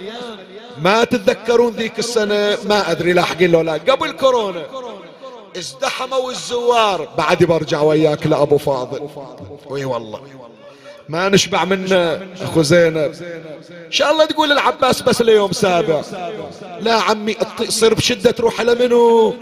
ما 0.81 1.03
تتذكرون 1.03 1.73
ذيك 1.73 1.99
السنة؟ 1.99 2.57
ما 2.65 2.91
أدري 2.91 3.13
لاحقين 3.13 3.51
لو 3.51 3.61
لا. 3.61 3.73
قبل 3.73 4.11
كورونا 4.11 4.65
ازدحموا 5.57 6.31
الزوار. 6.31 7.07
بعد 7.17 7.43
برجع 7.43 7.81
وياك 7.81 8.27
لأبو 8.27 8.57
فاضل. 8.57 9.09
وي 9.65 9.85
والله. 9.85 10.21
ما 11.09 11.29
نشبع 11.29 11.65
منه 11.65 12.27
أخو 12.41 12.61
زينب. 12.61 13.13
إن 13.85 13.91
شاء 13.91 14.11
الله 14.11 14.25
تقول 14.25 14.51
العباس 14.51 15.01
بس 15.01 15.21
ليوم 15.21 15.51
سابع. 15.51 16.01
لا 16.79 16.93
عمي 16.93 17.33
تصير 17.33 17.93
بشدة 17.93 18.31
تروح 18.31 18.59
على 18.59 18.75
منو 18.75 19.35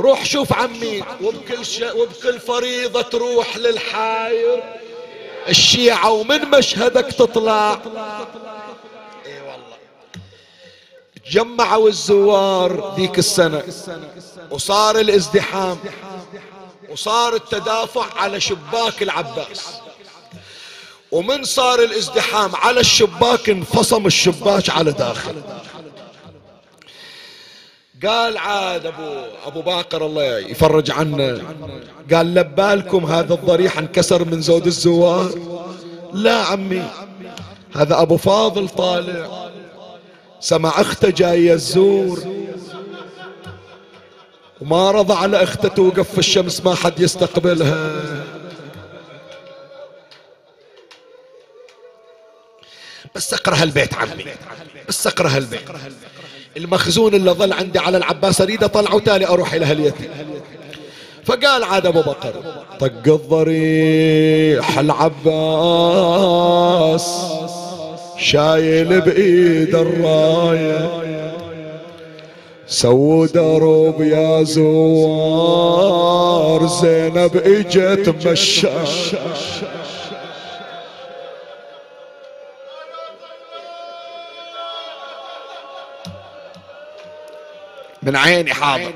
روح 0.00 0.24
شوف 0.24 0.52
عمي. 0.52 1.02
وبكل. 1.22 1.58
وبكل 1.96 2.40
فريضة 2.40 3.02
تروح 3.02 3.56
للحاير. 3.56 4.62
الشيعة 5.48 6.10
ومن 6.10 6.50
مشهدك 6.50 7.06
تطلع. 7.06 7.72
إي 9.26 9.40
والله. 9.40 9.76
جمعوا 11.30 11.88
الزوار 11.88 12.94
ذيك 12.96 13.18
السنة. 13.18 13.62
وصار 14.50 14.98
الازدحام. 14.98 15.78
وصار 16.90 17.34
التدافع 17.34 18.20
على 18.20 18.40
شباك 18.40 19.02
العباس. 19.02 19.66
ومن 21.12 21.44
صار 21.44 21.82
الازدحام 21.82 22.56
على 22.56 22.80
الشباك 22.80 23.50
انفصم 23.50 24.06
الشباك 24.06 24.70
على 24.70 24.92
داخل. 24.92 25.42
قال 28.04 28.38
عاد 28.38 28.86
ابو 28.86 29.24
أبو 29.46 29.62
باقر 29.62 30.06
الله 30.06 30.38
يفرج 30.38 30.90
عنا 30.90 31.42
قال 32.12 32.34
لبالكم 32.34 33.04
هذا 33.04 33.34
الضريح 33.34 33.78
انكسر 33.78 34.24
من 34.24 34.40
زود 34.40 34.66
الزوار. 34.66 35.30
لا 36.12 36.34
عمي 36.34 36.90
هذا 37.76 38.02
أبو 38.02 38.16
فاضل 38.16 38.68
طالع. 38.68 39.50
سمع 40.40 40.80
أخته 40.80 41.10
جاية 41.10 41.52
الزور. 41.52 42.24
وما 44.60 44.90
رضى 44.90 45.14
على 45.14 45.42
أخته 45.42 45.68
توقف 45.68 46.12
في 46.12 46.18
الشمس 46.18 46.64
ما 46.64 46.74
حد 46.74 47.00
يستقبلها. 47.00 48.02
بس 53.14 53.34
اقرأ 53.34 53.54
هالبيت 53.56 53.94
عمي 53.94 54.24
بس 54.88 55.06
اقرأ 55.06 55.28
هالبيت. 55.28 55.70
المخزون 56.56 57.14
اللي 57.14 57.30
ظل 57.30 57.52
عندي 57.52 57.78
على 57.78 57.96
العباس 57.96 58.40
أريد 58.40 58.64
اطلعه 58.64 58.94
وتالي 58.94 59.26
أروح 59.26 59.52
إلى 59.52 59.64
هاليتي 59.64 60.08
فقال 61.24 61.64
عاد 61.64 61.86
أبو 61.86 62.00
بكر 62.00 62.32
طق 62.80 62.92
الضريح 63.06 64.78
العباس 64.78 65.26
شايل 68.18 69.00
بإيد 69.00 69.74
الراية. 69.74 71.06
سو 72.68 73.26
درب 73.26 74.00
يا 74.00 74.42
زوار 74.42 75.86
زينب 76.66 77.36
إجت 77.36 78.26
مشى 78.26 78.68
من 88.06 88.16
عيني 88.16 88.54
حاضر. 88.54 88.92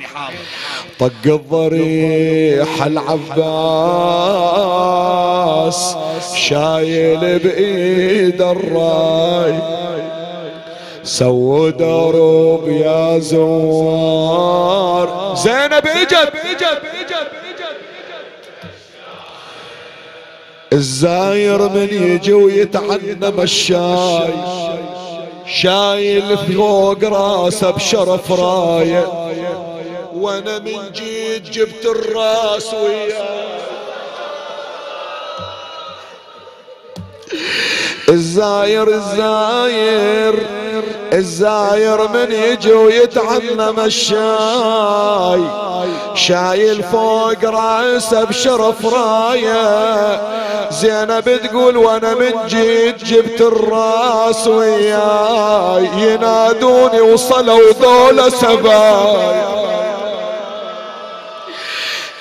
طق 0.99 1.13
الضريح 1.27 2.83
العباس 2.83 3.17
شايل 6.35 7.39
بإيد 7.39 8.43
الراي. 8.43 9.59
سو 11.03 11.69
دروب 11.69 12.69
يا 12.69 13.19
زوار. 13.19 15.09
زينب 15.37 15.87
إجت. 15.87 16.33
الزاير 20.73 21.69
من 21.69 21.89
يجي 21.91 22.33
ويتعنم 22.33 23.41
الشاي. 23.41 24.35
شايل 25.53 26.39
فوق 26.39 27.05
راسه 27.05 27.71
بشرف 27.71 28.33
رايه 28.33 29.07
وأنا 30.15 30.59
من 30.59 30.93
جيت 30.93 31.51
جبت 31.51 31.87
الراس 31.87 32.75
وياه. 32.75 33.41
الزاير 38.09 38.89
الزاير 38.89 40.35
الزاير 41.13 42.09
من 42.09 42.33
يجي 42.33 42.73
ويتعمم 42.73 43.81
الشاي. 43.81 45.41
شايل 46.15 46.83
فوق 46.83 47.45
رأسه 47.45 48.25
بشرف 48.25 48.95
راية. 48.95 50.21
زينب 50.71 51.41
تقول 51.43 51.77
وأنا 51.77 52.15
من 52.15 52.33
جيت 52.47 53.05
جبت 53.05 53.41
الراس 53.41 54.47
وياي. 54.47 55.89
ينادوني 55.97 57.01
وصلوا 57.01 57.73
ذولا 57.83 58.31
سبايا. 58.31 59.51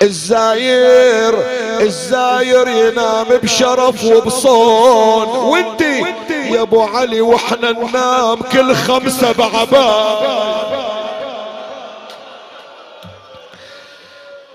الزاير 0.02 1.34
الزاير 1.80 2.68
ينام 2.68 3.26
بشرف 3.42 4.04
وبصون. 4.04 5.28
وانتي 5.28 6.04
يا 6.30 6.62
أبو 6.62 6.82
علي 6.82 7.20
وإحنا 7.20 7.70
ننام 7.72 8.42
كل 8.42 8.74
خمسة 8.74 9.32
بعباد. 9.32 10.40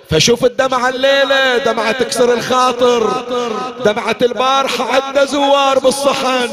فشوف 0.09 0.45
الدمعة 0.45 0.89
الليلة 0.89 1.57
دمعة 1.57 1.91
تكسر 1.91 2.33
الخاطر. 2.33 3.23
دمعة 3.85 4.17
البارحة 4.21 4.93
عندنا 4.93 5.25
زوار 5.25 5.79
بالصحن. 5.79 6.49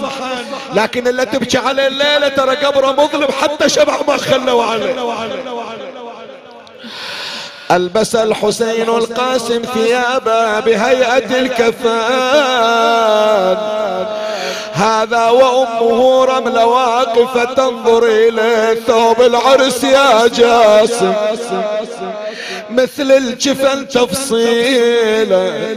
لكن 0.74 1.08
اللي 1.08 1.26
تبكي 1.26 1.58
عليه 1.58 1.86
الليلة 1.86 2.28
ترى 2.28 2.56
قبره 2.56 2.92
مظلم 2.92 3.28
حتى 3.40 3.68
شبع 3.68 3.98
ما 4.08 4.16
خلوا 4.16 4.64
عليه. 4.64 4.94
ألبس 7.72 8.14
الحسين 8.14 8.88
القاسم 8.88 9.62
ثيابه 9.74 10.60
بهيئة 10.60 11.40
الكفان. 11.40 11.96
هذا 14.72 15.28
وأمه 15.28 16.24
رملة 16.24 16.66
واقفة 16.66 17.44
تنظر 17.44 18.04
إلى 18.04 18.76
ثوب 18.86 19.20
العرس 19.20 19.84
يا 19.84 20.26
جاسم. 20.26 21.12
مثل 22.70 23.12
الجفن 23.12 23.88
تفصيله 23.88 25.76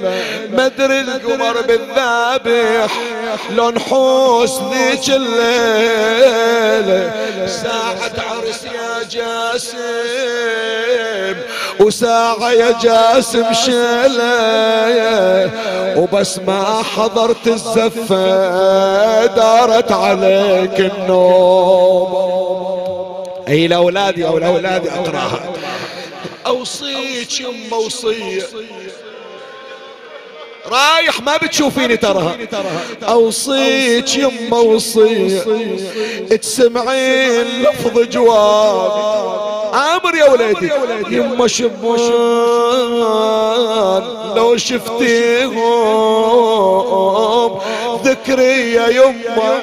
مدري 0.52 1.00
القمر 1.00 1.62
بالذابح 1.62 2.92
لو 3.56 3.70
نحوس 3.70 4.60
ذيك 4.74 5.10
الليلة. 5.10 7.12
ساعة 7.48 8.12
عرس 8.30 8.64
يا 8.64 9.04
جاسم. 9.12 9.76
وساعة 11.80 12.52
يا 12.52 12.72
جاسم 12.84 13.54
شيلة 13.54 15.52
وبس 15.98 16.40
ما 16.40 16.84
حضرت 16.96 17.48
الزفة 17.48 19.26
دارت 19.26 19.92
عليك 19.92 20.80
النوم. 20.80 22.16
أي 23.48 23.66
الاولاد 23.66 24.18
يا 24.18 24.28
اولادي 24.28 24.92
أقراها. 24.92 25.54
أوصيك 26.48 27.40
يما 27.40 27.78
وصيه 27.78 28.44
رايح 30.72 31.22
ما 31.22 31.38
بتشوفيني 31.38 31.98
تراها 31.98 32.38
أوصيك 33.04 34.16
يما 34.16 34.58
وصيه 34.58 35.44
تسمعين 36.42 37.64
لفظ 37.64 38.00
جواب. 38.00 38.92
أمر 39.74 40.16
يا 40.16 40.32
وليدي 40.32 40.72
يما 41.10 41.48
شبان 41.48 41.86
لو 44.36 44.58
شفتيهم 44.58 45.60
ذكري 48.04 48.74
يا 48.74 48.88
يما. 48.88 49.60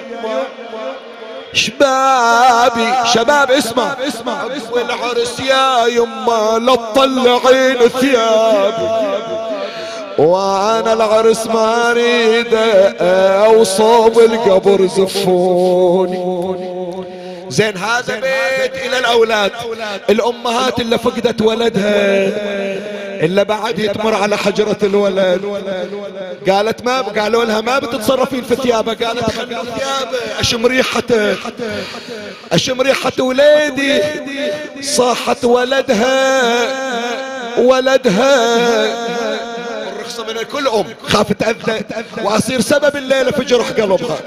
شبابي 1.53 2.94
شباب 3.14 3.50
اسمع. 3.50 3.96
اسمع 4.09 4.44
والعرس 4.72 5.40
يا 5.40 5.86
يما 5.86 6.59
لا 6.59 6.74
تطلعين 6.74 7.88
ثيابي. 7.88 9.51
وأنا 10.18 10.92
العرس 10.92 11.46
ما 11.46 11.90
أريد 11.90 12.54
اوصب 13.46 14.18
القبر 14.18 14.86
زفوني. 14.86 16.42
زين 17.48 17.76
هذا 17.76 18.14
بيت 18.14 18.74
إلى 18.86 18.98
الأولاد. 18.98 19.50
الأمهات 20.10 20.80
اللي 20.80 20.98
فقدت 20.98 21.42
ولدها 21.42 22.28
إلا 23.24 23.42
بعد 23.42 23.78
يتمر 23.78 24.14
على 24.14 24.38
حجرة 24.38 24.76
الولد. 24.82 25.40
قالت 26.48 26.84
ما 26.84 27.00
قالوا 27.00 27.44
لها 27.44 27.60
ما 27.60 27.78
بتتصرفين 27.78 28.42
في 28.42 28.56
ثيابه 28.56 28.94
قالت 29.06 29.30
خلوا 29.30 29.64
ثيابه 29.64 30.40
أشم 30.40 30.66
ريحته 30.66 31.36
أشم 32.52 32.80
ريحة 32.80 33.12
وليدي 33.20 34.00
صاحت 34.80 35.44
ولدها 35.44 36.42
ولدها. 37.58 38.32
من 40.22 40.42
كل 40.52 40.68
أم. 40.68 40.84
خاف 41.08 41.32
تأذى. 41.32 41.84
وأصير 42.22 42.60
سبب 42.60 42.96
الليلة 42.96 43.30
في 43.30 43.44
جرح 43.44 43.70
قلبها. 43.70 44.18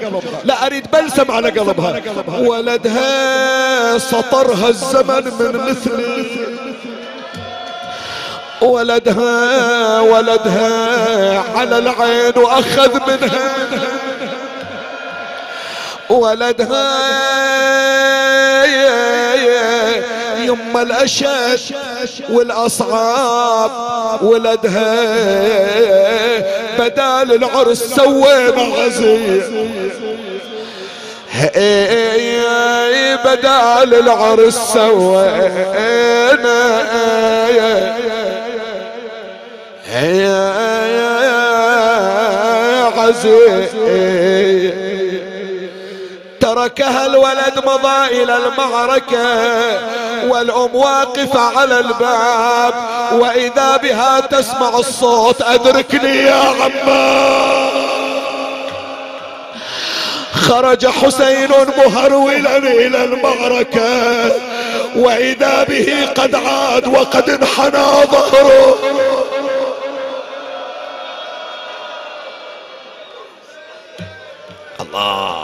لا 0.44 0.66
أريد 0.66 0.86
بلسم 0.92 1.30
على 1.30 1.50
قلبها 1.50 2.02
ولدها 2.38 3.98
سطرها 3.98 4.68
الزمن 4.68 5.24
من 5.40 5.60
مثل. 5.70 6.26
ولدها 8.60 10.00
ولدها 10.00 11.44
على 11.58 11.78
العين 11.78 12.32
وأخذ 12.36 13.00
منها. 13.06 13.56
ولدها 16.10 16.86
يما 20.46 20.82
الأشد 20.82 21.60
والأصعاب 22.28 23.70
ولدها. 24.22 24.96
بدال 26.78 27.32
العرس 27.34 27.78
سوينا 27.78 28.62
عزيز 28.62 29.44
بدال 33.24 33.94
العرس 33.94 34.58
سوينا 34.74 35.56
عزيز. 42.96 43.68
تركها 46.56 47.06
الولد 47.06 47.64
مضى 47.66 48.22
إلى 48.22 48.36
المعركة 48.36 49.26
والأم 50.28 50.74
واقفة 50.74 51.58
على 51.58 51.78
الباب 51.80 52.74
وإذا 53.12 53.76
بها 53.76 54.20
تسمع 54.20 54.68
الصوت 54.78 55.42
أدركني 55.42 56.16
يا 56.16 56.34
عمار 56.34 57.72
خرج 60.32 60.86
حسين 60.86 61.50
مهرولا 61.78 62.56
إلى 62.56 63.04
المعركة 63.04 64.32
وإذا 64.96 65.64
به 65.64 66.08
قد 66.16 66.34
عاد 66.34 66.86
وقد 66.86 67.30
انحنى 67.30 67.84
ظهره. 68.10 68.78
الله. 74.80 75.35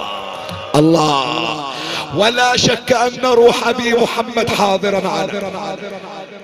الله. 0.82 1.72
ولا 2.16 2.56
شك 2.56 2.92
أن 2.92 3.26
روح 3.26 3.68
أبي 3.68 3.94
محمد 3.94 4.48
حاضرا 4.48 5.00
معنا 5.00 5.76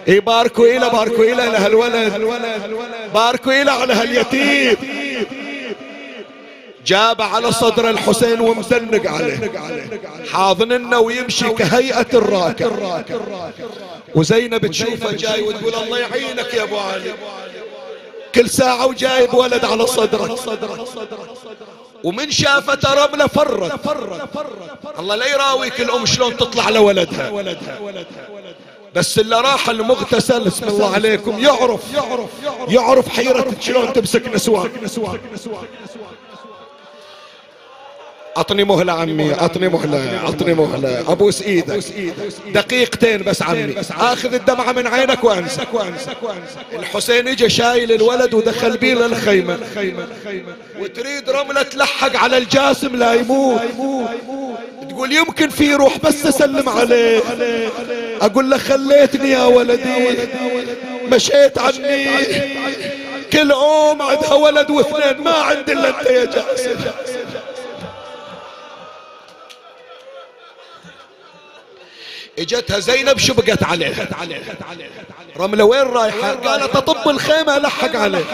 يباركوا 0.06 0.66
إلى 0.66 0.90
باركوا 0.90 1.24
إلى 1.24 1.34
لهالولد 1.34 2.12
باركوا 3.14 3.62
إلى 3.62 3.70
على 3.70 3.94
هاليتيم 3.94 4.76
جاب 6.86 7.22
على 7.22 7.52
صدر 7.52 7.90
الحسين 7.90 8.40
ومزنق 8.40 9.10
عليه. 9.10 9.52
حاضننا 10.32 10.98
ويمشي 10.98 11.48
كهيئة 11.48 12.06
الراكب 12.14 12.72
وزينب 14.14 14.66
تشوفه 14.66 15.12
جاي 15.12 15.42
وتقول 15.42 15.74
الله 15.74 15.98
يعينك 15.98 16.54
يا 16.54 16.62
أبو 16.62 16.78
علي. 16.78 17.12
كل 18.34 18.50
ساعة 18.50 18.86
وجايب 18.86 19.34
ولد 19.34 19.64
على 19.64 19.86
صدره 19.86 20.38
ومن 22.04 22.30
شافت 22.30 22.86
رملة 22.86 23.26
فرت 23.26 23.80
الله 24.98 25.14
لا 25.16 25.26
يراويك 25.26 25.80
الأم 25.80 26.06
شلون 26.06 26.36
تطلع 26.36 26.68
لولدها. 26.68 27.30
بس 28.94 29.18
اللي 29.18 29.40
راح 29.40 29.68
المغتسل 29.68 30.46
اسم 30.46 30.68
الله 30.68 30.94
عليكم 30.94 31.38
يعرف 31.38 31.80
يعرف 32.68 33.08
حيرة 33.08 33.54
شلون 33.60 33.92
تمسك 33.92 34.28
نسوان. 34.34 34.70
اعطني 38.36 38.64
مهلة 38.64 38.92
عمي 38.92 39.34
اعطني 39.34 39.68
مهلة 39.68 40.18
اعطني 40.18 40.54
مهلة 40.54 41.12
ابوس 41.12 41.42
إيدك 41.42 41.84
دقيقتين 42.54 43.22
بس 43.22 43.42
عمي. 43.42 43.74
آخذ 43.90 44.34
الدمعة 44.34 44.72
من 44.72 44.86
عينك 44.86 45.24
وأنسى. 45.24 45.62
الحسين 46.72 47.28
اجى 47.28 47.48
شايل 47.48 47.92
الولد 47.92 48.34
ودخل 48.34 48.76
بيه 48.76 48.94
للخيمة. 48.94 49.58
وتريد 50.80 51.30
رملة 51.30 51.62
تلحق 51.62 52.16
على 52.16 52.38
الجاسم 52.38 52.96
لا 52.96 53.14
يموت. 53.14 53.60
تقول 54.88 55.12
يمكن 55.12 55.48
في 55.48 55.74
روح 55.74 55.98
بس 55.98 56.26
أسلم 56.26 56.68
عليه. 56.68 57.20
أقول 58.20 58.50
له 58.50 58.58
خليتني 58.58 59.30
يا 59.30 59.44
ولدي. 59.44 60.18
مشيت 61.12 61.58
عني. 61.58 62.06
كل 63.32 63.52
ام 63.52 64.02
عندها 64.02 64.34
ولد 64.34 64.70
واثنين 64.70 65.24
ما 65.24 65.30
عندي 65.30 65.72
إلا 65.72 65.88
أنت 65.88 66.06
يا 66.06 66.24
جاسم. 66.24 67.17
اجتها 72.38 72.78
زينب 72.78 73.18
شبقت 73.18 73.62
عليها. 73.62 74.08
رملة 75.36 75.64
وين 75.64 75.82
رايحة 75.82 76.32
قالت 76.32 76.76
اطب 76.76 77.08
الخيمة 77.08 77.58
لحق 77.58 77.96
عليه 77.96 78.24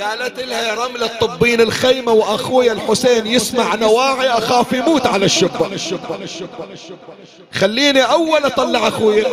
قالت 0.00 0.40
لها 0.40 0.68
يا 0.68 0.74
رملة 0.74 1.06
طبين 1.06 1.60
الخيمة 1.60 2.12
وأخويا 2.12 2.72
الحسين 2.72 3.26
يسمع 3.26 3.74
نواعي 3.74 4.28
أخاف 4.28 4.72
يموت 4.72 5.06
على 5.06 5.24
الشبة. 5.24 5.70
خليني 7.52 8.02
أول 8.02 8.44
أطلع 8.44 8.88
أخويا. 8.88 9.26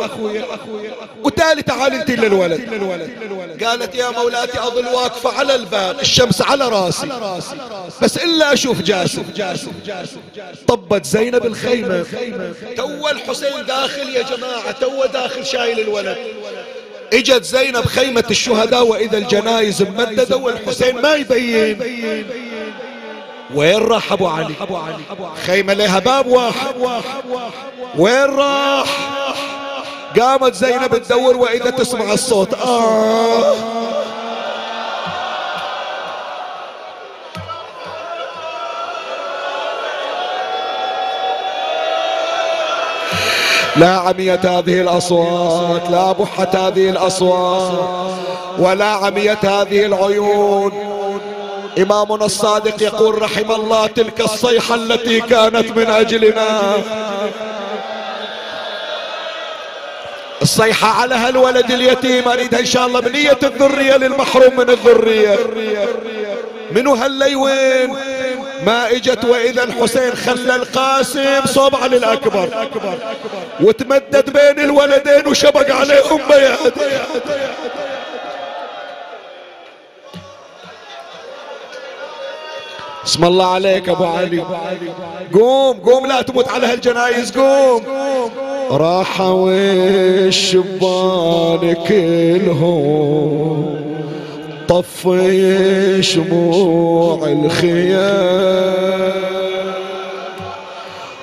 وتالي 1.24 1.62
تعال 1.62 1.94
أنت 1.94 2.10
للولد. 2.10 3.64
قالت 3.64 3.94
يا 3.94 4.10
مولاتي 4.10 4.58
أظل 4.58 4.86
واقفة 4.86 5.38
على 5.38 5.54
الباب 5.54 6.00
الشمس 6.00 6.42
على 6.42 6.68
راسي. 6.68 7.08
بس 8.02 8.16
إلا 8.16 8.52
أشوف 8.52 8.82
جاسم. 8.82 9.22
طبت 10.68 11.04
زينب 11.04 11.46
الخيمة. 11.46 12.06
تو 12.76 13.08
الحسين 13.08 13.66
داخل 13.66 14.08
يا 14.08 14.22
جماعة 14.22 14.70
تو 14.70 15.04
داخل 15.12 15.46
شايل 15.46 15.80
الولد. 15.80 16.18
إجت 17.12 17.44
زينب 17.44 17.84
خيمة 17.84 18.24
الشهداء 18.30 18.86
وإذا 18.86 19.18
الجنايز 19.18 19.82
ممددة 19.82 20.36
والحسين 20.36 21.02
ما 21.02 21.14
يبين. 21.14 22.26
وين 23.54 23.78
راح 23.78 24.12
ابو 24.12 24.26
علي؟ 24.26 24.54
خيمة 25.46 25.72
لها 25.72 25.98
باب 25.98 26.26
واحد. 26.26 26.74
وين 27.98 28.24
راح؟ 28.24 28.86
قامت 30.20 30.54
زينب 30.54 31.02
تدور 31.02 31.36
وإذا 31.36 31.70
تسمع 31.70 32.12
الصوت. 32.12 32.54
آه. 32.54 33.54
لا 43.76 43.88
عميت 43.88 44.46
هذه 44.46 44.80
الأصوات 44.80 45.90
لا 45.90 46.12
بحت 46.12 46.56
هذه 46.56 46.90
الأصوات 46.90 48.20
ولا 48.58 48.84
عميت 48.84 49.44
هذه 49.44 49.86
العيون. 49.86 50.72
إمامنا 51.78 52.24
الصادق 52.24 52.82
يقول 52.82 53.22
رحم 53.22 53.52
الله 53.52 53.86
تلك 53.86 54.20
الصيحة 54.20 54.74
التي 54.74 55.20
كانت 55.20 55.76
من 55.76 55.86
أجلنا. 55.86 56.74
الصيحة 60.42 60.88
على 60.88 61.14
هالولد 61.14 61.70
اليتيم 61.70 62.28
أريدها 62.28 62.60
إن 62.60 62.64
شاء 62.66 62.86
الله 62.86 63.00
بنية 63.00 63.38
الذرية 63.42 63.96
للمحروم 63.96 64.56
من 64.56 64.70
الذرية. 64.70 65.38
منو 66.72 66.94
هالليوين 66.94 67.96
ما 68.66 68.90
اجت 68.90 69.24
وإذا 69.24 69.64
الحسين 69.64 70.14
خلى 70.14 70.56
القاسم 70.56 71.46
صوب 71.46 71.74
على 71.74 71.96
الأكبر. 71.96 72.48
وتمدد 73.60 74.30
بين 74.30 74.64
الولدين 74.64 75.26
وشبق 75.26 75.74
عليهم 75.74 76.20
بياد 76.28 76.72
اسم 83.04 83.24
الله 83.24 83.54
عليك 83.54 83.88
أبو 83.88 84.04
علي. 84.04 84.44
قوم 85.34 85.80
قوم 85.80 86.06
لا 86.06 86.22
تموت 86.22 86.48
على 86.48 86.66
هالجنايز 86.66 87.32
قوم. 87.32 87.82
راحوا 88.70 89.50
الشبان 90.28 91.74
كلهم. 91.88 93.89
طفي 94.70 96.02
شموع 96.02 97.28
الخيام. 97.28 99.10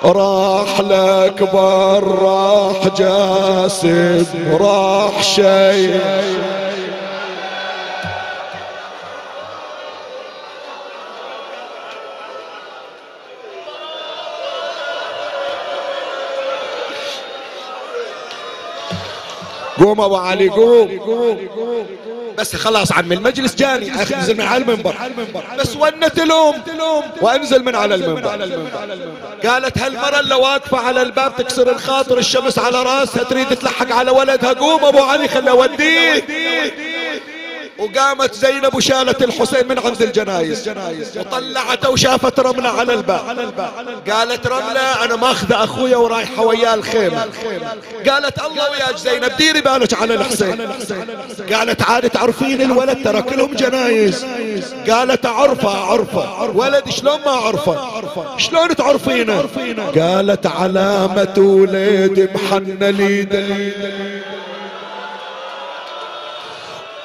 راح 0.05 0.79
الاكبر 0.79 2.03
راح 2.21 2.87
جاسم 2.97 4.25
راح 4.59 5.23
شيء 5.23 5.99
قوم 19.79 20.01
أبو 20.01 20.15
علي 20.15 20.49
قوم 20.49 21.47
بس 22.37 22.55
خلاص 22.55 22.91
عم 22.91 23.11
المجلس 23.11 23.55
جاني. 23.55 23.91
انزل 23.93 24.37
من 24.37 24.41
على 24.41 24.63
المنبر. 24.63 24.95
بس 25.59 25.75
ونت 25.75 26.19
الام 26.19 26.53
وانزل 27.21 27.63
من 27.63 27.75
على 27.75 27.95
المنبر. 27.95 28.27
قالت 29.45 29.77
هالمرة 29.77 30.19
اللي 30.19 30.35
واقفة 30.35 30.77
على 30.77 31.01
الباب 31.01 31.35
تكسر 31.35 31.71
الخاطر 31.71 32.17
الشمس 32.17 32.59
على 32.59 32.83
راسها 32.83 33.23
تريد 33.23 33.47
تلحق 33.47 33.91
على 33.91 34.11
ولدها. 34.11 34.53
قوم 34.53 34.85
أبو 34.85 34.99
علي 34.99 35.27
خلي 35.27 35.51
اوديه 35.51 36.23
وقامت 37.87 38.33
زينب 38.33 38.75
وشالت 38.75 39.23
الحسين 39.23 39.67
من 39.67 39.79
عند 39.79 40.01
الجنايز. 40.01 40.69
وطلعته 41.17 41.89
وشافت 41.89 42.39
رملة 42.39 42.69
على 42.69 42.93
الباب. 42.93 43.21
قالت 44.09 44.47
رملة 44.47 45.05
أنا 45.05 45.15
ماخذة 45.15 45.63
أخويا 45.63 45.97
ورايحة 45.97 46.43
وياه 46.43 46.73
الخيمة. 46.73 47.25
قالت 48.09 48.39
الله 48.39 48.71
وياك 48.71 48.97
زينب 48.97 49.31
ديري 49.37 49.61
بالك 49.61 49.93
على 49.93 50.13
الحسين. 50.13 50.61
قالت 51.53 51.81
عاد 51.81 52.09
تعرفين 52.09 52.61
الولد 52.61 53.03
ترى 53.03 53.21
كلهم 53.21 53.53
جنايز. 53.53 54.25
قالت 54.89 55.25
اعرفه 55.25 55.69
اعرفه 55.69 56.51
ولد 56.55 56.89
شلون 56.89 57.19
ما 57.25 57.31
اعرفه 57.31 58.37
شلون 58.37 58.75
تعرفينه؟ 58.75 59.43
قالت 59.95 60.45
علامة 60.45 61.35
وليد 61.37 62.29
محنى 62.35 62.91
لي 62.91 63.27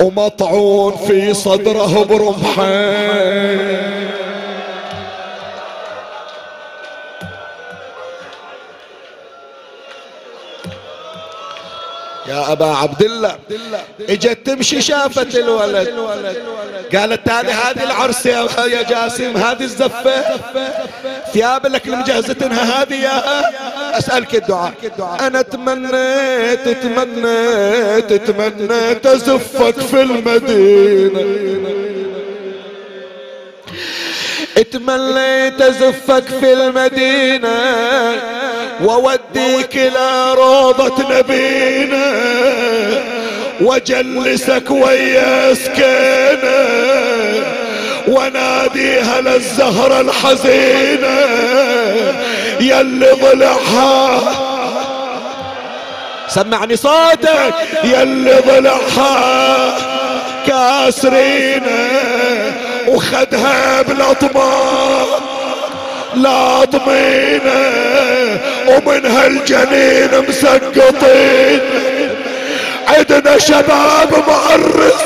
ومطعون 0.02 0.92
في 1.06 1.34
صدره 1.34 2.04
برمحين. 2.04 3.62
يا 12.26 12.52
أبا 12.52 12.66
عبد 12.66 13.02
الله 13.02 13.38
إجت 14.08 14.46
تمشي 14.46 14.80
شافت 14.80 15.36
الولد. 15.36 15.88
قالت 16.94 17.28
هذه 17.28 17.70
هذه 17.70 17.82
العرس 17.84 18.26
يا 18.26 18.82
جاسم 18.82 19.36
هذه 19.36 19.62
الزفة. 19.62 20.24
ثياب 21.32 21.66
لك 21.66 21.88
المجهزتنها 21.88 22.82
هذه 22.82 22.94
يا 22.94 23.22
أسألك 23.98 24.34
الدعاء. 24.34 24.72
أنا 25.20 25.42
تمنيت 25.42 26.68
تمنيت 26.68 28.12
تمنيت 28.12 29.06
أزفك 29.06 29.80
في 29.80 30.02
المدينة. 30.02 31.91
اتمنيت 34.58 35.60
ازفك 35.60 36.24
في 36.40 36.52
المدينة 36.52 37.56
واوديك 38.84 39.76
إلى 39.76 40.34
روضة 40.34 41.18
نبينا 41.18 42.12
واجلسك 43.60 44.70
ويا 44.70 45.54
سكينة 45.54 46.62
وناديها 48.08 49.20
للزهرة 49.20 50.00
الحزينة 50.00 51.18
يلي 52.60 53.10
ضلعها. 53.22 54.20
سمعني 56.28 56.76
صوتك 56.76 57.54
يلي 57.84 58.40
ضلعها. 58.46 59.76
كاسرينة. 60.46 61.81
وخدها 62.92 63.82
بلطمة 63.82 64.52
لاطمينه 66.14 67.60
ومن 68.68 69.06
هالجنين 69.06 70.10
مسقطين. 70.28 71.60
عندنا 72.88 73.38
شباب 73.38 74.10
معرس 74.28 75.02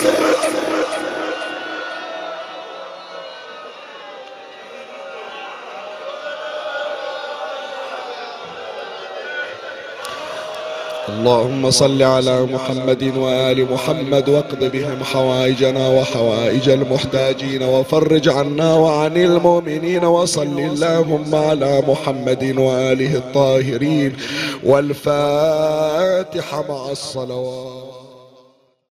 اللهم 11.16 11.70
صل 11.70 12.02
على 12.02 12.42
محمد 12.42 13.16
وآل 13.16 13.72
محمد 13.72 14.28
واقض 14.28 14.64
بهم 14.64 15.04
حوائجنا 15.04 15.88
وحوائج 15.88 16.68
المحتاجين 16.68 17.62
وفرج 17.62 18.28
عنا 18.28 18.74
وعن 18.74 19.16
المؤمنين 19.16 20.04
وصل 20.04 20.58
اللهم 20.58 21.34
على 21.34 21.82
محمد 21.88 22.58
وآله 22.58 23.16
الطاهرين 23.16 24.16
والفاتحة 24.64 26.64
مع 26.68 26.90
الصلوات. 26.90 27.95